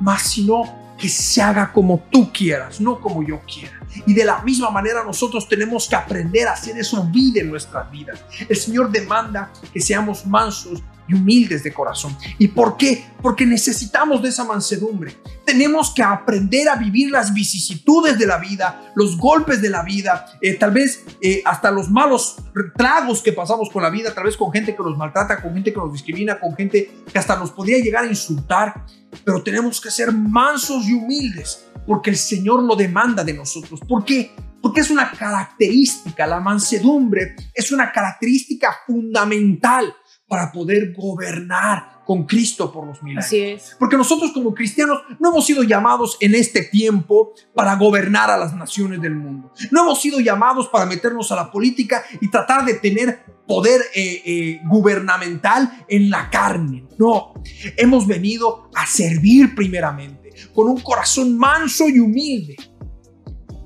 mas 0.00 0.22
si 0.22 0.44
no, 0.44 0.62
que 0.98 1.08
se 1.08 1.42
haga 1.42 1.72
como 1.72 1.98
tú 2.10 2.32
quieras, 2.32 2.80
no 2.80 3.00
como 3.00 3.22
yo 3.22 3.40
quiera. 3.40 3.80
Y 4.06 4.14
de 4.14 4.24
la 4.24 4.40
misma 4.42 4.70
manera 4.70 5.02
nosotros 5.04 5.48
tenemos 5.48 5.88
que 5.88 5.96
aprender 5.96 6.48
a 6.48 6.52
hacer 6.52 6.78
eso 6.78 7.04
vida 7.10 7.40
en 7.40 7.50
nuestras 7.50 7.90
vidas. 7.90 8.24
El 8.48 8.56
Señor 8.56 8.90
demanda 8.90 9.52
que 9.72 9.80
seamos 9.80 10.26
mansos 10.26 10.82
y 11.08 11.14
humildes 11.14 11.64
de 11.64 11.72
corazón. 11.72 12.16
¿Y 12.38 12.48
por 12.48 12.76
qué? 12.76 13.04
Porque 13.20 13.44
necesitamos 13.44 14.22
de 14.22 14.28
esa 14.28 14.44
mansedumbre. 14.44 15.16
Tenemos 15.44 15.92
que 15.92 16.02
aprender 16.02 16.68
a 16.68 16.76
vivir 16.76 17.10
las 17.10 17.34
vicisitudes 17.34 18.18
de 18.18 18.26
la 18.26 18.38
vida, 18.38 18.92
los 18.94 19.18
golpes 19.18 19.60
de 19.60 19.70
la 19.70 19.82
vida, 19.82 20.26
eh, 20.40 20.54
tal 20.54 20.70
vez 20.70 21.04
eh, 21.20 21.42
hasta 21.44 21.70
los 21.70 21.90
malos 21.90 22.36
tragos 22.76 23.20
que 23.20 23.32
pasamos 23.32 23.70
con 23.70 23.82
la 23.82 23.90
vida, 23.90 24.14
tal 24.14 24.24
vez 24.24 24.36
con 24.36 24.52
gente 24.52 24.76
que 24.76 24.82
nos 24.82 24.96
maltrata, 24.96 25.42
con 25.42 25.52
gente 25.54 25.72
que 25.72 25.78
nos 25.78 25.92
discrimina, 25.92 26.38
con 26.38 26.54
gente 26.54 26.90
que 27.12 27.18
hasta 27.18 27.36
nos 27.36 27.50
podría 27.50 27.78
llegar 27.78 28.04
a 28.04 28.06
insultar. 28.06 28.86
Pero 29.24 29.42
tenemos 29.42 29.80
que 29.80 29.90
ser 29.90 30.12
mansos 30.12 30.86
y 30.86 30.94
humildes 30.94 31.66
porque 31.86 32.10
el 32.10 32.16
Señor 32.16 32.62
lo 32.62 32.76
demanda 32.76 33.24
de 33.24 33.34
nosotros. 33.34 33.80
¿Por 33.80 34.04
qué? 34.04 34.34
Porque 34.60 34.80
es 34.80 34.90
una 34.90 35.10
característica, 35.10 36.26
la 36.26 36.40
mansedumbre 36.40 37.34
es 37.52 37.72
una 37.72 37.90
característica 37.90 38.74
fundamental 38.86 39.92
para 40.28 40.50
poder 40.50 40.94
gobernar 40.94 42.02
con 42.06 42.24
Cristo 42.24 42.72
por 42.72 42.86
los 42.86 43.02
mil 43.02 43.16
años. 43.16 43.26
Así 43.26 43.40
es. 43.40 43.76
Porque 43.78 43.96
nosotros 43.96 44.32
como 44.32 44.54
cristianos 44.54 45.02
no 45.18 45.30
hemos 45.30 45.44
sido 45.44 45.62
llamados 45.62 46.16
en 46.20 46.34
este 46.34 46.62
tiempo 46.62 47.34
para 47.54 47.74
gobernar 47.76 48.30
a 48.30 48.38
las 48.38 48.54
naciones 48.54 49.00
del 49.02 49.14
mundo. 49.14 49.52
No 49.70 49.82
hemos 49.82 50.00
sido 50.00 50.20
llamados 50.20 50.68
para 50.68 50.86
meternos 50.86 51.30
a 51.32 51.36
la 51.36 51.50
política 51.50 52.02
y 52.20 52.30
tratar 52.30 52.64
de 52.64 52.74
tener 52.74 53.24
poder 53.52 53.82
eh, 53.94 54.22
eh, 54.24 54.60
gubernamental 54.64 55.84
en 55.86 56.08
la 56.08 56.30
carne. 56.30 56.86
No, 56.98 57.34
hemos 57.76 58.06
venido 58.06 58.70
a 58.74 58.86
servir 58.86 59.54
primeramente 59.54 60.30
con 60.54 60.70
un 60.70 60.80
corazón 60.80 61.36
manso 61.36 61.86
y 61.88 61.98
humilde 61.98 62.56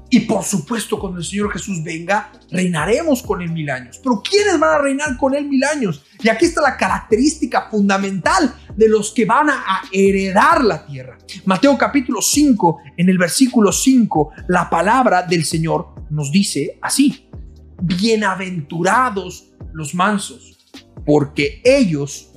y 0.08 0.20
por 0.20 0.44
supuesto, 0.44 0.98
cuando 0.98 1.18
el 1.18 1.24
Señor 1.24 1.52
Jesús 1.52 1.82
venga, 1.82 2.30
reinaremos 2.50 3.22
con 3.22 3.42
Él 3.42 3.50
mil 3.50 3.68
años. 3.68 4.00
Pero 4.02 4.22
¿quiénes 4.22 4.58
van 4.58 4.74
a 4.76 4.78
reinar 4.78 5.16
con 5.16 5.34
Él 5.34 5.48
mil 5.48 5.64
años? 5.64 6.04
Y 6.22 6.28
aquí 6.28 6.44
está 6.44 6.62
la 6.62 6.76
característica 6.76 7.68
fundamental 7.70 8.54
de 8.76 8.88
los 8.88 9.10
que 9.10 9.24
van 9.24 9.50
a 9.50 9.82
heredar 9.92 10.64
la 10.64 10.86
tierra. 10.86 11.18
Mateo 11.44 11.76
capítulo 11.76 12.22
5, 12.22 12.78
en 12.96 13.08
el 13.08 13.18
versículo 13.18 13.72
5, 13.72 14.30
la 14.48 14.70
palabra 14.70 15.22
del 15.22 15.44
Señor 15.44 15.88
nos 16.10 16.30
dice 16.30 16.78
así. 16.80 17.28
Bienaventurados 17.82 19.45
los 19.76 19.94
mansos, 19.94 20.56
porque 21.04 21.60
ellos, 21.62 22.32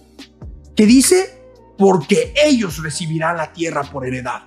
¿qué 0.75 0.85
dice? 0.85 1.41
Porque 1.77 2.33
ellos 2.43 2.83
recibirán 2.83 3.37
la 3.37 3.53
tierra 3.53 3.83
por 3.83 4.05
heredad. 4.05 4.41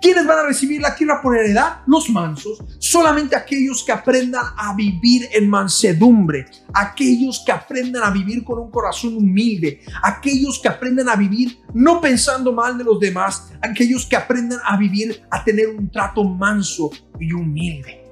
¿Quiénes 0.00 0.24
van 0.26 0.38
a 0.38 0.46
recibir 0.46 0.80
la 0.80 0.94
tierra 0.94 1.20
por 1.20 1.36
heredad? 1.36 1.80
Los 1.86 2.08
mansos. 2.08 2.62
Solamente 2.78 3.34
aquellos 3.34 3.82
que 3.84 3.90
aprendan 3.90 4.44
a 4.56 4.74
vivir 4.74 5.28
en 5.32 5.50
mansedumbre. 5.50 6.46
Aquellos 6.72 7.42
que 7.44 7.52
aprendan 7.52 8.04
a 8.04 8.10
vivir 8.10 8.44
con 8.44 8.60
un 8.60 8.70
corazón 8.70 9.16
humilde. 9.16 9.80
Aquellos 10.02 10.60
que 10.60 10.68
aprendan 10.68 11.08
a 11.08 11.16
vivir 11.16 11.58
no 11.74 12.00
pensando 12.00 12.52
mal 12.52 12.78
de 12.78 12.84
los 12.84 13.00
demás. 13.00 13.50
Aquellos 13.60 14.06
que 14.06 14.16
aprendan 14.16 14.60
a 14.64 14.76
vivir 14.76 15.22
a 15.30 15.42
tener 15.42 15.68
un 15.68 15.90
trato 15.90 16.24
manso 16.24 16.90
y 17.18 17.32
humilde 17.32 18.04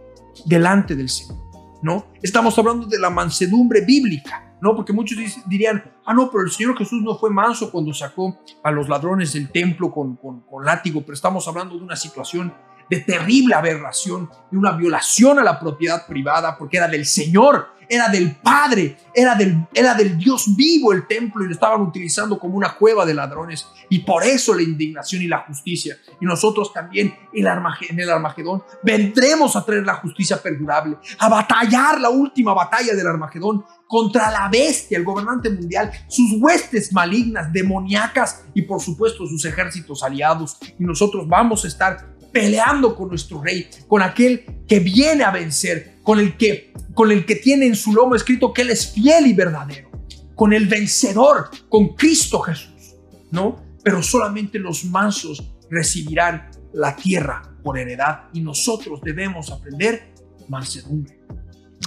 delante 0.44 0.94
del 0.94 1.08
Señor. 1.08 1.47
¿No? 1.82 2.06
Estamos 2.22 2.58
hablando 2.58 2.86
de 2.86 2.98
la 2.98 3.10
mansedumbre 3.10 3.84
bíblica. 3.84 4.48
¿no? 4.60 4.74
Porque 4.74 4.92
muchos 4.92 5.18
dirían, 5.46 5.84
ah, 6.04 6.14
no, 6.14 6.30
pero 6.30 6.44
el 6.44 6.50
Señor 6.50 6.76
Jesús 6.76 7.02
no 7.02 7.16
fue 7.16 7.30
manso 7.30 7.70
cuando 7.70 7.92
sacó 7.92 8.38
a 8.62 8.70
los 8.70 8.88
ladrones 8.88 9.32
del 9.32 9.50
templo 9.50 9.92
con, 9.92 10.18
látigo, 10.64 11.02
pero 11.02 11.14
estamos 11.14 11.46
hablando 11.48 11.76
de 11.76 11.82
una 11.84 11.96
situación 11.96 12.52
de 12.88 13.00
terrible 13.00 13.54
aberración, 13.54 14.30
y 14.50 14.56
una 14.56 14.72
violación 14.72 15.38
a 15.38 15.44
la 15.44 15.58
propiedad 15.58 16.06
privada, 16.06 16.56
porque 16.56 16.78
era 16.78 16.88
del 16.88 17.06
Señor, 17.06 17.78
era 17.88 18.08
del 18.08 18.36
Padre, 18.36 18.96
era 19.14 19.34
del, 19.34 19.66
era 19.72 19.94
del 19.94 20.18
Dios 20.18 20.54
vivo 20.54 20.92
el 20.92 21.06
templo 21.06 21.42
y 21.42 21.46
lo 21.46 21.52
estaban 21.52 21.80
utilizando 21.80 22.38
como 22.38 22.56
una 22.56 22.74
cueva 22.74 23.06
de 23.06 23.14
ladrones. 23.14 23.66
Y 23.88 24.00
por 24.00 24.24
eso 24.24 24.54
la 24.54 24.62
indignación 24.62 25.22
y 25.22 25.26
la 25.26 25.38
justicia. 25.38 25.96
Y 26.20 26.26
nosotros 26.26 26.72
también 26.72 27.14
en 27.32 27.98
el 27.98 28.10
Armagedón 28.10 28.62
vendremos 28.82 29.56
a 29.56 29.64
traer 29.64 29.84
la 29.84 29.94
justicia 29.94 30.40
perdurable, 30.42 30.98
a 31.18 31.28
batallar 31.28 32.00
la 32.00 32.10
última 32.10 32.52
batalla 32.52 32.94
del 32.94 33.06
Armagedón 33.06 33.64
contra 33.86 34.30
la 34.30 34.48
bestia, 34.50 34.98
el 34.98 35.04
gobernante 35.04 35.48
mundial, 35.48 35.90
sus 36.08 36.32
huestes 36.38 36.92
malignas, 36.92 37.50
demoníacas 37.52 38.44
y 38.52 38.62
por 38.62 38.82
supuesto 38.82 39.26
sus 39.26 39.44
ejércitos 39.46 40.02
aliados. 40.02 40.58
Y 40.78 40.84
nosotros 40.84 41.26
vamos 41.26 41.64
a 41.64 41.68
estar 41.68 42.17
peleando 42.32 42.94
con 42.94 43.08
nuestro 43.08 43.42
rey, 43.42 43.68
con 43.86 44.02
aquel 44.02 44.44
que 44.66 44.80
viene 44.80 45.24
a 45.24 45.30
vencer, 45.30 45.96
con 46.02 46.18
el 46.18 46.36
que, 46.36 46.72
con 46.94 47.10
el 47.10 47.24
que 47.26 47.36
tiene 47.36 47.66
en 47.66 47.76
su 47.76 47.92
lomo 47.92 48.14
escrito 48.14 48.52
que 48.52 48.62
él 48.62 48.70
es 48.70 48.92
fiel 48.92 49.26
y 49.26 49.32
verdadero, 49.32 49.90
con 50.34 50.52
el 50.52 50.66
vencedor, 50.66 51.50
con 51.68 51.94
Cristo 51.94 52.40
Jesús, 52.40 52.96
¿no? 53.30 53.56
Pero 53.82 54.02
solamente 54.02 54.58
los 54.58 54.84
mansos 54.84 55.52
recibirán 55.70 56.50
la 56.72 56.94
tierra 56.96 57.42
por 57.62 57.78
heredad 57.78 58.24
y 58.32 58.40
nosotros 58.40 59.00
debemos 59.02 59.50
aprender 59.50 60.14
mansedumbre. 60.48 61.18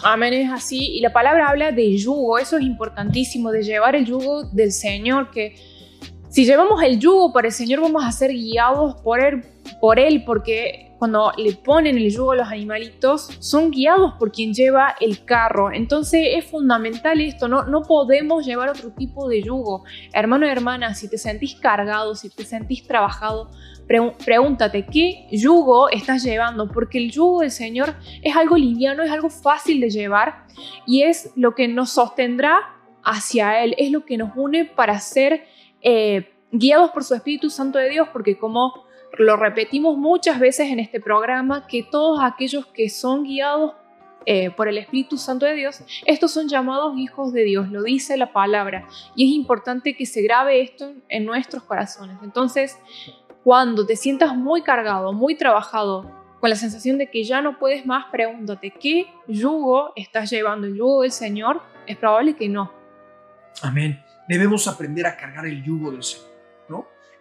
Amén, 0.03 0.33
es 0.33 0.51
así. 0.51 0.97
Y 0.97 1.01
la 1.01 1.13
palabra 1.13 1.49
habla 1.49 1.71
de 1.71 1.97
yugo, 1.97 2.39
eso 2.39 2.57
es 2.57 2.63
importantísimo, 2.63 3.51
de 3.51 3.63
llevar 3.63 3.95
el 3.95 4.05
yugo 4.05 4.43
del 4.43 4.71
Señor, 4.71 5.31
que 5.31 5.55
si 6.29 6.45
llevamos 6.45 6.81
el 6.81 6.99
yugo 6.99 7.33
para 7.33 7.47
el 7.47 7.53
Señor 7.53 7.81
vamos 7.81 8.03
a 8.03 8.11
ser 8.11 8.31
guiados 8.31 8.95
por 9.01 9.19
Él, 9.19 9.43
por 9.79 9.99
él 9.99 10.23
porque 10.25 10.91
cuando 11.01 11.31
le 11.35 11.53
ponen 11.53 11.97
el 11.97 12.11
yugo 12.11 12.33
a 12.33 12.35
los 12.35 12.47
animalitos 12.47 13.29
son 13.39 13.71
guiados 13.71 14.13
por 14.19 14.31
quien 14.31 14.53
lleva 14.53 14.95
el 14.99 15.25
carro. 15.25 15.71
Entonces 15.71 16.27
es 16.35 16.45
fundamental 16.45 17.19
esto, 17.21 17.47
no, 17.47 17.63
no 17.63 17.81
podemos 17.81 18.45
llevar 18.45 18.69
otro 18.69 18.91
tipo 18.91 19.27
de 19.27 19.41
yugo. 19.41 19.83
Hermano 20.13 20.45
y 20.45 20.49
hermana, 20.49 20.93
si 20.93 21.09
te 21.09 21.17
sentís 21.17 21.55
cargado, 21.55 22.13
si 22.13 22.29
te 22.29 22.43
sentís 22.43 22.85
trabajado, 22.85 23.49
pregúntate 24.23 24.85
qué 24.85 25.27
yugo 25.31 25.89
estás 25.89 26.23
llevando, 26.23 26.69
porque 26.71 26.99
el 26.99 27.11
yugo 27.11 27.41
del 27.41 27.51
Señor 27.51 27.95
es 28.21 28.35
algo 28.35 28.55
liviano, 28.55 29.01
es 29.01 29.11
algo 29.11 29.29
fácil 29.29 29.81
de 29.81 29.89
llevar 29.89 30.45
y 30.85 31.01
es 31.01 31.31
lo 31.35 31.55
que 31.55 31.67
nos 31.67 31.89
sostendrá 31.89 32.59
hacia 33.03 33.63
Él, 33.63 33.73
es 33.77 33.91
lo 33.91 34.05
que 34.05 34.17
nos 34.17 34.31
une 34.35 34.65
para 34.65 34.99
ser 34.99 35.45
eh, 35.81 36.31
guiados 36.51 36.91
por 36.91 37.03
su 37.03 37.15
Espíritu 37.15 37.49
Santo 37.49 37.79
de 37.79 37.89
Dios, 37.89 38.07
porque 38.13 38.37
como 38.37 38.85
lo 39.17 39.35
repetimos 39.37 39.97
muchas 39.97 40.39
veces 40.39 40.69
en 40.69 40.79
este 40.79 40.99
programa, 40.99 41.67
que 41.67 41.83
todos 41.83 42.19
aquellos 42.21 42.65
que 42.67 42.89
son 42.89 43.23
guiados 43.23 43.73
eh, 44.25 44.51
por 44.51 44.67
el 44.67 44.77
Espíritu 44.77 45.17
Santo 45.17 45.45
de 45.45 45.55
Dios, 45.55 45.83
estos 46.05 46.31
son 46.31 46.47
llamados 46.47 46.97
hijos 46.97 47.33
de 47.33 47.43
Dios, 47.43 47.69
lo 47.69 47.83
dice 47.83 48.17
la 48.17 48.31
palabra, 48.31 48.87
y 49.15 49.25
es 49.25 49.35
importante 49.35 49.95
que 49.95 50.05
se 50.05 50.21
grabe 50.21 50.61
esto 50.61 50.93
en 51.09 51.25
nuestros 51.25 51.63
corazones. 51.63 52.17
Entonces, 52.23 52.77
cuando 53.43 53.85
te 53.85 53.95
sientas 53.95 54.35
muy 54.35 54.61
cargado, 54.61 55.13
muy 55.13 55.35
trabajado, 55.35 56.19
con 56.39 56.49
la 56.49 56.55
sensación 56.55 56.97
de 56.97 57.07
que 57.07 57.23
ya 57.23 57.41
no 57.41 57.59
puedes 57.59 57.85
más, 57.85 58.05
pregúntate, 58.11 58.71
¿qué 58.71 59.07
yugo 59.27 59.93
estás 59.95 60.29
llevando? 60.29 60.65
¿El 60.65 60.75
yugo 60.75 61.03
del 61.03 61.11
Señor? 61.11 61.61
Es 61.85 61.97
probable 61.97 62.35
que 62.35 62.49
no. 62.49 62.71
Amén 63.61 64.03
debemos 64.31 64.65
aprender 64.69 65.05
a 65.05 65.17
cargar 65.17 65.45
el 65.45 65.61
yugo 65.61 65.91
del 65.91 66.03
Señor. 66.03 66.30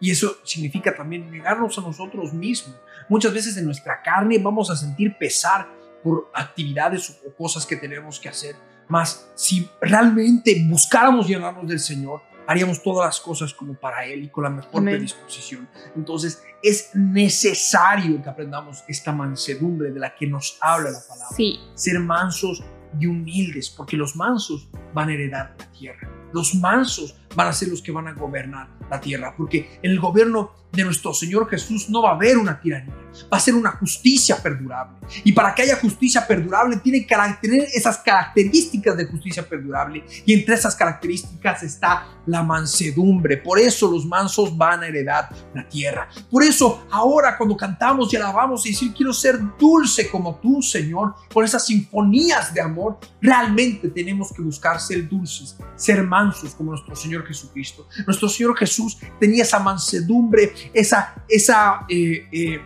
Y 0.01 0.11
eso 0.11 0.38
significa 0.44 0.94
también 0.94 1.30
negarnos 1.30 1.78
a 1.78 1.82
nosotros 1.82 2.32
mismos. 2.32 2.76
Muchas 3.09 3.34
veces 3.34 3.57
en 3.57 3.66
nuestra 3.66 4.01
carne 4.03 4.38
vamos 4.38 4.70
a 4.70 4.76
sentir 4.76 5.16
pesar 5.18 5.68
por 6.03 6.30
actividades 6.34 7.20
o 7.26 7.34
cosas 7.34 7.66
que 7.66 7.76
tenemos 7.76 8.18
que 8.18 8.28
hacer. 8.28 8.57
Mas 8.88 9.30
si 9.34 9.68
realmente 9.80 10.64
buscáramos 10.66 11.28
llenarnos 11.28 11.68
del 11.68 11.78
Señor, 11.78 12.22
haríamos 12.46 12.82
todas 12.82 13.07
las 13.07 13.20
cosas 13.20 13.55
como 13.55 13.74
para 13.74 14.05
Él 14.05 14.24
y 14.24 14.28
con 14.28 14.44
la 14.44 14.51
mejor 14.51 14.82
predisposición. 14.82 15.68
Entonces 15.94 16.42
es 16.62 16.90
necesario 16.94 18.22
que 18.22 18.28
aprendamos 18.28 18.82
esta 18.88 19.12
mansedumbre 19.12 19.92
de 19.92 20.01
la 20.01 20.14
que 20.14 20.26
nos 20.26 20.59
habla 20.61 20.90
la 20.90 21.01
palabra. 21.07 21.36
Sí. 21.36 21.61
Ser 21.74 22.01
mansos 22.01 22.64
y 22.98 23.07
humildes, 23.07 23.70
porque 23.70 23.96
los 23.96 24.16
mansos 24.16 24.68
van 24.92 25.11
a 25.11 25.12
heredar 25.12 25.55
la 25.59 25.70
tierra. 25.70 26.11
Los 26.32 26.55
mansos 26.55 27.20
van 27.35 27.49
a 27.49 27.53
ser 27.53 27.68
los 27.68 27.83
que 27.83 27.93
van 27.93 28.09
a 28.09 28.12
gobernar 28.12 28.68
la 28.91 29.01
tierra, 29.01 29.35
porque 29.37 29.78
en 29.83 29.91
el 29.91 30.01
gobierno 30.01 30.53
de 30.72 30.85
nuestro 30.85 31.12
Señor 31.12 31.49
Jesús 31.49 31.89
no 31.91 32.03
va 32.03 32.11
a 32.11 32.14
haber 32.14 32.39
una 32.39 32.61
tiranía, 32.61 32.95
va 33.33 33.37
a 33.37 33.41
ser 33.41 33.55
una 33.55 33.72
justicia 33.72 34.41
perdurable. 34.41 34.99
Y 35.24 35.33
para 35.33 35.55
que 35.55 35.62
haya 35.62 35.76
justicia 35.76 36.26
perdurable 36.26 36.76
tiene 36.76 37.07
que 37.07 37.16
tener 37.43 37.68
esas 37.74 37.99
características 37.99 38.97
de 38.97 39.07
justicia 39.07 39.49
perdurable. 39.49 40.05
Y 40.24 40.33
entre 40.33 40.55
esas 40.55 40.76
características 40.76 41.64
está 41.64 42.07
la 42.26 42.43
mansedumbre. 42.43 43.39
Por 43.39 43.59
eso 43.59 43.91
los 43.91 44.07
mansos 44.07 44.57
van 44.57 44.83
a 44.83 44.87
heredar 44.87 45.28
la 45.55 45.68
tierra. 45.68 46.09
Por 46.31 46.45
eso 46.45 46.87
ahora 46.91 47.37
cuando 47.37 47.57
cantamos 47.57 48.12
y 48.12 48.16
alabamos 48.16 48.64
y 48.66 48.70
decir 48.70 48.93
quiero 48.95 49.12
ser 49.12 49.41
dulce 49.59 50.09
como 50.09 50.37
tú, 50.37 50.62
Señor, 50.62 51.14
con 51.33 51.45
esas 51.45 51.66
sinfonías 51.66 52.55
de 52.55 52.61
amor, 52.61 52.99
realmente 53.20 53.89
tenemos 53.89 54.33
que 54.33 54.43
buscar 54.43 54.81
ser 54.81 55.09
dulces, 55.09 55.57
ser 55.74 56.05
mansos 56.05 56.55
como 56.55 56.70
nuestro 56.70 56.95
Señor 56.95 57.20
Jesucristo. 57.27 57.87
Nuestro 58.07 58.29
Señor 58.29 58.57
Jesús 58.57 58.99
tenía 59.18 59.43
esa 59.43 59.59
mansedumbre, 59.59 60.53
esa, 60.73 61.14
esa 61.29 61.87
eh, 61.89 62.29
eh, 62.33 62.61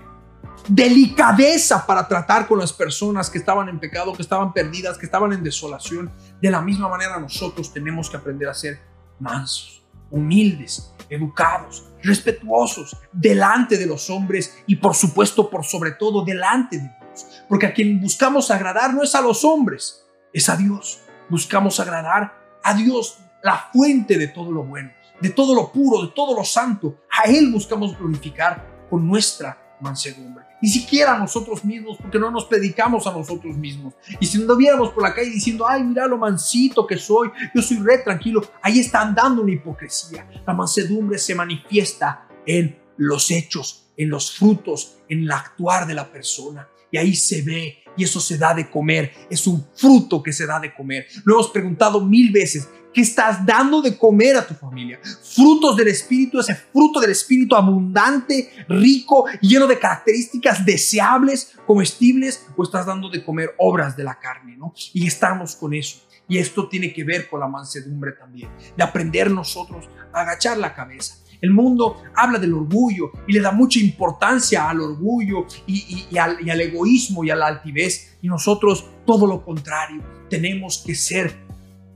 delicadeza 0.68 1.86
para 1.86 2.06
tratar 2.08 2.46
con 2.46 2.58
las 2.58 2.72
personas 2.72 3.28
que 3.28 3.38
estaban 3.38 3.68
en 3.68 3.78
pecado, 3.78 4.12
que 4.12 4.22
estaban 4.22 4.52
perdidas, 4.52 4.98
que 4.98 5.06
estaban 5.06 5.32
en 5.32 5.42
desolación. 5.42 6.10
De 6.40 6.50
la 6.50 6.60
misma 6.60 6.88
manera 6.88 7.18
nosotros 7.18 7.72
tenemos 7.72 8.08
que 8.08 8.16
aprender 8.16 8.48
a 8.48 8.54
ser 8.54 8.80
mansos, 9.18 9.84
humildes, 10.10 10.92
educados, 11.08 11.88
respetuosos 12.02 12.96
delante 13.12 13.76
de 13.76 13.86
los 13.86 14.10
hombres 14.10 14.58
y 14.66 14.76
por 14.76 14.94
supuesto, 14.94 15.50
por 15.50 15.64
sobre 15.64 15.92
todo, 15.92 16.24
delante 16.24 16.78
de 16.78 16.82
Dios. 16.82 17.44
Porque 17.48 17.66
a 17.66 17.74
quien 17.74 18.00
buscamos 18.00 18.50
agradar 18.50 18.94
no 18.94 19.02
es 19.02 19.14
a 19.14 19.20
los 19.20 19.44
hombres, 19.44 20.06
es 20.32 20.48
a 20.48 20.56
Dios. 20.56 21.00
Buscamos 21.28 21.80
agradar 21.80 22.34
a 22.62 22.74
Dios 22.74 23.18
la 23.44 23.68
fuente 23.70 24.16
de 24.16 24.28
todo 24.28 24.50
lo 24.50 24.64
bueno, 24.64 24.90
de 25.20 25.30
todo 25.30 25.54
lo 25.54 25.70
puro, 25.70 26.06
de 26.06 26.12
todo 26.12 26.34
lo 26.34 26.44
santo. 26.44 27.02
A 27.12 27.28
Él 27.28 27.52
buscamos 27.52 27.96
glorificar 27.96 28.86
con 28.88 29.06
nuestra 29.06 29.76
mansedumbre. 29.80 30.44
Ni 30.62 30.68
siquiera 30.70 31.14
a 31.14 31.18
nosotros 31.18 31.62
mismos, 31.62 31.98
porque 32.00 32.18
no 32.18 32.30
nos 32.30 32.46
predicamos 32.46 33.06
a 33.06 33.12
nosotros 33.12 33.54
mismos. 33.54 33.92
Y 34.18 34.24
si 34.24 34.38
no 34.38 34.56
viéramos 34.56 34.90
por 34.92 35.02
la 35.02 35.14
calle 35.14 35.28
diciendo, 35.28 35.68
ay, 35.68 35.84
mira 35.84 36.06
lo 36.06 36.16
mansito 36.16 36.86
que 36.86 36.96
soy, 36.96 37.30
yo 37.54 37.60
soy 37.60 37.80
re 37.80 37.98
tranquilo, 37.98 38.42
ahí 38.62 38.80
está 38.80 39.02
andando 39.02 39.42
una 39.42 39.52
hipocresía. 39.52 40.26
La 40.46 40.54
mansedumbre 40.54 41.18
se 41.18 41.34
manifiesta 41.34 42.26
en 42.46 42.78
los 42.96 43.30
hechos, 43.30 43.90
en 43.98 44.08
los 44.08 44.34
frutos, 44.34 45.00
en 45.06 45.24
el 45.24 45.30
actuar 45.30 45.86
de 45.86 45.92
la 45.92 46.10
persona. 46.10 46.66
Y 46.90 46.96
ahí 46.96 47.14
se 47.14 47.42
ve 47.42 47.83
y 47.96 48.04
eso 48.04 48.20
se 48.20 48.38
da 48.38 48.54
de 48.54 48.70
comer. 48.70 49.12
Es 49.30 49.46
un 49.46 49.64
fruto 49.74 50.22
que 50.22 50.32
se 50.32 50.46
da 50.46 50.60
de 50.60 50.74
comer. 50.74 51.06
Lo 51.24 51.34
hemos 51.34 51.48
preguntado 51.48 52.00
mil 52.00 52.32
veces. 52.32 52.68
¿Qué 52.92 53.00
estás 53.00 53.44
dando 53.44 53.82
de 53.82 53.98
comer 53.98 54.36
a 54.36 54.46
tu 54.46 54.54
familia? 54.54 55.00
Frutos 55.02 55.76
del 55.76 55.88
Espíritu, 55.88 56.38
ese 56.38 56.54
fruto 56.54 57.00
del 57.00 57.10
Espíritu 57.10 57.56
abundante, 57.56 58.52
rico, 58.68 59.24
lleno 59.40 59.66
de 59.66 59.80
características 59.80 60.64
deseables, 60.64 61.56
comestibles, 61.66 62.46
o 62.56 62.62
estás 62.62 62.86
dando 62.86 63.10
de 63.10 63.24
comer 63.24 63.52
obras 63.58 63.96
de 63.96 64.04
la 64.04 64.20
carne, 64.20 64.56
¿no? 64.56 64.72
Y 64.92 65.08
estamos 65.08 65.56
con 65.56 65.74
eso. 65.74 66.02
Y 66.28 66.38
esto 66.38 66.68
tiene 66.68 66.92
que 66.92 67.02
ver 67.02 67.28
con 67.28 67.40
la 67.40 67.48
mansedumbre 67.48 68.12
también, 68.12 68.48
de 68.76 68.84
aprender 68.84 69.28
nosotros 69.28 69.88
a 70.12 70.20
agachar 70.20 70.56
la 70.56 70.72
cabeza. 70.72 71.16
El 71.44 71.50
mundo 71.50 72.02
habla 72.16 72.38
del 72.38 72.54
orgullo 72.54 73.12
y 73.28 73.34
le 73.34 73.40
da 73.40 73.52
mucha 73.52 73.78
importancia 73.78 74.66
al 74.66 74.80
orgullo 74.80 75.44
y, 75.66 76.16
al, 76.16 76.38
egoísmo 76.58 77.22
y 77.22 77.28
a 77.28 77.36
la 77.36 77.48
altivez. 77.48 78.16
Y 78.22 78.28
nosotros 78.28 78.86
todo 79.04 79.26
lo 79.26 79.44
contrario, 79.44 80.02
tenemos 80.30 80.82
que 80.86 80.94
ser 80.94 81.34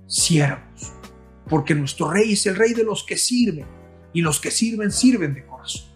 siervos, 0.06 0.92
porque 1.48 1.74
nuestro 1.74 2.10
rey 2.10 2.34
es 2.34 2.44
el 2.44 2.56
rey 2.56 2.74
de 2.74 2.84
los 2.84 3.02
que 3.04 3.16
sirven 3.16 3.64
y 4.12 4.20
los 4.20 4.38
que 4.38 4.50
sirven 4.50 4.90
sirven 4.90 5.32
de 5.32 5.46
corazón. 5.46 5.86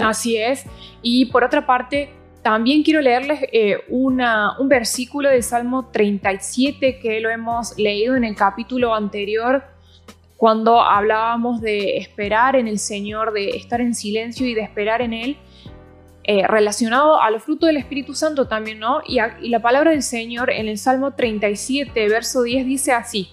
Así 0.00 0.36
es. 0.36 0.64
Y 1.02 1.26
por 1.32 1.42
otra 1.42 1.66
parte, 1.66 2.10
también 2.44 2.84
quiero 2.84 3.00
leerles 3.00 3.40
eh, 3.52 3.78
un 3.88 4.22
versículo 4.68 5.30
de 5.30 5.42
Salmo 5.42 5.90
37 5.92 7.00
que 7.00 7.18
lo 7.18 7.28
hemos 7.28 7.76
leído 7.76 8.14
en 8.14 8.22
el 8.22 8.36
capítulo 8.36 8.94
anterior 8.94 9.64
cuando 10.40 10.80
hablábamos 10.80 11.60
de 11.60 11.98
esperar 11.98 12.56
en 12.56 12.66
el 12.66 12.78
Señor, 12.78 13.34
de 13.34 13.50
estar 13.50 13.82
en 13.82 13.94
silencio 13.94 14.46
y 14.46 14.54
de 14.54 14.62
esperar 14.62 15.02
en 15.02 15.12
Él, 15.12 15.36
eh, 16.24 16.46
relacionado 16.46 17.20
a 17.20 17.30
los 17.30 17.42
frutos 17.42 17.66
del 17.66 17.76
Espíritu 17.76 18.14
Santo 18.14 18.48
también, 18.48 18.78
¿no? 18.78 19.02
Y, 19.06 19.18
y 19.42 19.50
la 19.50 19.60
palabra 19.60 19.90
del 19.90 20.02
Señor 20.02 20.50
en 20.50 20.66
el 20.66 20.78
Salmo 20.78 21.10
37, 21.10 22.08
verso 22.08 22.42
10 22.42 22.64
dice 22.64 22.92
así. 22.92 23.28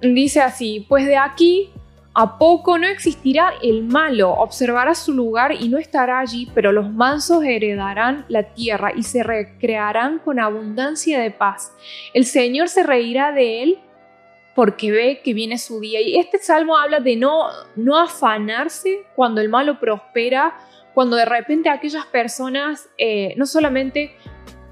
Dice 0.00 0.40
así, 0.40 0.86
pues 0.88 1.04
de 1.04 1.18
aquí 1.18 1.68
a 2.14 2.38
poco 2.38 2.78
no 2.78 2.86
existirá 2.86 3.52
el 3.62 3.84
malo, 3.84 4.30
observará 4.30 4.94
su 4.94 5.12
lugar 5.12 5.52
y 5.52 5.68
no 5.68 5.76
estará 5.76 6.20
allí, 6.20 6.50
pero 6.54 6.72
los 6.72 6.90
mansos 6.90 7.44
heredarán 7.44 8.24
la 8.30 8.54
tierra 8.54 8.92
y 8.96 9.02
se 9.02 9.22
recrearán 9.22 10.18
con 10.18 10.40
abundancia 10.40 11.20
de 11.20 11.30
paz. 11.30 11.74
El 12.14 12.24
Señor 12.24 12.70
se 12.70 12.84
reirá 12.84 13.32
de 13.32 13.62
él 13.62 13.78
porque 14.56 14.90
ve 14.90 15.20
que 15.22 15.34
viene 15.34 15.58
su 15.58 15.78
día. 15.80 16.00
Y 16.00 16.16
este 16.16 16.38
salmo 16.38 16.78
habla 16.78 16.98
de 16.98 17.14
no, 17.14 17.44
no 17.76 17.98
afanarse 17.98 19.04
cuando 19.14 19.42
el 19.42 19.50
malo 19.50 19.78
prospera, 19.78 20.56
cuando 20.94 21.14
de 21.14 21.26
repente 21.26 21.68
aquellas 21.68 22.06
personas 22.06 22.88
eh, 22.96 23.34
no 23.36 23.44
solamente 23.44 24.16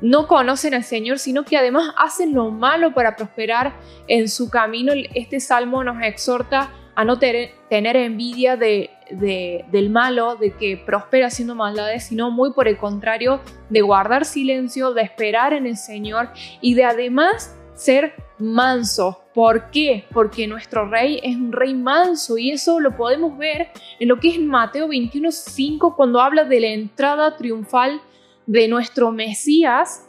no 0.01 0.27
conocen 0.27 0.73
al 0.73 0.85
Señor, 0.85 1.19
sino 1.19 1.45
que 1.45 1.59
además 1.59 1.95
hacen 1.99 2.33
lo 2.33 2.51
malo 2.51 2.95
para 2.95 3.15
prosperar 3.15 3.75
en 4.09 4.29
su 4.31 4.49
camino. 4.49 4.95
Este 5.15 5.39
salmo 5.39 5.85
nos 5.85 6.03
exhorta 6.03 6.71
a 6.95 7.05
no 7.05 7.19
tener 7.19 7.97
envidia 7.97 8.57
de, 8.57 8.91
del 9.11 9.91
malo, 9.91 10.37
de 10.37 10.53
que 10.53 10.79
prospera 10.79 11.27
haciendo 11.27 11.55
maldades, 11.55 12.05
sino 12.05 12.31
muy 12.31 12.53
por 12.55 12.69
el 12.69 12.79
contrario, 12.79 13.41
de 13.69 13.83
guardar 13.83 14.25
silencio, 14.25 14.95
de 14.95 15.03
esperar 15.03 15.53
en 15.53 15.67
el 15.67 15.77
Señor 15.77 16.31
y 16.63 16.73
de 16.75 16.85
además 16.85 17.55
ser 17.75 18.15
manso. 18.39 19.21
¿Por 19.35 19.71
qué? 19.71 20.05
Porque 20.13 20.47
nuestro 20.47 20.89
rey 20.89 21.21
es 21.23 21.37
un 21.37 21.53
rey 21.53 21.75
manso 21.75 22.39
y 22.39 22.51
eso 22.51 22.81
lo 22.81 22.97
podemos 22.97 23.37
ver 23.37 23.69
en 23.99 24.09
lo 24.09 24.19
que 24.19 24.29
es 24.29 24.41
Mateo 24.41 24.89
21.5 24.89 25.95
cuando 25.97 26.21
habla 26.21 26.45
de 26.45 26.61
la 26.61 26.69
entrada 26.69 27.37
triunfal 27.37 28.01
de 28.47 28.69
nuestro 28.69 29.11
Mesías 29.11 30.07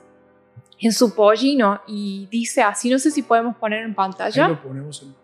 en 0.80 0.92
su 0.92 1.16
pollino 1.16 1.82
y 1.88 2.28
dice 2.30 2.62
así, 2.62 2.90
no 2.90 3.00
sé 3.00 3.12
si 3.12 3.24
podemos 3.24 3.56
poner 3.56 3.84
en 3.84 3.96
pantalla. 3.96 4.50
lo 4.50 4.62
ponemos 4.62 5.02
en 5.02 5.16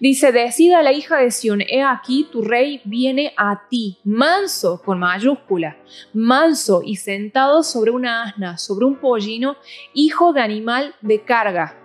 Dice, 0.00 0.32
decida 0.32 0.82
la 0.82 0.92
hija 0.92 1.18
de 1.18 1.30
Sión, 1.30 1.60
he 1.60 1.82
aquí 1.82 2.26
tu 2.30 2.42
rey 2.42 2.80
viene 2.84 3.32
a 3.36 3.68
ti, 3.68 3.98
manso 4.04 4.80
con 4.82 4.98
mayúscula, 4.98 5.76
manso 6.12 6.82
y 6.84 6.96
sentado 6.96 7.62
sobre 7.62 7.90
una 7.90 8.24
asna, 8.24 8.58
sobre 8.58 8.86
un 8.86 8.96
pollino, 8.96 9.56
hijo 9.94 10.32
de 10.32 10.40
animal 10.40 10.94
de 11.00 11.22
carga. 11.22 11.76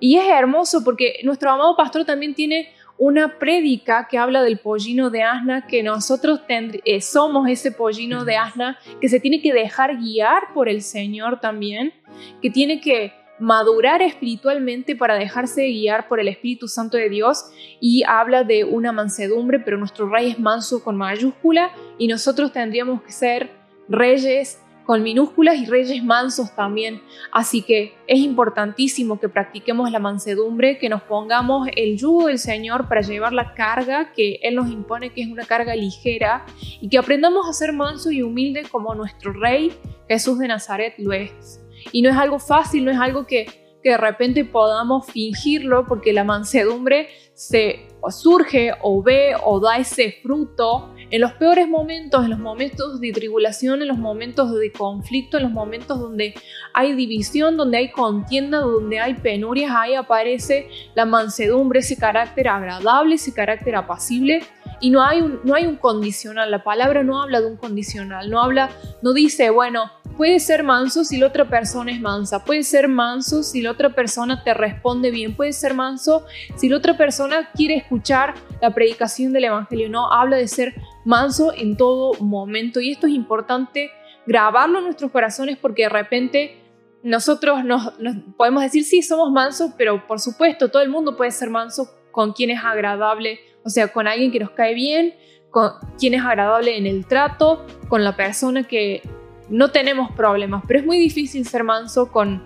Y 0.00 0.16
es 0.16 0.28
hermoso 0.28 0.84
porque 0.84 1.20
nuestro 1.24 1.50
amado 1.50 1.76
pastor 1.76 2.04
también 2.04 2.34
tiene 2.34 2.72
una 2.98 3.38
prédica 3.38 4.08
que 4.10 4.18
habla 4.18 4.42
del 4.42 4.58
pollino 4.58 5.08
de 5.08 5.22
asna, 5.22 5.66
que 5.66 5.82
nosotros 5.82 6.40
eh, 6.48 7.00
somos 7.00 7.48
ese 7.48 7.70
pollino 7.70 8.24
de 8.24 8.36
asna 8.36 8.78
que 9.00 9.08
se 9.08 9.20
tiene 9.20 9.40
que 9.40 9.52
dejar 9.52 9.96
guiar 9.98 10.52
por 10.52 10.68
el 10.68 10.82
Señor 10.82 11.40
también, 11.40 11.94
que 12.42 12.50
tiene 12.50 12.80
que 12.80 13.12
madurar 13.40 14.02
espiritualmente 14.02 14.96
para 14.96 15.14
dejarse 15.14 15.66
guiar 15.66 16.08
por 16.08 16.20
el 16.20 16.28
Espíritu 16.28 16.68
Santo 16.68 16.96
de 16.96 17.08
Dios 17.08 17.50
y 17.80 18.02
habla 18.04 18.44
de 18.44 18.64
una 18.64 18.92
mansedumbre, 18.92 19.60
pero 19.60 19.76
nuestro 19.76 20.08
rey 20.08 20.30
es 20.30 20.38
manso 20.38 20.82
con 20.82 20.96
mayúscula 20.96 21.72
y 21.98 22.08
nosotros 22.08 22.52
tendríamos 22.52 23.02
que 23.02 23.12
ser 23.12 23.50
reyes 23.88 24.60
con 24.88 25.02
minúsculas 25.02 25.58
y 25.58 25.66
reyes 25.66 26.02
mansos 26.02 26.56
también. 26.56 27.02
Así 27.30 27.60
que 27.60 27.94
es 28.06 28.20
importantísimo 28.20 29.20
que 29.20 29.28
practiquemos 29.28 29.90
la 29.90 29.98
mansedumbre, 29.98 30.78
que 30.78 30.88
nos 30.88 31.02
pongamos 31.02 31.68
el 31.76 31.98
yugo 31.98 32.28
del 32.28 32.38
Señor 32.38 32.88
para 32.88 33.02
llevar 33.02 33.34
la 33.34 33.52
carga 33.52 34.14
que 34.14 34.40
Él 34.42 34.54
nos 34.54 34.70
impone, 34.70 35.10
que 35.10 35.20
es 35.20 35.28
una 35.28 35.44
carga 35.44 35.74
ligera, 35.74 36.46
y 36.80 36.88
que 36.88 36.96
aprendamos 36.96 37.46
a 37.46 37.52
ser 37.52 37.74
manso 37.74 38.10
y 38.10 38.22
humilde 38.22 38.62
como 38.70 38.94
nuestro 38.94 39.34
Rey 39.34 39.74
Jesús 40.08 40.38
de 40.38 40.48
Nazaret 40.48 40.94
lo 40.96 41.12
es. 41.12 41.60
Y 41.92 42.02
no 42.02 42.10
es 42.10 42.16
algo 42.16 42.38
fácil, 42.38 42.84
no 42.84 42.90
es 42.90 42.98
algo 42.98 43.26
que, 43.26 43.46
que 43.82 43.90
de 43.90 43.96
repente 43.96 44.44
podamos 44.44 45.06
fingirlo 45.06 45.86
porque 45.86 46.12
la 46.12 46.24
mansedumbre 46.24 47.08
se 47.34 47.86
surge 48.10 48.72
o 48.82 49.02
ve 49.02 49.34
o 49.42 49.60
da 49.60 49.78
ese 49.78 50.16
fruto 50.22 50.92
en 51.10 51.20
los 51.20 51.32
peores 51.32 51.68
momentos, 51.68 52.24
en 52.24 52.30
los 52.30 52.38
momentos 52.38 53.00
de 53.00 53.12
tribulación, 53.12 53.80
en 53.80 53.88
los 53.88 53.96
momentos 53.96 54.52
de 54.54 54.70
conflicto, 54.72 55.38
en 55.38 55.44
los 55.44 55.52
momentos 55.52 55.98
donde 55.98 56.34
hay 56.74 56.94
división, 56.94 57.56
donde 57.56 57.78
hay 57.78 57.90
contienda, 57.90 58.58
donde 58.58 59.00
hay 59.00 59.14
penurias, 59.14 59.72
ahí 59.74 59.94
aparece 59.94 60.68
la 60.94 61.06
mansedumbre, 61.06 61.80
ese 61.80 61.96
carácter 61.96 62.48
agradable, 62.48 63.14
ese 63.14 63.32
carácter 63.32 63.76
apacible. 63.76 64.42
Y 64.80 64.90
no 64.90 65.02
hay 65.02 65.22
un, 65.22 65.40
no 65.44 65.54
hay 65.54 65.66
un 65.66 65.76
condicional, 65.76 66.50
la 66.50 66.62
palabra 66.62 67.02
no 67.02 67.22
habla 67.22 67.40
de 67.40 67.46
un 67.46 67.56
condicional, 67.56 68.30
no 68.30 68.40
habla, 68.40 68.70
no 69.02 69.12
dice, 69.12 69.50
bueno, 69.50 69.90
puede 70.18 70.40
ser 70.40 70.64
manso 70.64 71.04
si 71.04 71.16
la 71.16 71.28
otra 71.28 71.48
persona 71.48 71.92
es 71.92 72.00
mansa, 72.00 72.44
puede 72.44 72.64
ser 72.64 72.88
manso 72.88 73.44
si 73.44 73.62
la 73.62 73.70
otra 73.70 73.90
persona 73.90 74.42
te 74.42 74.52
responde 74.52 75.12
bien, 75.12 75.36
puede 75.36 75.52
ser 75.52 75.74
manso 75.74 76.26
si 76.56 76.68
la 76.68 76.76
otra 76.76 76.96
persona 76.98 77.50
quiere 77.54 77.76
escuchar 77.76 78.34
la 78.60 78.74
predicación 78.74 79.32
del 79.32 79.44
Evangelio, 79.44 79.88
no, 79.88 80.12
habla 80.12 80.36
de 80.36 80.48
ser 80.48 80.74
manso 81.04 81.54
en 81.54 81.76
todo 81.76 82.14
momento 82.20 82.80
y 82.80 82.90
esto 82.90 83.06
es 83.06 83.12
importante 83.12 83.92
grabarlo 84.26 84.78
en 84.78 84.86
nuestros 84.86 85.12
corazones 85.12 85.56
porque 85.56 85.84
de 85.84 85.88
repente 85.88 86.62
nosotros 87.04 87.64
nos, 87.64 87.94
podemos 88.36 88.64
decir, 88.64 88.82
sí, 88.82 89.02
somos 89.02 89.30
mansos, 89.30 89.70
pero 89.78 90.04
por 90.08 90.18
supuesto 90.18 90.68
todo 90.68 90.82
el 90.82 90.90
mundo 90.90 91.16
puede 91.16 91.30
ser 91.30 91.48
manso 91.48 91.88
con 92.10 92.32
quien 92.32 92.50
es 92.50 92.62
agradable 92.64 93.38
o 93.64 93.70
sea, 93.70 93.88
con 93.88 94.08
alguien 94.08 94.32
que 94.32 94.40
nos 94.40 94.50
cae 94.50 94.74
bien, 94.74 95.14
con 95.50 95.72
quien 95.98 96.14
es 96.14 96.24
agradable 96.24 96.76
en 96.76 96.86
el 96.86 97.06
trato, 97.06 97.66
con 97.88 98.02
la 98.02 98.16
persona 98.16 98.64
que 98.64 99.02
no 99.50 99.70
tenemos 99.70 100.12
problemas. 100.12 100.62
Pero 100.66 100.80
es 100.80 100.86
muy 100.86 100.98
difícil 100.98 101.46
ser 101.46 101.64
manso 101.64 102.10
con, 102.10 102.42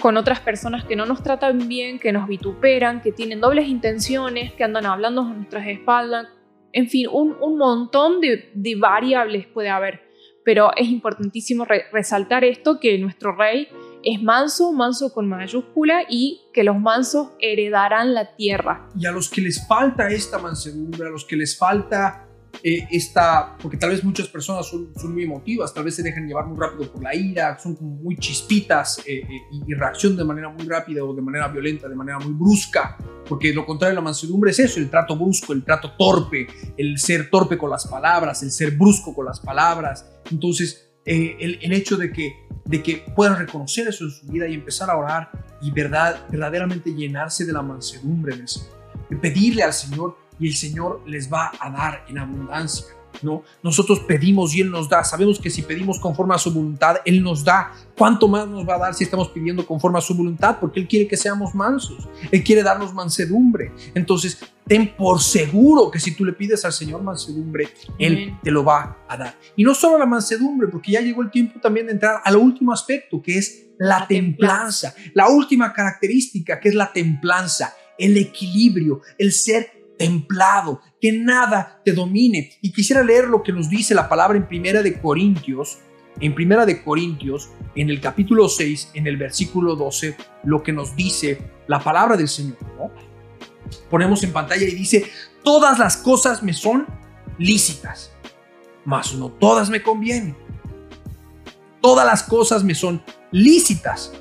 con 0.00 0.16
otras 0.16 0.40
personas 0.40 0.84
que 0.84 0.96
no 0.96 1.06
nos 1.06 1.22
tratan 1.22 1.68
bien, 1.68 1.98
que 1.98 2.12
nos 2.12 2.26
vituperan, 2.26 3.00
que 3.02 3.12
tienen 3.12 3.40
dobles 3.40 3.68
intenciones, 3.68 4.52
que 4.52 4.64
andan 4.64 4.86
hablando 4.86 5.22
a 5.22 5.32
nuestras 5.32 5.66
espaldas. 5.68 6.28
En 6.72 6.88
fin, 6.88 7.06
un, 7.10 7.58
montón 7.58 8.20
de, 8.20 8.76
variables 8.78 9.46
puede 9.46 9.68
haber. 9.68 10.08
Pero 10.44 10.70
es 10.76 10.88
importantísimo 10.88 11.66
resaltar 11.92 12.44
esto, 12.44 12.80
que 12.80 12.98
nuestro 12.98 13.36
rey 13.36 13.68
es 14.02 14.22
manso, 14.22 14.72
manso 14.72 15.12
con 15.12 15.28
mayúscula 15.28 16.04
y 16.08 16.40
que 16.54 16.64
los 16.64 16.78
mansos 16.78 17.32
heredarán 17.40 18.14
la 18.14 18.34
tierra. 18.36 18.88
Y 18.98 19.04
a 19.04 19.12
los 19.12 19.28
que 19.28 19.42
les 19.42 19.66
falta 19.66 20.08
esta 20.08 20.38
mansedumbre, 20.38 21.08
a 21.08 21.10
los 21.10 21.26
que 21.26 21.36
les 21.36 21.58
falta 21.58 22.29
eh, 22.62 22.86
esta, 22.90 23.56
porque 23.60 23.76
tal 23.76 23.90
vez 23.90 24.04
muchas 24.04 24.28
personas 24.28 24.66
son, 24.66 24.92
muy 25.12 25.24
emotivas, 25.24 25.72
tal 25.72 25.84
vez 25.84 25.94
se 25.94 26.02
dejan 26.02 26.26
llevar 26.26 26.46
muy 26.46 26.58
rápido 26.58 26.92
por 26.92 27.02
la 27.02 27.14
ira, 27.14 27.58
son 27.58 27.74
como 27.74 27.90
muy 27.96 28.16
chispitas 28.16 28.98
eh, 29.06 29.22
eh, 29.22 29.42
y, 29.66 29.74
reaccionan 29.74 30.18
de 30.18 30.24
manera 30.24 30.48
muy 30.50 30.66
rápida 30.66 31.02
o 31.02 31.14
de 31.14 31.22
manera 31.22 31.48
violenta, 31.48 31.88
de 31.88 31.94
manera 31.94 32.18
muy 32.18 32.34
brusca, 32.34 32.98
porque 33.26 33.54
lo 33.54 33.64
contrario 33.64 33.92
de 33.92 33.96
la 33.96 34.04
mansedumbre 34.04 34.50
es 34.50 34.58
eso, 34.58 34.78
el 34.78 34.90
trato 34.90 35.16
brusco, 35.16 35.52
el 35.52 35.64
trato 35.64 35.92
torpe, 35.98 36.46
el 36.76 36.98
ser 36.98 37.30
torpe 37.30 37.56
con 37.56 37.70
las 37.70 37.86
palabras, 37.86 38.42
el 38.42 38.50
ser 38.50 38.72
brusco 38.72 39.14
con 39.14 39.24
las 39.24 39.40
palabras. 39.40 40.06
Entonces, 40.30 40.92
el, 41.04 41.72
hecho 41.72 41.96
de 41.96 42.12
que 42.12 42.34
de 42.66 42.82
que 42.82 43.04
puedan 43.16 43.38
reconocer 43.38 43.88
eso 43.88 44.04
en 44.04 44.10
su 44.10 44.26
vida 44.26 44.46
y 44.46 44.54
empezar 44.54 44.90
a 44.90 44.96
orar 44.96 45.30
y 45.60 45.70
verdad, 45.70 46.26
verdaderamente 46.30 46.94
llenarse 46.94 47.44
de 47.44 47.52
la 47.52 47.62
mansedumbre 47.62 48.36
del 48.36 48.46
Señor. 48.46 48.78
Pedirle 49.20 49.64
al 49.64 49.72
Señor 49.72 50.16
y 50.40 50.48
el 50.48 50.54
Señor 50.54 51.02
les 51.06 51.32
va 51.32 51.52
a 51.60 51.70
dar 51.70 52.04
en 52.08 52.18
abundancia. 52.18 52.86
¿no? 53.22 53.42
Nosotros 53.62 54.00
pedimos 54.00 54.54
y 54.54 54.60
Él 54.60 54.70
nos 54.70 54.88
da. 54.88 55.04
Sabemos 55.04 55.38
que 55.38 55.50
si 55.50 55.62
pedimos 55.62 55.98
conforme 55.98 56.34
a 56.34 56.38
su 56.38 56.52
voluntad, 56.52 56.96
Él 57.04 57.22
nos 57.22 57.44
da. 57.44 57.72
¿Cuánto 57.96 58.28
más 58.28 58.48
nos 58.48 58.66
va 58.66 58.76
a 58.76 58.78
dar 58.78 58.94
si 58.94 59.04
estamos 59.04 59.28
pidiendo 59.28 59.66
conforme 59.66 59.98
a 59.98 60.00
su 60.00 60.14
voluntad? 60.14 60.58
Porque 60.60 60.80
Él 60.80 60.88
quiere 60.88 61.06
que 61.06 61.16
seamos 61.16 61.54
mansos. 61.54 62.08
Él 62.30 62.42
quiere 62.42 62.62
darnos 62.62 62.94
mansedumbre. 62.94 63.72
Entonces, 63.94 64.38
ten 64.66 64.94
por 64.96 65.20
seguro 65.20 65.90
que 65.90 66.00
si 66.00 66.14
tú 66.14 66.24
le 66.24 66.32
pides 66.32 66.64
al 66.64 66.72
Señor 66.72 67.02
mansedumbre, 67.02 67.68
Él 67.98 68.38
te 68.42 68.50
lo 68.50 68.64
va 68.64 69.04
a 69.08 69.16
dar. 69.16 69.38
Y 69.56 69.64
no 69.64 69.74
solo 69.74 69.98
la 69.98 70.06
mansedumbre, 70.06 70.68
porque 70.68 70.92
ya 70.92 71.00
llegó 71.00 71.22
el 71.22 71.30
tiempo 71.30 71.60
también 71.60 71.86
de 71.86 71.92
entrar 71.92 72.22
al 72.24 72.36
último 72.36 72.72
aspecto, 72.72 73.20
que 73.20 73.38
es 73.38 73.66
la, 73.78 74.06
templanza. 74.06 74.94
La 75.14 75.28
última 75.28 75.72
característica, 75.72 76.60
que 76.60 76.68
es 76.70 76.74
la 76.74 76.92
templanza, 76.92 77.74
el 77.98 78.16
equilibrio, 78.16 79.02
el 79.18 79.32
ser 79.32 79.79
templado, 80.00 80.80
que 80.98 81.12
nada 81.12 81.82
te 81.84 81.92
domine. 81.92 82.52
Y 82.62 82.72
quisiera 82.72 83.04
leer 83.04 83.28
lo 83.28 83.42
que 83.42 83.52
nos 83.52 83.68
dice 83.68 83.94
la 83.94 84.08
palabra 84.08 84.38
en 84.38 84.48
Primera 84.48 84.82
de 84.82 84.98
Corintios, 84.98 85.80
en 86.20 86.34
Primera 86.34 86.64
de 86.64 86.82
Corintios, 86.82 87.50
en 87.74 87.90
el 87.90 88.00
capítulo 88.00 88.48
6, 88.48 88.92
en 88.94 89.06
el 89.06 89.18
versículo 89.18 89.76
12, 89.76 90.16
lo 90.44 90.62
que 90.62 90.72
nos 90.72 90.96
dice 90.96 91.38
la 91.66 91.80
palabra 91.80 92.16
del 92.16 92.28
Señor. 92.28 92.56
Ponemos 93.90 94.22
en 94.22 94.32
pantalla 94.32 94.64
y 94.64 94.74
dice, 94.74 95.04
todas 95.44 95.78
las 95.78 95.98
cosas 95.98 96.42
me 96.42 96.54
son 96.54 96.86
lícitas, 97.36 98.10
mas 98.86 99.14
no 99.14 99.28
todas 99.28 99.68
me 99.68 99.82
convienen. 99.82 100.34
Todas 101.82 102.06
las 102.06 102.22
cosas 102.22 102.64
me 102.64 102.74
son 102.74 103.02
lícitas, 103.32 104.14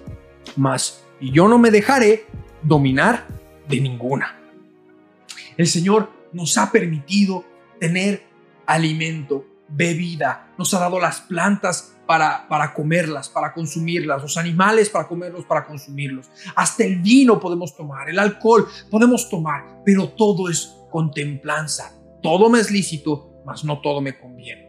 mas 0.57 1.05
yo 1.21 1.47
no 1.47 1.57
me 1.57 1.71
dejaré 1.71 2.25
dominar 2.63 3.27
de 3.69 3.80
ninguna. 3.80 4.38
El 5.60 5.68
Señor 5.68 6.10
nos 6.32 6.57
ha 6.57 6.72
permitido 6.72 7.43
tener 7.82 8.24
alimento, 8.66 9.45
bebida, 9.68 10.53
nos 10.57 10.74
ha 10.74 10.80
dado 10.80 11.01
las 11.01 11.20
plantas 11.20 11.97
para, 12.07 12.47
para 12.47 12.74
comerlas, 12.74 13.28
para 13.28 13.51
consumirlas, 13.51 14.22
los 14.22 14.38
animales 14.38 14.89
para 14.89 15.10
comerlos, 15.10 15.43
para 15.43 15.68
consumirlos. 15.68 16.32
Hasta 16.55 16.86
el 16.86 17.01
vino 17.01 17.41
podemos 17.41 17.76
tomar, 17.76 18.10
el 18.10 18.20
alcohol 18.20 18.70
podemos 18.89 19.30
tomar, 19.30 19.82
pero 19.84 20.07
todo 20.07 20.49
es 20.49 20.74
contemplanza. 20.89 21.91
Todo 22.24 22.49
me 22.49 22.62
es 22.62 22.72
lícito, 22.72 23.41
mas 23.45 23.66
no 23.66 23.82
todo 23.82 23.99
me 23.99 24.18
conviene. 24.18 24.68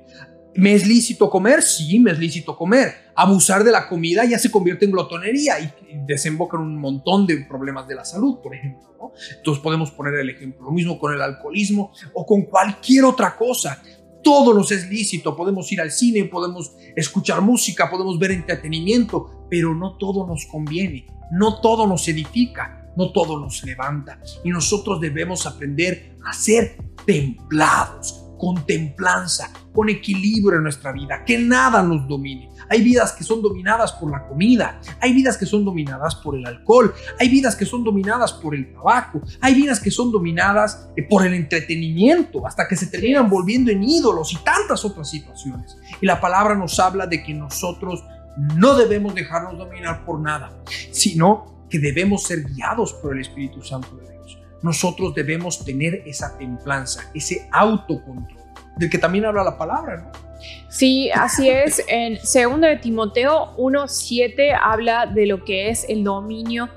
¿Me 0.55 0.75
es 0.75 0.87
lícito 0.87 1.31
comer? 1.31 1.63
Sí, 1.63 1.99
me 2.01 2.11
es 2.11 2.19
lícito 2.19 2.57
comer. 2.57 3.13
Abusar 3.15 3.63
de 3.63 3.71
la 3.71 3.89
comida 3.89 4.25
ya 4.25 4.39
se 4.39 4.51
convierte 4.51 4.85
en 4.85 4.91
glotonería 4.91 5.61
y 5.61 5.73
desemboca 6.07 6.57
en 6.57 6.65
un 6.65 6.77
montón 6.77 7.27
de 7.27 7.45
problemas 7.45 7.87
de 7.87 7.95
la 7.95 8.05
salud, 8.05 8.39
por 8.43 8.55
ejemplo. 8.55 9.13
Entonces 9.37 9.63
podemos 9.63 9.91
poner 9.91 10.15
el 10.15 10.31
ejemplo. 10.31 10.65
Lo 10.65 10.73
mismo 10.73 10.99
con 10.99 11.15
el 11.15 11.23
alcoholismo 11.23 11.93
o 12.15 12.27
con 12.27 12.43
cualquier 12.43 13.05
otra 13.05 13.37
cosa. 13.37 13.83
Todo 14.23 14.53
nos 14.53 14.71
es 14.73 14.89
lícito. 14.89 15.37
Podemos 15.37 15.71
ir 15.73 15.81
al 15.81 15.91
cine, 15.91 16.25
podemos 16.25 16.73
escuchar 16.97 17.41
música, 17.41 17.91
podemos 17.91 18.19
ver 18.19 18.33
entretenimiento, 18.33 19.47
pero 19.49 19.75
no 19.75 19.97
todo 19.97 20.27
nos 20.27 20.47
conviene. 20.47 21.07
No 21.33 21.61
todo 21.61 21.87
nos 21.87 22.09
edifica, 22.09 22.91
no 22.97 23.13
todo 23.13 23.39
nos 23.39 23.63
levanta. 23.65 24.21
Y 24.45 24.51
nosotros 24.51 25.01
debemos 25.01 25.47
aprender 25.47 26.17
a 26.25 26.33
ser 26.33 26.77
templados, 27.07 28.25
con 28.41 28.65
templanza, 28.65 29.51
con 29.71 29.91
equilibrio 29.91 30.57
en 30.57 30.63
nuestra 30.63 30.93
vida, 30.93 31.23
que 31.27 31.37
nada 31.37 31.83
nos 31.83 32.09
domine. 32.09 32.49
Hay 32.71 32.81
vidas 32.81 33.13
que 33.13 33.23
son 33.23 33.43
dominadas 33.43 33.93
por 33.93 34.11
la 34.11 34.27
comida, 34.27 34.81
hay 34.99 35.13
vidas 35.13 35.37
que 35.37 35.45
son 35.45 35.63
dominadas 35.63 36.15
por 36.17 36.35
el 36.35 36.47
alcohol, 36.47 36.95
hay 37.19 37.29
vidas 37.29 37.55
que 37.55 37.67
son 37.67 37.85
dominadas 37.85 38.33
por 38.33 38.55
el 38.55 38.73
tabaco, 38.73 39.21
hay 39.43 39.55
vidas 39.55 39.79
que 39.79 39.91
son 39.91 40.11
dominadas 40.11 40.89
eh, 40.97 41.03
por 41.03 41.27
el 41.27 41.35
entretenimiento, 41.35 42.47
hasta 42.47 42.67
que 42.67 42.77
se 42.77 42.87
terminan 42.87 43.29
volviendo 43.29 43.71
en 43.71 43.83
ídolos 43.83 44.33
y 44.33 44.37
tantas 44.37 44.87
otras 44.87 45.11
situaciones. 45.11 45.77
Y 46.01 46.07
la 46.07 46.19
palabra 46.19 46.55
nos 46.55 46.81
habla 46.81 47.07
de 47.07 47.23
que 47.23 47.35
nosotros 47.35 48.03
no 48.57 48.75
debemos 48.75 49.15
dejarnos 49.15 49.59
dominar 49.59 50.07
por 50.07 50.19
nada, 50.19 50.63
sino 50.93 51.67
que 51.69 51.79
debemos 51.79 52.23
ser 52.23 52.45
guiados 52.45 52.95
por 52.95 53.13
el 53.13 53.21
Espíritu 53.21 53.63
Santo 53.63 53.95
de 53.97 54.13
Dios 54.13 54.20
nosotros 54.63 55.15
debemos 55.15 55.65
tener 55.65 56.03
esa 56.07 56.37
templanza, 56.37 57.11
ese 57.15 57.49
autocontrol, 57.53 58.39
del 58.77 58.91
que 58.91 58.99
también 58.99 59.25
habla 59.25 59.45
la 59.45 59.57
palabra, 59.57 59.97
¿no? 59.97 60.31
Sí, 60.69 61.11
así 61.11 61.49
es. 61.51 61.85
En 61.89 62.15
2 62.15 62.61
de 62.61 62.77
Timoteo 62.77 63.55
1.7 63.57 64.59
habla 64.61 65.07
de 65.07 65.27
lo 65.27 65.45
que 65.45 65.69
es 65.69 65.85
el 65.89 66.05
dominio 66.05 66.71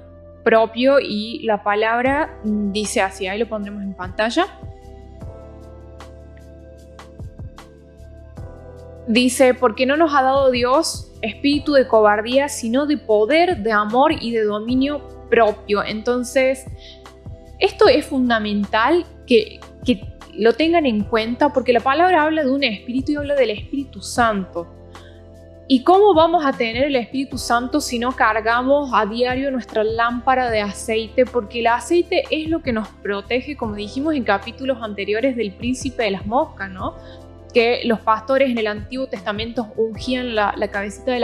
propio 0.44 1.00
y 1.00 1.40
la 1.44 1.64
palabra 1.64 2.38
dice 2.44 3.02
así, 3.02 3.28
ahí 3.28 3.40
lo 3.40 3.48
pondremos 3.48 3.82
en 3.84 3.94
pantalla. 3.94 4.48
Dice, 9.08 9.54
porque 9.54 9.86
no 9.86 9.98
nos 9.98 10.14
ha 10.14 10.24
dado 10.24 10.50
Dios 10.52 11.14
espíritu 11.22 11.74
de 11.74 11.88
cobardía, 11.88 12.50
sino 12.50 12.86
de 12.86 12.98
poder, 12.98 13.58
de 13.58 13.72
amor 13.72 14.12
y 14.12 14.32
de 14.32 14.44
dominio 14.44 15.28
propio. 15.30 15.84
Entonces, 15.84 16.66
esto 17.60 17.88
es 17.88 18.06
fundamental 18.06 19.06
que, 19.28 19.60
lo 20.36 20.54
tengan 20.54 20.88
en 20.88 21.04
cuenta 21.04 21.54
porque 21.54 21.74
la 21.74 21.80
palabra 21.80 22.24
habla 22.24 22.44
de 22.44 22.50
un 22.50 22.64
espíritu 22.64 23.12
y 23.12 23.16
habla 23.18 23.36
del 23.36 23.52
Espíritu 23.52 24.02
Santo. 24.02 24.68
¿Y 25.68 25.84
cómo 25.84 26.16
vamos 26.16 26.44
a 26.44 26.52
tener 26.54 26.86
el 26.86 26.96
Espíritu 26.96 27.38
Santo 27.38 27.80
si 27.80 28.00
no 28.00 28.14
cargamos 28.14 28.90
a 28.94 29.06
diario 29.06 29.52
nuestra 29.52 29.84
lámpara 29.84 30.50
de 30.50 30.62
aceite? 30.62 31.28
Porque 31.28 31.60
el 31.60 31.68
aceite 31.68 32.24
es 32.32 32.50
lo 32.50 32.64
que 32.64 32.74
nos 32.74 32.88
protege, 32.88 33.56
como 33.56 33.76
dijimos 33.76 34.16
en 34.16 34.24
capítulos 34.24 34.80
anteriores, 34.82 35.36
del 35.36 35.54
príncipe 35.54 36.04
de 36.04 36.12
las 36.12 36.26
moscas, 36.26 36.72
¿no? 36.72 36.96
Que 37.54 37.82
los 37.86 38.00
pastores 38.00 38.50
en 38.50 38.58
el 38.58 38.68
Antiguo 38.68 39.08
Testamento 39.08 39.72
ungían 39.78 40.36
la, 40.36 40.54
cabecita 40.72 41.12
de 41.12 41.20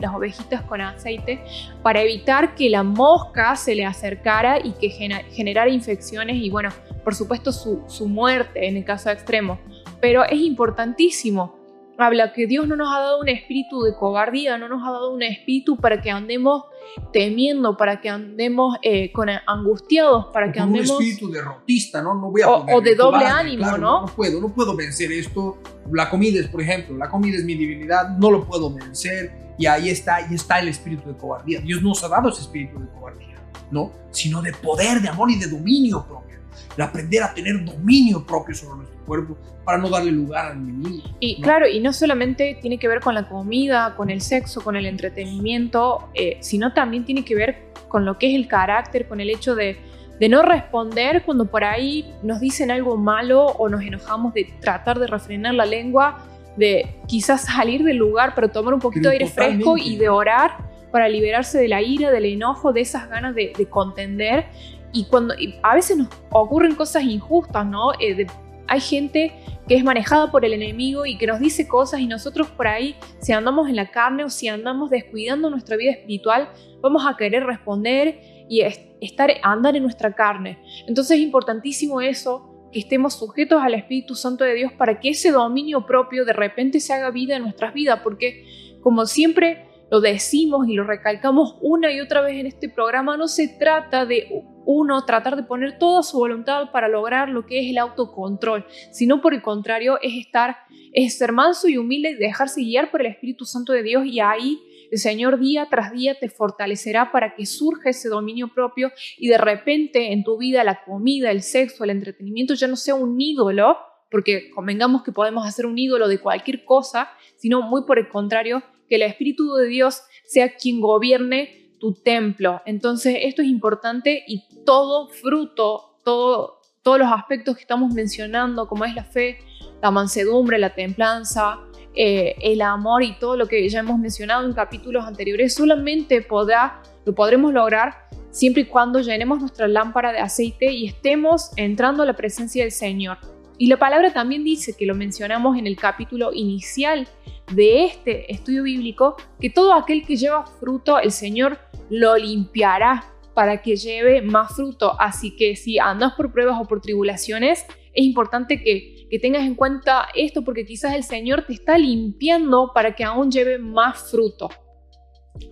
las, 0.00 0.14
ovejitas 0.14 0.62
con 0.62 0.80
aceite 0.80 1.42
para 1.82 2.00
evitar 2.00 2.54
que 2.54 2.70
la 2.70 2.82
mosca 2.82 3.54
se 3.56 3.74
le 3.74 3.84
acercara 3.84 4.58
y 4.58 4.72
que 4.72 4.88
generara 4.88 5.70
infecciones 5.70 6.36
y 6.36 6.50
bueno, 6.50 6.70
por 7.04 7.14
supuesto 7.14 7.52
su, 7.52 7.82
su 7.86 8.08
muerte 8.08 8.66
en 8.66 8.76
el 8.76 8.84
caso 8.84 9.10
extremo. 9.10 9.60
Pero 10.00 10.24
es 10.24 10.40
importantísimo 10.40 11.59
habla 12.02 12.32
que 12.32 12.46
Dios 12.46 12.66
no 12.66 12.76
nos 12.76 12.88
ha 12.94 13.00
dado 13.00 13.20
un 13.20 13.28
espíritu 13.28 13.82
de 13.82 13.94
cobardía, 13.94 14.58
no 14.58 14.68
nos 14.68 14.82
ha 14.86 14.90
dado 14.90 15.12
un 15.12 15.22
espíritu 15.22 15.76
para 15.76 16.00
que 16.00 16.10
andemos 16.10 16.64
temiendo, 17.12 17.76
para 17.76 18.00
que 18.00 18.08
andemos 18.08 18.76
eh, 18.82 19.12
con 19.12 19.28
angustiados, 19.28 20.26
para 20.32 20.52
que 20.52 20.60
andemos... 20.60 20.90
Un 20.90 21.02
espíritu 21.02 21.30
derrotista, 21.30 22.02
¿no? 22.02 22.14
No 22.14 22.30
voy 22.30 22.42
a 22.42 22.48
o, 22.48 22.80
de 22.80 22.94
doble 22.94 23.24
ánimo, 23.24 23.78
¿no? 23.78 24.02
No 24.02 24.06
puedo, 24.06 24.40
no 24.40 24.48
puedo 24.48 24.74
vencer 24.74 25.12
esto. 25.12 25.58
La 25.92 26.08
comida 26.08 26.40
es, 26.40 26.48
por 26.48 26.60
ejemplo, 26.60 26.96
la 26.96 27.08
comida 27.08 27.36
es 27.36 27.44
mi 27.44 27.54
divinidad, 27.54 28.16
no 28.16 28.30
lo 28.30 28.44
puedo 28.44 28.72
vencer. 28.72 29.54
Y 29.58 29.66
ahí 29.66 29.90
está, 29.90 30.16
ahí 30.16 30.34
está 30.34 30.58
el 30.58 30.68
espíritu 30.68 31.08
de 31.08 31.16
cobardía. 31.16 31.60
Dios 31.60 31.82
nos 31.82 32.02
ha 32.04 32.08
dado 32.08 32.30
ese 32.30 32.40
espíritu 32.40 32.78
de 32.78 32.86
cobardía, 32.88 33.36
¿no? 33.70 33.92
Sino 34.10 34.40
de 34.40 34.52
poder, 34.52 35.00
de 35.00 35.08
amor 35.08 35.30
y 35.30 35.38
de 35.38 35.48
dominio 35.48 36.04
propio. 36.06 36.29
De 36.76 36.82
aprender 36.82 37.22
a 37.22 37.32
tener 37.34 37.64
dominio 37.64 38.24
propio 38.24 38.54
sobre 38.54 38.78
nuestro 38.78 38.98
cuerpo 39.04 39.36
para 39.64 39.78
no 39.78 39.88
darle 39.88 40.10
lugar 40.10 40.46
al 40.46 40.58
enemigo. 40.58 41.04
Y 41.20 41.40
claro, 41.40 41.68
y 41.68 41.80
no 41.80 41.92
solamente 41.92 42.58
tiene 42.60 42.78
que 42.78 42.88
ver 42.88 43.00
con 43.00 43.14
la 43.14 43.28
comida, 43.28 43.94
con 43.96 44.10
el 44.10 44.20
sexo, 44.20 44.60
con 44.62 44.76
el 44.76 44.86
entretenimiento, 44.86 46.08
eh, 46.14 46.38
sino 46.40 46.72
también 46.72 47.04
tiene 47.04 47.24
que 47.24 47.34
ver 47.34 47.70
con 47.88 48.04
lo 48.04 48.18
que 48.18 48.28
es 48.28 48.34
el 48.34 48.48
carácter, 48.48 49.06
con 49.08 49.20
el 49.20 49.30
hecho 49.30 49.54
de, 49.54 49.76
de 50.18 50.28
no 50.28 50.42
responder 50.42 51.22
cuando 51.24 51.46
por 51.46 51.64
ahí 51.64 52.12
nos 52.22 52.40
dicen 52.40 52.70
algo 52.70 52.96
malo 52.96 53.46
o 53.46 53.68
nos 53.68 53.82
enojamos, 53.82 54.34
de 54.34 54.52
tratar 54.60 54.98
de 54.98 55.06
refrenar 55.06 55.54
la 55.54 55.66
lengua, 55.66 56.26
de 56.56 56.96
quizás 57.06 57.42
salir 57.42 57.82
del 57.84 57.96
lugar 57.96 58.32
pero 58.34 58.48
tomar 58.48 58.74
un 58.74 58.80
poquito 58.80 59.08
de 59.08 59.14
aire 59.14 59.26
fresco 59.28 59.76
y 59.78 59.96
de 59.96 60.08
orar 60.08 60.70
para 60.90 61.08
liberarse 61.08 61.58
de 61.58 61.68
la 61.68 61.80
ira, 61.82 62.10
del 62.10 62.26
enojo, 62.26 62.72
de 62.72 62.80
esas 62.80 63.08
ganas 63.08 63.34
de, 63.34 63.52
contender. 63.68 64.46
Y 64.92 65.04
cuando 65.04 65.34
a 65.62 65.74
veces 65.74 65.96
nos 65.96 66.08
ocurren 66.30 66.74
cosas 66.74 67.04
injustas, 67.04 67.66
¿no? 67.66 67.92
Eh, 68.00 68.26
hay 68.66 68.80
gente 68.80 69.32
que 69.66 69.74
es 69.74 69.84
manejada 69.84 70.30
por 70.30 70.44
el 70.44 70.52
enemigo 70.52 71.06
y 71.06 71.18
que 71.18 71.26
nos 71.26 71.40
dice 71.40 71.68
cosas 71.68 72.00
y 72.00 72.06
nosotros 72.06 72.48
por 72.48 72.68
ahí, 72.68 72.96
si 73.20 73.32
andamos 73.32 73.68
en 73.68 73.76
la 73.76 73.90
carne 73.90 74.24
o 74.24 74.30
si 74.30 74.48
andamos 74.48 74.90
descuidando 74.90 75.50
nuestra 75.50 75.76
vida 75.76 75.92
espiritual, 75.92 76.48
vamos 76.80 77.04
a 77.06 77.16
querer 77.16 77.44
responder 77.44 78.20
y 78.48 78.62
estar, 79.00 79.30
andar 79.42 79.76
en 79.76 79.82
nuestra 79.82 80.12
carne. 80.12 80.58
Entonces 80.86 81.18
es 81.18 81.22
importantísimo 81.22 82.00
eso, 82.00 82.68
que 82.72 82.80
estemos 82.80 83.14
sujetos 83.14 83.60
al 83.62 83.74
Espíritu 83.74 84.14
Santo 84.14 84.44
de 84.44 84.54
Dios 84.54 84.72
para 84.72 85.00
que 85.00 85.10
ese 85.10 85.30
dominio 85.30 85.86
propio 85.86 86.24
de 86.24 86.32
repente 86.32 86.80
se 86.80 86.92
haga 86.92 87.10
vida 87.10 87.36
en 87.36 87.42
nuestras 87.42 87.74
vidas, 87.74 88.00
porque 88.02 88.44
como 88.80 89.06
siempre 89.06 89.66
lo 89.90 90.00
decimos 90.00 90.68
y 90.68 90.74
lo 90.74 90.84
recalcamos 90.84 91.56
una 91.60 91.92
y 91.92 92.00
otra 92.00 92.20
vez 92.20 92.38
en 92.38 92.46
este 92.46 92.68
programa, 92.68 93.16
no 93.16 93.28
se 93.28 93.48
trata 93.48 94.06
de 94.06 94.44
uno 94.64 95.04
tratar 95.04 95.36
de 95.36 95.42
poner 95.42 95.78
toda 95.78 96.02
su 96.02 96.18
voluntad 96.18 96.70
para 96.70 96.88
lograr 96.88 97.28
lo 97.28 97.44
que 97.44 97.60
es 97.60 97.70
el 97.70 97.78
autocontrol, 97.78 98.66
sino 98.92 99.20
por 99.20 99.34
el 99.34 99.42
contrario 99.42 99.98
es 100.00 100.14
estar, 100.14 100.56
es 100.92 101.18
ser 101.18 101.32
manso 101.32 101.68
y 101.68 101.76
humilde 101.76 102.10
y 102.10 102.14
dejarse 102.14 102.60
guiar 102.60 102.90
por 102.90 103.00
el 103.00 103.08
Espíritu 103.08 103.44
Santo 103.44 103.72
de 103.72 103.82
Dios 103.82 104.06
y 104.06 104.20
ahí 104.20 104.60
el 104.90 104.98
Señor 104.98 105.38
día 105.38 105.68
tras 105.70 105.92
día 105.92 106.16
te 106.18 106.28
fortalecerá 106.28 107.12
para 107.12 107.34
que 107.34 107.46
surja 107.46 107.90
ese 107.90 108.08
dominio 108.08 108.52
propio 108.52 108.90
y 109.18 109.28
de 109.28 109.38
repente 109.38 110.12
en 110.12 110.24
tu 110.24 110.36
vida 110.38 110.64
la 110.64 110.82
comida, 110.84 111.30
el 111.30 111.42
sexo, 111.42 111.84
el 111.84 111.90
entretenimiento 111.90 112.54
ya 112.54 112.66
no 112.66 112.76
sea 112.76 112.96
un 112.96 113.20
ídolo, 113.20 113.76
porque 114.10 114.50
convengamos 114.50 115.02
que 115.02 115.12
podemos 115.12 115.46
hacer 115.46 115.66
un 115.66 115.78
ídolo 115.78 116.08
de 116.08 116.18
cualquier 116.18 116.64
cosa, 116.64 117.08
sino 117.36 117.62
muy 117.62 117.84
por 117.84 117.98
el 117.98 118.08
contrario, 118.08 118.62
que 118.90 118.96
el 118.96 119.02
Espíritu 119.02 119.54
de 119.54 119.68
Dios 119.68 120.02
sea 120.26 120.56
quien 120.56 120.80
gobierne 120.80 121.76
tu 121.78 121.94
templo. 121.94 122.60
Entonces 122.66 123.16
esto 123.20 123.40
es 123.40 123.48
importante 123.48 124.24
y 124.26 124.44
todo 124.66 125.08
fruto, 125.08 125.96
todo, 126.04 126.60
todos 126.82 126.98
los 126.98 127.08
aspectos 127.10 127.56
que 127.56 127.62
estamos 127.62 127.94
mencionando, 127.94 128.66
como 128.68 128.84
es 128.84 128.94
la 128.94 129.04
fe, 129.04 129.38
la 129.80 129.92
mansedumbre, 129.92 130.58
la 130.58 130.74
templanza, 130.74 131.60
eh, 131.94 132.34
el 132.42 132.62
amor 132.62 133.02
y 133.04 133.18
todo 133.18 133.36
lo 133.36 133.46
que 133.46 133.66
ya 133.68 133.80
hemos 133.80 133.98
mencionado 133.98 134.44
en 134.44 134.52
capítulos 134.52 135.04
anteriores, 135.06 135.54
solamente 135.54 136.20
podrá, 136.20 136.82
lo 137.06 137.14
podremos 137.14 137.52
lograr 137.52 138.08
siempre 138.30 138.62
y 138.62 138.66
cuando 138.66 139.00
llenemos 139.00 139.40
nuestra 139.40 139.68
lámpara 139.68 140.12
de 140.12 140.18
aceite 140.18 140.72
y 140.72 140.86
estemos 140.86 141.50
entrando 141.56 142.02
a 142.02 142.06
la 142.06 142.14
presencia 142.14 142.64
del 142.64 142.72
Señor. 142.72 143.18
Y 143.60 143.66
la 143.66 143.78
palabra 143.78 144.10
también 144.10 144.42
dice, 144.42 144.74
que 144.74 144.86
lo 144.86 144.94
mencionamos 144.94 145.58
en 145.58 145.66
el 145.66 145.76
capítulo 145.76 146.32
inicial 146.32 147.06
de 147.52 147.84
este 147.84 148.32
estudio 148.32 148.62
bíblico, 148.62 149.16
que 149.38 149.50
todo 149.50 149.74
aquel 149.74 150.06
que 150.06 150.16
lleva 150.16 150.46
fruto, 150.46 150.98
el 150.98 151.12
Señor 151.12 151.58
lo 151.90 152.16
limpiará 152.16 153.04
para 153.34 153.60
que 153.60 153.76
lleve 153.76 154.22
más 154.22 154.56
fruto. 154.56 154.98
Así 154.98 155.36
que 155.36 155.56
si 155.56 155.78
andas 155.78 156.14
por 156.14 156.32
pruebas 156.32 156.56
o 156.58 156.66
por 156.66 156.80
tribulaciones, 156.80 157.66
es 157.92 158.02
importante 158.02 158.62
que, 158.62 159.06
que 159.10 159.18
tengas 159.18 159.42
en 159.42 159.54
cuenta 159.54 160.08
esto 160.14 160.42
porque 160.42 160.64
quizás 160.64 160.94
el 160.94 161.04
Señor 161.04 161.44
te 161.46 161.52
está 161.52 161.76
limpiando 161.76 162.72
para 162.74 162.94
que 162.94 163.04
aún 163.04 163.30
lleve 163.30 163.58
más 163.58 164.10
fruto. 164.10 164.48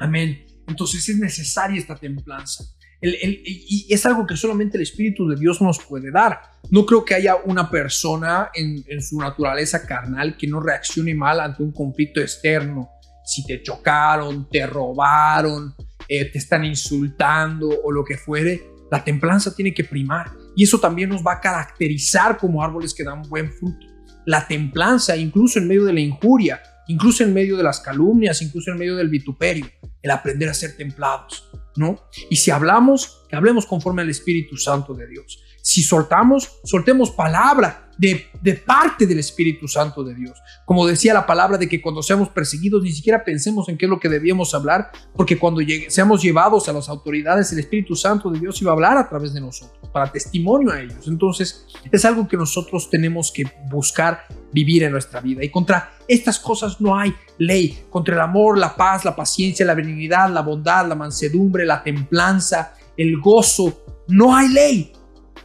Amén. 0.01 0.47
Entonces 0.67 1.07
es 1.11 1.19
necesaria 1.19 1.79
esta 1.79 1.95
templanza 1.95 2.65
y 3.01 3.87
es 3.89 4.07
algo 4.07 4.27
que 4.27 4.37
solamente 4.37 4.77
el 4.77 4.83
Espíritu 4.83 5.29
de 5.29 5.37
Dios 5.37 5.63
nos 5.63 5.79
puede 5.79 6.11
dar. 6.11 6.41
No 6.71 6.85
creo 6.85 7.05
que 7.05 7.15
haya 7.15 7.37
una 7.37 7.71
persona 7.71 8.51
en, 8.55 8.85
su 9.01 9.19
naturaleza 9.19 9.87
carnal 9.87 10.37
que 10.37 10.47
no 10.47 10.61
reaccione 10.61 11.15
mal 11.15 11.41
ante 11.41 11.63
un 11.63 11.73
conflicto 11.73 12.21
externo. 12.21 12.91
Si 13.25 13.45
te 13.47 13.63
chocaron, 13.63 14.49
te 14.51 14.67
robaron, 14.67 15.75
eh, 16.09 16.31
te 16.31 16.39
están 16.39 16.65
insultando 16.65 17.69
o 17.85 17.93
lo 17.93 18.05
que 18.05 18.17
fuere, 18.17 18.63
la 18.91 19.05
templanza 19.05 19.55
tiene 19.55 19.73
que 19.73 19.85
primar. 19.85 20.31
Y 20.57 20.65
eso 20.65 20.81
también 20.81 21.11
nos 21.11 21.23
va 21.23 21.35
a 21.35 21.41
caracterizar 21.41 22.37
como 22.37 22.63
árboles 22.63 22.95
que 22.95 23.05
dan 23.05 23.23
buen 23.23 23.53
fruto. 23.53 23.87
La 24.27 24.47
templanza, 24.47 25.17
incluso 25.17 25.59
en 25.59 25.69
medio 25.69 25.85
de 25.85 25.93
la 25.93 26.01
injuria, 26.01 26.61
incluso 26.89 27.23
en 27.23 27.33
medio 27.33 27.57
de 27.57 27.63
las 27.63 27.81
calumnias, 27.81 28.43
incluso 28.43 28.73
en 28.73 28.79
medio 28.79 28.97
del 28.97 29.09
vituperio, 29.09 29.67
aprender 30.15 30.49
a 30.49 30.55
ser 30.55 30.77
templados, 30.77 31.49
¿no? 31.77 32.09
Y 32.31 32.37
si 32.37 32.51
hablamos, 32.51 33.25
que 33.29 33.37
hablemos 33.37 33.67
conforme 33.67 34.03
al 34.03 34.11
Espíritu 34.11 34.57
Santo 34.57 34.95
de 34.95 35.07
Dios. 35.07 35.43
Si 35.69 35.83
soltamos, 35.83 36.61
soltemos 36.65 37.11
palabra 37.11 37.91
de, 37.99 38.25
parte 38.65 39.07
del 39.07 39.19
Espíritu 39.19 39.69
Santo 39.69 40.03
de 40.03 40.15
Dios. 40.15 40.39
Como 40.65 40.87
decía 40.87 41.13
la 41.13 41.27
palabra 41.27 41.59
de 41.59 41.69
que 41.69 41.83
cuando 41.83 42.03
seamos 42.03 42.31
perseguidos 42.31 42.83
ni 42.83 42.91
siquiera 42.91 43.23
pensemos 43.23 43.69
en 43.69 43.77
qué 43.77 43.85
es 43.85 43.91
lo 43.91 44.01
que 44.01 44.09
debíamos 44.09 44.55
hablar, 44.55 44.91
porque 45.15 45.39
cuando 45.39 45.61
seamos 45.91 46.23
llevados 46.23 46.71
a 46.71 46.73
las 46.73 46.89
autoridades, 46.89 47.53
el 47.53 47.59
Espíritu 47.59 47.95
Santo 47.95 48.31
de 48.31 48.41
Dios 48.41 48.63
iba 48.63 48.71
a 48.71 48.75
hablar 48.77 48.97
a 48.97 49.11
través 49.11 49.35
de 49.35 49.43
nosotros, 49.43 49.91
para 49.93 50.11
testimonio 50.11 50.73
a 50.73 50.81
ellos. 50.81 51.07
Entonces, 51.07 51.67
es 51.93 52.05
algo 52.07 52.27
que 52.27 52.39
nosotros 52.39 52.89
tenemos 52.89 53.31
que 53.31 53.45
buscar 53.69 54.25
vivir 54.51 54.85
en 54.85 54.93
nuestra 54.93 55.21
vida. 55.21 55.45
Y 55.45 55.51
contra 55.51 55.93
estas 56.09 56.39
cosas 56.39 56.81
no 56.81 56.97
hay 56.97 57.13
ley. 57.37 57.85
Contra 57.91 58.15
el 58.15 58.23
amor, 58.23 58.57
la 58.57 58.75
paz, 58.75 59.05
la 59.05 59.15
paciencia, 59.15 59.67
la 59.67 59.75
benignidad, 59.75 60.31
la 60.31 60.41
bondad, 60.41 60.89
la 60.89 60.95
mansedumbre, 60.95 61.67
la 61.67 61.83
templanza, 61.83 62.73
el 62.97 63.21
gozo, 63.21 63.85
no 64.09 64.35
hay 64.35 64.49
ley. 64.49 64.93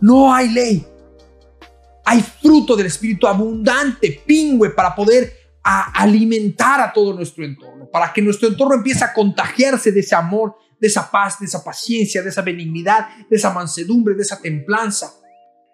No 0.04 0.34
hay 0.34 0.50
ley. 0.50 0.86
Hay 2.04 2.22
fruto 2.22 2.76
del 2.76 2.88
Espíritu 2.88 3.26
abundante, 3.26 4.22
pingüe, 4.26 4.72
para 4.72 4.94
poder 4.94 5.32
alimentar 5.64 6.82
a 6.82 6.92
todo 6.92 7.14
nuestro 7.14 7.46
entorno, 7.46 7.90
para 7.90 8.12
que 8.12 8.22
nuestro 8.22 8.50
entorno 8.50 8.76
empiece 8.76 9.06
a 9.06 9.14
contagiarse 9.14 9.94
de 9.94 10.02
ese 10.02 10.14
amor, 10.14 10.58
de 10.78 10.90
esa 10.90 11.10
paz, 11.10 11.40
de 11.40 11.46
esa 11.46 11.64
paciencia, 11.64 12.22
de 12.22 12.28
esa 12.28 12.42
benignidad, 12.42 13.08
de 13.30 13.38
esa 13.38 13.54
mansedumbre, 13.54 14.14
de 14.14 14.24
esa 14.24 14.42
templanza. 14.42 15.14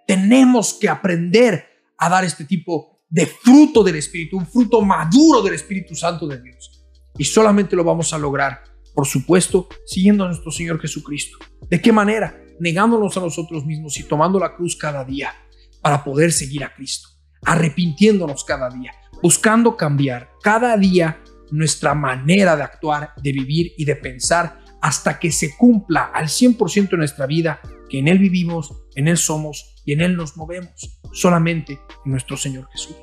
Tenemos 0.06 0.76
que 0.76 0.88
aprender 0.88 1.68
a 1.98 2.08
dar 2.08 2.24
este 2.24 2.46
tipo 2.46 3.00
de 3.10 3.26
fruto 3.26 3.84
del 3.84 3.96
Espíritu, 3.96 4.38
un 4.38 4.46
fruto 4.46 4.80
maduro 4.84 5.42
del 5.42 5.56
Espíritu 5.56 5.96
Santo 5.96 6.28
de 6.28 6.40
Dios. 6.40 6.86
Y 7.18 7.24
solamente 7.26 7.76
lo 7.76 7.84
vamos 7.84 8.14
a 8.14 8.20
lograr, 8.20 8.64
por 8.94 9.08
supuesto, 9.08 9.68
siguiendo 9.88 10.24
a 10.24 10.28
nuestro 10.28 10.52
Señor 10.52 10.80
Jesucristo. 10.80 11.40
¿De 11.68 11.82
qué 11.82 11.92
manera? 11.92 12.46
Negándonos 12.60 13.16
a 13.18 13.22
nosotros 13.22 13.66
mismos 13.66 14.00
y 14.00 14.04
tomando 14.04 14.40
la 14.40 14.56
cruz 14.56 14.76
cada 14.76 15.04
día 15.04 15.34
para 15.82 16.04
poder 16.04 16.32
seguir 16.32 16.64
a 16.64 16.74
Cristo, 16.74 17.10
arrepintiéndonos 17.44 18.44
cada 18.44 18.70
día, 18.70 18.92
buscando 19.22 19.76
cambiar 19.78 20.32
cada 20.42 20.76
día 20.78 21.22
nuestra 21.52 21.94
manera 21.94 22.56
de 22.56 22.64
actuar, 22.64 23.14
de 23.22 23.32
vivir 23.32 23.74
y 23.78 23.86
de 23.86 23.96
pensar 23.96 24.60
hasta 24.82 25.20
que 25.20 25.32
se 25.32 25.56
cumpla 25.58 26.12
al 26.14 26.28
100% 26.28 26.94
en 26.94 27.00
nuestra 27.00 27.26
vida 27.26 27.60
que 27.90 28.00
en 28.00 28.08
Él 28.08 28.20
vivimos, 28.20 28.74
en 28.96 29.08
Él 29.08 29.18
somos 29.18 29.76
y 29.86 29.94
en 29.94 30.02
Él 30.02 30.16
nos 30.16 30.38
movemos, 30.38 31.00
solamente 31.12 31.74
en 32.06 32.12
nuestro 32.12 32.38
Señor 32.38 32.70
Jesús. 32.72 32.96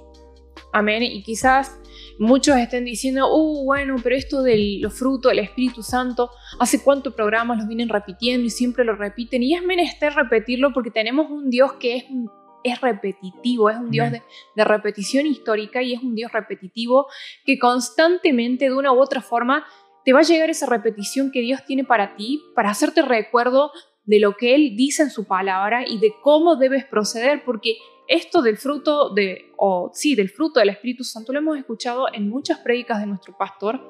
Amén. 0.72 1.02
Y 1.02 1.22
quizás 1.22 1.72
muchos 2.18 2.56
estén 2.56 2.84
diciendo, 2.84 3.28
uh, 3.34 3.64
bueno, 3.64 3.96
pero 4.02 4.16
esto 4.16 4.42
de 4.42 4.78
los 4.80 4.98
frutos 4.98 5.30
del 5.30 5.40
Espíritu 5.40 5.82
Santo, 5.82 6.30
¿hace 6.58 6.82
cuántos 6.82 7.14
programas 7.14 7.58
los 7.58 7.68
vienen 7.68 7.88
repitiendo 7.88 8.46
y 8.46 8.50
siempre 8.50 8.84
lo 8.84 8.94
repiten? 8.94 9.42
Y 9.42 9.54
es 9.54 9.62
menester 9.62 10.14
repetirlo 10.14 10.72
porque 10.72 10.90
tenemos 10.90 11.30
un 11.30 11.50
Dios 11.50 11.74
que 11.74 11.96
es, 11.96 12.04
es 12.64 12.80
repetitivo, 12.80 13.70
es 13.70 13.76
un 13.76 13.90
Dios 13.90 14.10
de, 14.10 14.22
de, 14.54 14.64
repetición 14.64 15.26
histórica 15.26 15.82
y 15.82 15.94
es 15.94 16.02
un 16.02 16.14
Dios 16.14 16.32
repetitivo 16.32 17.06
que 17.44 17.58
constantemente, 17.58 18.66
de 18.66 18.74
una 18.74 18.92
u 18.92 19.00
otra 19.00 19.20
forma, 19.20 19.64
te 20.04 20.12
va 20.12 20.20
a 20.20 20.24
llegar 20.24 20.50
esa 20.50 20.66
repetición 20.66 21.30
que 21.32 21.40
Dios 21.40 21.64
tiene 21.66 21.84
para 21.84 22.16
ti, 22.16 22.40
para 22.54 22.70
hacerte 22.70 23.02
recuerdo 23.02 23.72
de 24.04 24.20
lo 24.20 24.36
que 24.36 24.54
Él 24.54 24.76
dice 24.76 25.02
en 25.02 25.10
su 25.10 25.26
palabra 25.26 25.86
y 25.86 25.98
de 25.98 26.14
cómo 26.22 26.56
debes 26.56 26.84
proceder, 26.84 27.44
porque 27.44 27.76
esto 28.08 28.42
del 28.42 28.56
fruto 28.56 29.10
de, 29.10 29.52
o 29.56 29.90
sí, 29.92 30.14
del 30.14 30.30
fruto 30.30 30.60
del 30.60 30.70
Espíritu 30.70 31.04
Santo 31.04 31.32
lo 31.32 31.38
hemos 31.38 31.58
escuchado 31.58 32.06
en 32.12 32.28
muchas 32.28 32.58
prédicas 32.58 33.00
de 33.00 33.06
nuestro 33.06 33.36
pastor, 33.36 33.80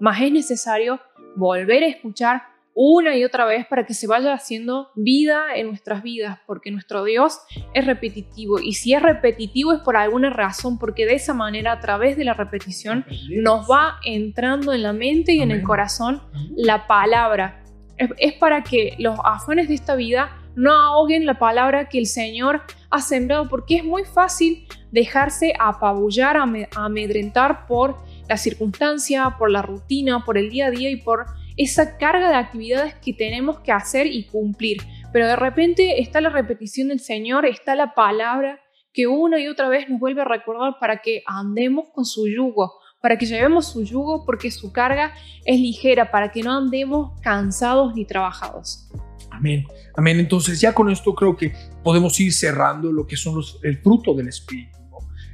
mas 0.00 0.20
es 0.22 0.32
necesario 0.32 1.00
volver 1.36 1.82
a 1.82 1.88
escuchar 1.88 2.42
una 2.78 3.16
y 3.16 3.24
otra 3.24 3.46
vez 3.46 3.66
para 3.66 3.86
que 3.86 3.94
se 3.94 4.06
vaya 4.06 4.34
haciendo 4.34 4.90
vida 4.94 5.54
en 5.54 5.68
nuestras 5.68 6.02
vidas, 6.02 6.38
porque 6.46 6.70
nuestro 6.70 7.04
Dios 7.04 7.40
es 7.72 7.86
repetitivo. 7.86 8.58
Y 8.60 8.74
si 8.74 8.92
es 8.92 9.00
repetitivo 9.00 9.72
es 9.72 9.80
por 9.80 9.96
alguna 9.96 10.28
razón, 10.28 10.78
porque 10.78 11.06
de 11.06 11.14
esa 11.14 11.32
manera, 11.32 11.72
a 11.72 11.80
través 11.80 12.18
de 12.18 12.24
la 12.24 12.34
repetición, 12.34 13.06
nos 13.30 13.66
va 13.66 13.96
entrando 14.04 14.74
en 14.74 14.82
la 14.82 14.92
mente 14.92 15.32
y 15.32 15.40
en 15.40 15.52
el 15.52 15.62
corazón 15.62 16.20
la 16.54 16.86
palabra. 16.86 17.62
es 17.96 18.34
para 18.34 18.62
que 18.62 18.94
los 18.98 19.18
afanes 19.24 19.68
de 19.68 19.74
esta 19.74 19.96
vida 19.96 20.45
no 20.56 20.72
ahoguen 20.72 21.26
la 21.26 21.38
palabra 21.38 21.88
que 21.88 21.98
el 21.98 22.06
Señor 22.06 22.62
ha 22.90 23.00
sembrado, 23.00 23.48
porque 23.48 23.76
es 23.76 23.84
muy 23.84 24.04
fácil 24.04 24.66
dejarse 24.90 25.52
apabullar, 25.58 26.36
amedrentar 26.74 27.66
por 27.66 27.96
la 28.28 28.38
circunstancia, 28.38 29.36
por 29.38 29.50
la 29.50 29.62
rutina, 29.62 30.24
por 30.24 30.38
el 30.38 30.50
día 30.50 30.66
a 30.66 30.70
día 30.70 30.90
y 30.90 30.96
por 30.96 31.26
esa 31.56 31.98
carga 31.98 32.30
de 32.30 32.36
actividades 32.36 32.94
que 32.94 33.12
tenemos 33.12 33.60
que 33.60 33.70
hacer 33.70 34.06
y 34.06 34.24
cumplir. 34.24 34.78
Pero 35.12 35.26
de 35.28 35.36
repente 35.36 36.00
está 36.00 36.20
la 36.20 36.30
repetición 36.30 36.88
del 36.88 37.00
Señor, 37.00 37.44
está 37.46 37.74
la 37.74 37.94
palabra 37.94 38.60
que 38.92 39.06
una 39.06 39.38
y 39.38 39.48
otra 39.48 39.68
vez 39.68 39.88
nos 39.90 40.00
vuelve 40.00 40.22
a 40.22 40.24
recordar 40.24 40.78
para 40.80 41.02
que 41.02 41.22
andemos 41.26 41.90
con 41.94 42.06
su 42.06 42.26
yugo, 42.28 42.80
para 43.02 43.18
que 43.18 43.26
llevemos 43.26 43.66
su 43.72 43.84
yugo 43.84 44.24
porque 44.24 44.50
su 44.50 44.72
carga 44.72 45.12
es 45.44 45.60
ligera, 45.60 46.10
para 46.10 46.30
que 46.30 46.42
no 46.42 46.56
andemos 46.56 47.20
cansados 47.20 47.94
ni 47.94 48.06
trabajados. 48.06 48.88
Amén. 49.36 49.64
Amén. 49.96 50.18
Entonces 50.18 50.60
ya 50.60 50.72
con 50.72 50.90
esto 50.90 51.14
creo 51.14 51.36
que 51.36 51.52
podemos 51.82 52.18
ir 52.20 52.32
cerrando 52.32 52.92
lo 52.92 53.06
que 53.06 53.16
son 53.16 53.36
los, 53.36 53.58
el 53.62 53.78
fruto 53.78 54.14
del 54.14 54.28
Espíritu. 54.28 54.76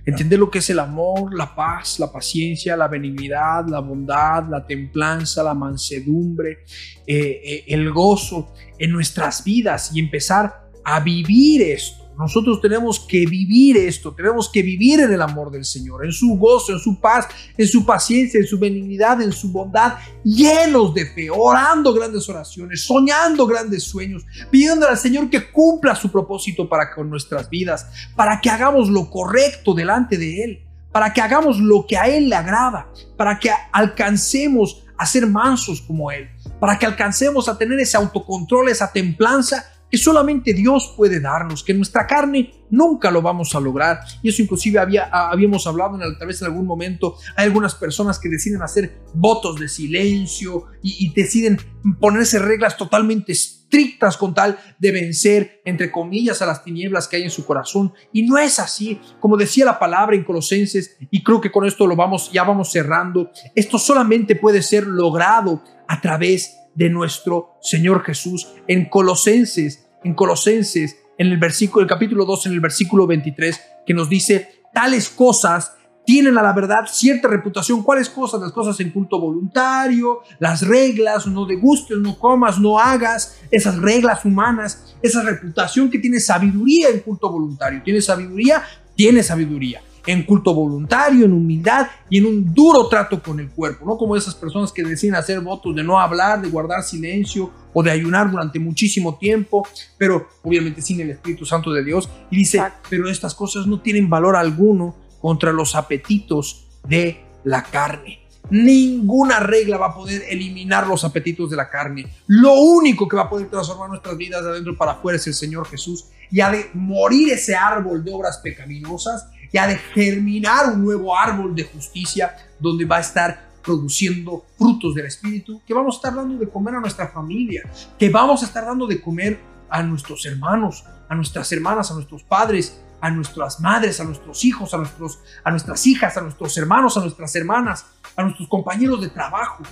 Entender 0.04 0.38
lo 0.38 0.50
que 0.50 0.58
es 0.58 0.68
el 0.68 0.80
amor, 0.80 1.32
la 1.32 1.54
paz, 1.54 2.00
la 2.00 2.10
paciencia, 2.10 2.76
la 2.76 2.88
benignidad, 2.88 3.68
la 3.68 3.78
bondad, 3.78 4.48
la 4.48 4.66
templanza, 4.66 5.44
la 5.44 5.54
mansedumbre, 5.54 6.64
eh, 7.06 7.40
eh, 7.44 7.64
el 7.68 7.92
gozo 7.92 8.52
en 8.78 8.90
nuestras 8.90 9.44
vidas 9.44 9.94
y 9.94 10.00
empezar 10.00 10.68
a 10.84 10.98
vivir 10.98 11.62
esto 11.62 12.01
nosotros 12.18 12.60
tenemos 12.60 13.00
que 13.00 13.26
vivir 13.26 13.76
esto, 13.76 14.14
tenemos 14.14 14.50
que 14.50 14.62
vivir 14.62 15.00
en 15.00 15.12
el 15.12 15.22
amor 15.22 15.50
del 15.50 15.64
Señor, 15.64 16.04
en 16.04 16.12
su 16.12 16.36
gozo, 16.36 16.72
en 16.72 16.78
su 16.78 17.00
paz, 17.00 17.26
en 17.56 17.66
su 17.66 17.84
paciencia, 17.84 18.38
en 18.38 18.46
su 18.46 18.58
benignidad, 18.58 19.20
en 19.22 19.32
su 19.32 19.50
bondad, 19.50 19.94
llenos 20.24 20.94
de 20.94 21.06
fe, 21.06 21.30
orando 21.30 21.92
grandes 21.92 22.28
oraciones, 22.28 22.84
soñando 22.84 23.46
grandes 23.46 23.84
sueños, 23.84 24.24
pidiendo 24.50 24.86
al 24.88 24.98
Señor 24.98 25.30
que 25.30 25.50
cumpla 25.50 25.94
su 25.94 26.10
propósito 26.10 26.68
para 26.68 26.94
con 26.94 27.08
nuestras 27.08 27.48
vidas, 27.48 27.86
para 28.14 28.40
que 28.40 28.50
hagamos 28.50 28.88
lo 28.88 29.10
correcto 29.10 29.74
delante 29.74 30.18
de 30.18 30.44
Él, 30.44 30.62
para 30.92 31.12
que 31.12 31.22
hagamos 31.22 31.58
lo 31.58 31.86
que 31.86 31.96
a 31.96 32.06
Él 32.06 32.28
le 32.28 32.36
agrada, 32.36 32.88
para 33.16 33.38
que 33.38 33.50
alcancemos 33.72 34.84
a 34.96 35.06
ser 35.06 35.26
mansos 35.26 35.80
como 35.82 36.10
Él, 36.10 36.28
para 36.60 36.78
que 36.78 36.86
alcancemos 36.86 37.48
a 37.48 37.58
tener 37.58 37.80
ese 37.80 37.96
autocontrol, 37.96 38.68
esa 38.68 38.92
templanza 38.92 39.71
que 39.92 39.98
solamente 39.98 40.54
Dios 40.54 40.94
puede 40.96 41.20
darnos, 41.20 41.62
que 41.62 41.74
nuestra 41.74 42.06
carne 42.06 42.64
nunca 42.70 43.10
lo 43.10 43.20
vamos 43.20 43.54
a 43.54 43.60
lograr. 43.60 44.00
Y 44.22 44.30
eso 44.30 44.40
inclusive 44.40 44.78
había, 44.78 45.04
habíamos 45.04 45.66
hablado 45.66 46.02
en, 46.02 46.18
tal 46.18 46.26
vez 46.26 46.40
en 46.40 46.46
algún 46.46 46.66
momento, 46.66 47.16
hay 47.36 47.44
algunas 47.44 47.74
personas 47.74 48.18
que 48.18 48.30
deciden 48.30 48.62
hacer 48.62 49.02
votos 49.12 49.60
de 49.60 49.68
silencio 49.68 50.64
y, 50.82 51.04
y 51.04 51.12
deciden 51.12 51.58
ponerse 52.00 52.38
reglas 52.38 52.78
totalmente 52.78 53.32
estrictas 53.32 54.16
con 54.16 54.32
tal 54.32 54.58
de 54.78 54.92
vencer, 54.92 55.60
entre 55.66 55.92
comillas, 55.92 56.40
a 56.40 56.46
las 56.46 56.64
tinieblas 56.64 57.06
que 57.06 57.16
hay 57.16 57.24
en 57.24 57.30
su 57.30 57.44
corazón. 57.44 57.92
Y 58.14 58.22
no 58.22 58.38
es 58.38 58.58
así, 58.60 58.98
como 59.20 59.36
decía 59.36 59.66
la 59.66 59.78
palabra 59.78 60.16
en 60.16 60.24
Colosenses, 60.24 60.96
y 61.10 61.22
creo 61.22 61.38
que 61.38 61.52
con 61.52 61.66
esto 61.66 61.86
lo 61.86 61.96
vamos, 61.96 62.32
ya 62.32 62.44
vamos 62.44 62.72
cerrando, 62.72 63.30
esto 63.54 63.78
solamente 63.78 64.36
puede 64.36 64.62
ser 64.62 64.86
logrado 64.86 65.62
a 65.86 66.00
través 66.00 66.61
de 66.74 66.90
nuestro 66.90 67.58
Señor 67.60 68.02
Jesús. 68.04 68.48
En 68.66 68.88
Colosenses, 68.88 69.88
en 70.04 70.14
Colosenses, 70.14 70.96
en 71.18 71.28
el 71.28 71.38
versículo, 71.38 71.82
el 71.82 71.88
capítulo 71.88 72.24
2, 72.24 72.46
en 72.46 72.52
el 72.52 72.60
versículo 72.60 73.06
23, 73.06 73.60
que 73.86 73.94
nos 73.94 74.08
dice 74.08 74.62
tales 74.72 75.08
cosas 75.08 75.72
tienen 76.04 76.36
a 76.36 76.42
la 76.42 76.52
verdad 76.52 76.86
cierta 76.86 77.28
reputación. 77.28 77.82
¿Cuáles 77.82 78.08
cosas? 78.08 78.40
Las 78.40 78.52
cosas 78.52 78.78
en 78.80 78.90
culto 78.90 79.20
voluntario, 79.20 80.20
las 80.38 80.66
reglas, 80.66 81.26
no 81.26 81.46
degustes, 81.46 81.98
no 81.98 82.18
comas, 82.18 82.58
no 82.58 82.78
hagas, 82.78 83.40
esas 83.50 83.78
reglas 83.78 84.24
humanas, 84.24 84.96
esa 85.00 85.22
reputación 85.22 85.90
que 85.90 85.98
tiene 85.98 86.18
sabiduría 86.18 86.88
en 86.88 87.00
culto 87.00 87.30
voluntario. 87.30 87.82
¿Tiene 87.84 88.00
sabiduría? 88.00 88.62
Tiene 88.96 89.22
sabiduría. 89.22 89.80
En 90.06 90.24
culto 90.24 90.52
voluntario, 90.52 91.24
en 91.24 91.32
humildad 91.32 91.86
y 92.10 92.18
en 92.18 92.26
un 92.26 92.52
duro 92.52 92.88
trato 92.88 93.22
con 93.22 93.38
el 93.38 93.48
cuerpo, 93.50 93.86
no 93.86 93.96
como 93.96 94.16
esas 94.16 94.34
personas 94.34 94.72
que 94.72 94.82
deciden 94.82 95.14
hacer 95.14 95.40
votos 95.40 95.74
de 95.76 95.84
no 95.84 96.00
hablar, 96.00 96.42
de 96.42 96.48
guardar 96.48 96.82
silencio 96.82 97.50
o 97.72 97.82
de 97.82 97.90
ayunar 97.90 98.30
durante 98.30 98.58
muchísimo 98.58 99.16
tiempo, 99.16 99.66
pero 99.96 100.28
obviamente 100.42 100.82
sin 100.82 101.00
el 101.00 101.10
Espíritu 101.10 101.46
Santo 101.46 101.72
de 101.72 101.84
Dios. 101.84 102.08
Y 102.30 102.36
dice, 102.36 102.62
pero 102.90 103.08
estas 103.08 103.34
cosas 103.34 103.66
no 103.66 103.80
tienen 103.80 104.10
valor 104.10 104.36
alguno 104.36 104.96
contra 105.20 105.52
los 105.52 105.74
apetitos 105.74 106.66
de 106.86 107.24
la 107.44 107.62
carne. 107.62 108.22
Ninguna 108.50 109.40
regla 109.40 109.78
va 109.78 109.86
a 109.86 109.94
poder 109.94 110.24
eliminar 110.28 110.86
los 110.86 111.04
apetitos 111.04 111.48
de 111.48 111.56
la 111.56 111.70
carne. 111.70 112.06
Lo 112.26 112.54
único 112.54 113.08
que 113.08 113.16
va 113.16 113.22
a 113.22 113.30
poder 113.30 113.48
transformar 113.48 113.88
nuestras 113.88 114.16
vidas 114.16 114.42
de 114.44 114.50
adentro 114.50 114.76
para 114.76 114.92
afuera 114.92 115.16
es 115.16 115.26
el 115.26 115.34
Señor 115.34 115.66
Jesús. 115.66 116.06
Y 116.30 116.40
ha 116.40 116.50
de 116.50 116.68
morir 116.74 117.32
ese 117.32 117.54
árbol 117.54 118.04
de 118.04 118.12
obras 118.12 118.38
pecaminosas 118.38 119.28
y 119.52 119.58
ha 119.58 119.66
de 119.66 119.76
germinar 119.76 120.72
un 120.72 120.82
nuevo 120.82 121.16
árbol 121.16 121.54
de 121.54 121.64
justicia 121.64 122.34
donde 122.58 122.84
va 122.84 122.96
a 122.96 123.00
estar 123.00 123.52
produciendo 123.62 124.44
frutos 124.58 124.94
del 124.94 125.06
Espíritu 125.06 125.62
que 125.64 125.74
vamos 125.74 125.94
a 125.94 125.98
estar 125.98 126.14
dando 126.14 126.36
de 126.36 126.48
comer 126.48 126.74
a 126.74 126.80
nuestra 126.80 127.08
familia, 127.08 127.62
que 127.98 128.10
vamos 128.10 128.42
a 128.42 128.46
estar 128.46 128.64
dando 128.64 128.86
de 128.86 129.00
comer 129.00 129.38
a 129.70 129.82
nuestros 129.82 130.26
hermanos, 130.26 130.84
a 131.08 131.14
nuestras 131.14 131.50
hermanas, 131.52 131.90
a 131.90 131.94
nuestros 131.94 132.22
padres, 132.24 132.82
a 133.00 133.10
nuestras 133.10 133.60
madres, 133.60 134.00
a 134.00 134.04
nuestros 134.04 134.44
hijos, 134.44 134.74
a, 134.74 134.78
nuestros, 134.78 135.20
a 135.44 135.50
nuestras 135.50 135.86
hijas, 135.86 136.16
a 136.16 136.20
nuestros 136.20 136.56
hermanos, 136.56 136.96
a 136.96 137.00
nuestras 137.00 137.34
hermanas, 137.36 137.86
a 138.16 138.22
nuestros 138.22 138.48
compañeros 138.48 139.00
de 139.00 139.08
trabajo. 139.08 139.64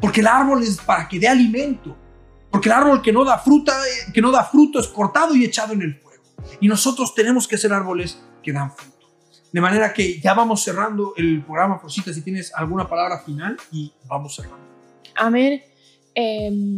Porque 0.00 0.20
el 0.20 0.26
árbol 0.26 0.62
es 0.62 0.78
para 0.78 1.08
que 1.08 1.18
dé 1.18 1.28
alimento. 1.28 1.96
Porque 2.50 2.68
el 2.68 2.74
árbol 2.74 3.02
que 3.02 3.12
no 3.12 3.24
da 3.24 3.38
fruta, 3.38 3.72
eh, 3.86 4.12
que 4.12 4.22
no 4.22 4.30
da 4.30 4.44
fruto 4.44 4.78
es 4.78 4.86
cortado 4.86 5.34
y 5.34 5.44
echado 5.44 5.72
en 5.72 5.82
el 5.82 6.00
fuego. 6.00 6.22
Y 6.60 6.68
nosotros 6.68 7.14
tenemos 7.14 7.46
que 7.46 7.58
ser 7.58 7.72
árboles 7.72 8.22
que 8.42 8.52
dan 8.52 8.70
fruto. 8.74 8.95
De 9.56 9.62
manera 9.62 9.90
que 9.90 10.20
ya 10.20 10.34
vamos 10.34 10.62
cerrando 10.62 11.14
el 11.16 11.42
programa, 11.42 11.80
Rosita, 11.82 12.12
si 12.12 12.20
tienes 12.20 12.54
alguna 12.54 12.86
palabra 12.86 13.20
final 13.20 13.56
y 13.72 13.90
vamos 14.04 14.34
cerrando. 14.34 14.58
Amén. 15.14 15.62
Em, 16.14 16.76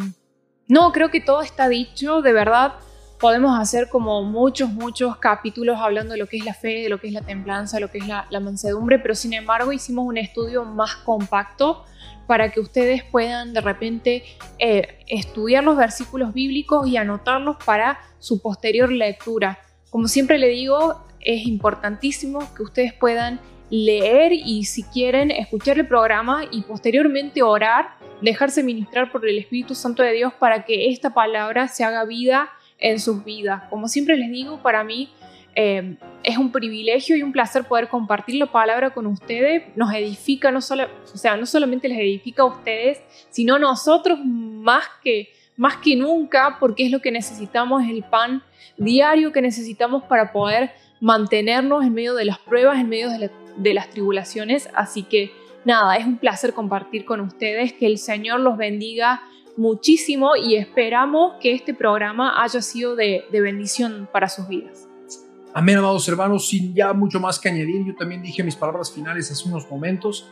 no, 0.68 0.92
creo 0.92 1.10
que 1.10 1.20
todo 1.20 1.42
está 1.42 1.68
dicho, 1.68 2.22
de 2.22 2.32
verdad 2.32 2.74
podemos 3.18 3.58
hacer 3.58 3.88
como 3.88 4.22
muchos, 4.22 4.70
muchos 4.70 5.16
capítulos 5.16 5.76
hablando 5.80 6.12
de 6.12 6.20
lo 6.20 6.28
que 6.28 6.36
es 6.36 6.44
la 6.44 6.54
fe, 6.54 6.84
de 6.84 6.88
lo 6.88 7.00
que 7.00 7.08
es 7.08 7.12
la 7.14 7.22
templanza, 7.22 7.78
de 7.78 7.80
lo 7.80 7.90
que 7.90 7.98
es 7.98 8.06
la, 8.06 8.28
mansedumbre, 8.40 9.00
pero 9.00 9.16
sin 9.16 9.32
embargo 9.32 9.72
hicimos 9.72 10.06
un 10.06 10.16
estudio 10.16 10.64
más 10.64 10.94
compacto 10.98 11.84
para 12.28 12.52
que 12.52 12.60
ustedes 12.60 13.02
puedan 13.02 13.54
de 13.54 13.60
repente 13.60 14.22
eh, 14.60 15.00
estudiar 15.08 15.64
los 15.64 15.76
versículos 15.76 16.32
bíblicos 16.32 16.86
y 16.86 16.96
anotarlos 16.96 17.56
para 17.64 17.98
su 18.20 18.40
posterior 18.40 18.92
lectura. 18.92 19.58
Como 19.90 20.06
siempre 20.06 20.38
le 20.38 20.46
digo, 20.46 21.07
es 21.20 21.46
importantísimo 21.46 22.40
que 22.54 22.62
ustedes 22.62 22.92
puedan 22.92 23.40
leer 23.70 24.32
y 24.32 24.64
si 24.64 24.82
quieren 24.82 25.30
escuchar 25.30 25.78
el 25.78 25.86
programa 25.86 26.44
y 26.50 26.62
posteriormente 26.62 27.42
orar, 27.42 27.90
dejarse 28.22 28.62
ministrar 28.62 29.12
por 29.12 29.26
el 29.28 29.38
Espíritu 29.38 29.74
Santo 29.74 30.02
de 30.02 30.12
Dios 30.12 30.32
para 30.32 30.64
que 30.64 30.90
esta 30.90 31.12
palabra 31.12 31.68
se 31.68 31.84
haga 31.84 32.04
vida 32.04 32.48
en 32.78 32.98
sus 32.98 33.24
vidas. 33.24 33.64
Como 33.68 33.88
siempre 33.88 34.16
les 34.16 34.30
digo, 34.30 34.62
para 34.62 34.84
mí 34.84 35.10
eh, 35.54 35.96
es 36.22 36.38
un 36.38 36.52
privilegio 36.52 37.16
y 37.16 37.22
un 37.22 37.32
placer 37.32 37.64
poder 37.64 37.88
compartir 37.88 38.36
la 38.36 38.46
palabra 38.46 38.90
con 38.90 39.06
ustedes. 39.06 39.64
Nos 39.76 39.92
edifica, 39.92 40.50
no, 40.50 40.60
solo, 40.60 40.84
o 41.12 41.16
sea, 41.16 41.36
no 41.36 41.46
solamente 41.46 41.88
les 41.88 41.98
edifica 41.98 42.42
a 42.42 42.46
ustedes, 42.46 43.00
sino 43.30 43.58
nosotros 43.58 44.18
más 44.24 44.84
que, 45.02 45.30
más 45.56 45.76
que 45.76 45.96
nunca, 45.96 46.58
porque 46.60 46.86
es 46.86 46.90
lo 46.90 47.00
que 47.00 47.10
necesitamos, 47.10 47.82
el 47.82 48.02
pan 48.04 48.42
diario 48.76 49.32
que 49.32 49.42
necesitamos 49.42 50.04
para 50.04 50.32
poder 50.32 50.70
mantenernos 51.00 51.84
en 51.84 51.94
medio 51.94 52.14
de 52.14 52.24
las 52.24 52.38
pruebas, 52.38 52.78
en 52.78 52.88
medio 52.88 53.08
de, 53.10 53.30
de 53.56 53.74
las 53.74 53.90
tribulaciones. 53.90 54.68
Así 54.74 55.02
que 55.02 55.32
nada, 55.64 55.96
es 55.96 56.06
un 56.06 56.18
placer 56.18 56.54
compartir 56.54 57.04
con 57.04 57.20
ustedes, 57.20 57.72
que 57.72 57.86
el 57.86 57.98
Señor 57.98 58.40
los 58.40 58.56
bendiga 58.56 59.22
muchísimo 59.58 60.36
y 60.36 60.54
esperamos 60.54 61.34
que 61.40 61.52
este 61.52 61.74
programa 61.74 62.42
haya 62.42 62.62
sido 62.62 62.94
de, 62.94 63.24
bendición 63.30 64.08
para 64.12 64.28
sus 64.28 64.48
vidas. 64.48 64.88
Amén, 65.52 65.76
amados 65.78 66.08
hermanos, 66.08 66.48
sin 66.48 66.72
ya 66.74 66.92
mucho 66.92 67.18
más 67.18 67.38
que 67.40 67.48
añadir, 67.48 67.84
yo 67.84 67.94
también 67.96 68.22
dije 68.22 68.44
mis 68.44 68.54
palabras 68.54 68.92
finales 68.92 69.30
hace 69.30 69.48
unos 69.48 69.68
momentos. 69.68 70.30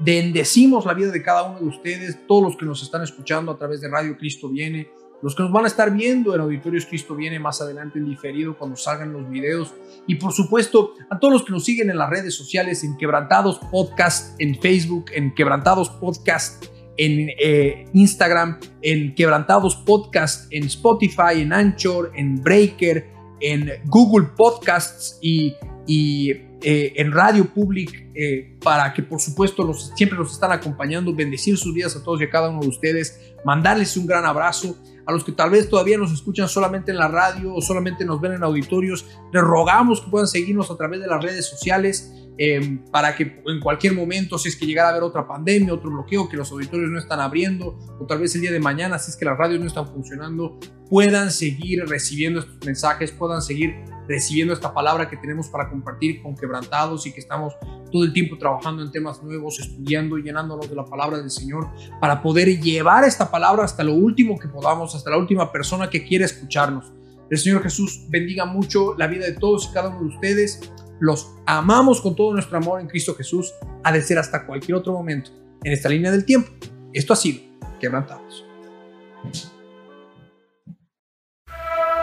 Bendecimos 0.00 0.84
la 0.84 0.94
vida 0.94 1.12
de 1.12 1.22
cada 1.22 1.44
uno 1.44 1.60
de 1.60 1.66
ustedes, 1.66 2.26
todos 2.26 2.42
los 2.42 2.56
que 2.56 2.66
nos 2.66 2.82
están 2.82 3.02
escuchando 3.02 3.52
a 3.52 3.56
través 3.56 3.80
de 3.80 3.88
Radio 3.88 4.16
Cristo 4.18 4.48
Viene, 4.48 4.88
los 5.24 5.34
que 5.34 5.42
nos 5.42 5.50
van 5.50 5.64
a 5.64 5.68
estar 5.68 5.90
viendo 5.90 6.34
en 6.34 6.42
Auditorios 6.42 6.84
Cristo 6.84 7.16
Viene 7.16 7.38
más 7.38 7.62
adelante 7.62 7.98
en 7.98 8.04
diferido 8.04 8.58
cuando 8.58 8.76
salgan 8.76 9.14
los 9.14 9.26
videos. 9.30 9.72
Y 10.06 10.16
por 10.16 10.32
supuesto 10.32 10.92
a 11.08 11.18
todos 11.18 11.32
los 11.32 11.44
que 11.44 11.52
nos 11.52 11.64
siguen 11.64 11.88
en 11.88 11.96
las 11.96 12.10
redes 12.10 12.34
sociales 12.34 12.84
en 12.84 12.98
Quebrantados 12.98 13.58
Podcast 13.70 14.38
en 14.38 14.54
Facebook, 14.60 15.06
en 15.14 15.34
Quebrantados 15.34 15.88
Podcast 15.88 16.66
en 16.98 17.30
eh, 17.38 17.86
Instagram, 17.94 18.60
en 18.82 19.14
Quebrantados 19.14 19.76
Podcast, 19.76 20.46
en 20.52 20.64
Spotify, 20.64 21.40
en 21.40 21.54
Anchor, 21.54 22.12
en 22.14 22.42
Breaker, 22.42 23.08
en 23.40 23.70
Google 23.86 24.28
Podcasts 24.36 25.18
y, 25.20 25.54
eh, 25.88 26.92
en 26.96 27.12
Radio 27.12 27.46
Public, 27.46 28.10
eh, 28.14 28.56
para 28.62 28.92
que 28.92 29.02
por 29.02 29.20
supuesto 29.20 29.64
los, 29.64 29.92
siempre 29.96 30.18
nos 30.18 30.32
están 30.32 30.52
acompañando, 30.52 31.14
bendecir 31.14 31.56
sus 31.56 31.74
días 31.74 31.96
a 31.96 32.02
todos 32.02 32.20
y 32.20 32.24
a 32.24 32.30
cada 32.30 32.50
uno 32.50 32.60
de 32.60 32.68
ustedes, 32.68 33.34
mandarles 33.44 33.96
un 33.96 34.06
gran 34.06 34.24
abrazo. 34.24 34.76
A 35.06 35.12
los 35.12 35.24
que 35.24 35.32
tal 35.32 35.50
vez 35.50 35.68
todavía 35.68 35.98
nos 35.98 36.12
escuchan 36.12 36.48
solamente 36.48 36.90
en 36.90 36.98
la 36.98 37.08
radio 37.08 37.54
o 37.54 37.60
solamente 37.60 38.04
nos 38.04 38.20
ven 38.20 38.32
en 38.32 38.42
auditorios, 38.42 39.06
les 39.32 39.42
rogamos 39.42 40.00
que 40.00 40.10
puedan 40.10 40.28
seguirnos 40.28 40.70
a 40.70 40.76
través 40.76 41.00
de 41.00 41.06
las 41.06 41.22
redes 41.22 41.46
sociales. 41.46 42.12
Em, 42.36 42.84
para 42.90 43.14
que 43.14 43.42
en 43.46 43.60
cualquier 43.60 43.92
momento, 43.92 44.38
si 44.38 44.48
es 44.48 44.56
que 44.56 44.66
llegara 44.66 44.88
a 44.88 44.90
haber 44.90 45.04
otra 45.04 45.26
pandemia, 45.26 45.72
otro 45.72 45.90
bloqueo, 45.90 46.28
que 46.28 46.36
los 46.36 46.50
auditorios 46.50 46.90
no 46.90 46.98
están 46.98 47.20
abriendo, 47.20 47.78
o 48.00 48.06
tal 48.06 48.18
vez 48.18 48.34
el 48.34 48.40
día 48.40 48.50
de 48.50 48.58
mañana, 48.58 48.98
si 48.98 49.12
es 49.12 49.16
que 49.16 49.24
las 49.24 49.38
radios 49.38 49.60
no 49.60 49.68
están 49.68 49.86
funcionando, 49.86 50.58
puedan 50.90 51.30
seguir 51.30 51.84
recibiendo 51.86 52.40
estos 52.40 52.56
mensajes, 52.66 53.12
puedan 53.12 53.40
seguir 53.40 53.76
recibiendo 54.08 54.52
esta 54.52 54.74
palabra 54.74 55.08
que 55.08 55.16
tenemos 55.16 55.48
para 55.48 55.70
compartir 55.70 56.22
con 56.22 56.36
quebrantados 56.36 57.06
y 57.06 57.12
que 57.12 57.20
estamos 57.20 57.54
todo 57.92 58.02
el 58.02 58.12
tiempo 58.12 58.36
trabajando 58.36 58.82
en 58.82 58.90
temas 58.90 59.22
nuevos, 59.22 59.60
estudiando 59.60 60.18
y 60.18 60.24
llenándonos 60.24 60.68
de 60.68 60.74
la 60.74 60.84
palabra 60.84 61.18
del 61.18 61.30
Señor 61.30 61.68
para 62.00 62.20
poder 62.20 62.60
llevar 62.60 63.04
esta 63.04 63.30
palabra 63.30 63.64
hasta 63.64 63.84
lo 63.84 63.94
último 63.94 64.38
que 64.38 64.48
podamos, 64.48 64.94
hasta 64.94 65.08
la 65.08 65.18
última 65.18 65.52
persona 65.52 65.88
que 65.88 66.04
quiera 66.04 66.24
escucharnos. 66.24 66.92
El 67.30 67.38
Señor 67.38 67.62
Jesús 67.62 68.06
bendiga 68.08 68.44
mucho 68.44 68.94
la 68.98 69.06
vida 69.06 69.24
de 69.24 69.32
todos 69.32 69.68
y 69.70 69.72
cada 69.72 69.88
uno 69.88 70.00
de 70.00 70.14
ustedes 70.16 70.72
los 71.04 71.34
amamos 71.44 72.00
con 72.00 72.16
todo 72.16 72.32
nuestro 72.32 72.56
amor 72.56 72.80
en 72.80 72.88
Cristo 72.88 73.14
Jesús, 73.14 73.52
ha 73.82 73.92
de 73.92 74.00
ser 74.00 74.18
hasta 74.18 74.46
cualquier 74.46 74.76
otro 74.76 74.94
momento 74.94 75.30
en 75.62 75.72
esta 75.72 75.90
línea 75.90 76.10
del 76.10 76.24
tiempo. 76.24 76.50
Esto 76.94 77.12
ha 77.12 77.16
sido 77.16 77.42
Quebrantados. 77.78 78.46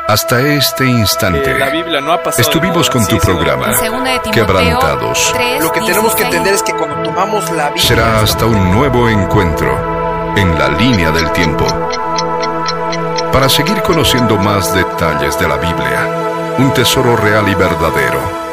Hasta 0.07 0.41
este 0.41 0.85
instante, 0.85 1.55
estuvimos 2.37 2.89
con 2.91 3.07
tu 3.07 3.17
programa, 3.17 3.73
Quebrantados. 4.31 5.33
Lo 5.59 5.71
que 5.71 5.81
tenemos 5.81 6.13
que 6.13 6.23
entender 6.23 6.53
es 6.53 6.61
que 6.61 6.73
cuando 6.73 7.01
tomamos 7.01 7.49
la 7.53 7.69
Biblia, 7.69 7.83
será 7.83 8.19
hasta 8.21 8.45
un 8.45 8.71
nuevo 8.71 9.09
encuentro 9.09 10.35
en 10.37 10.59
la 10.59 10.69
línea 10.69 11.09
del 11.09 11.31
tiempo. 11.31 11.65
Para 13.33 13.49
seguir 13.49 13.81
conociendo 13.81 14.37
más 14.37 14.75
detalles 14.75 15.39
de 15.39 15.47
la 15.47 15.57
Biblia, 15.57 16.55
un 16.59 16.71
tesoro 16.73 17.15
real 17.15 17.49
y 17.49 17.55
verdadero 17.55 18.50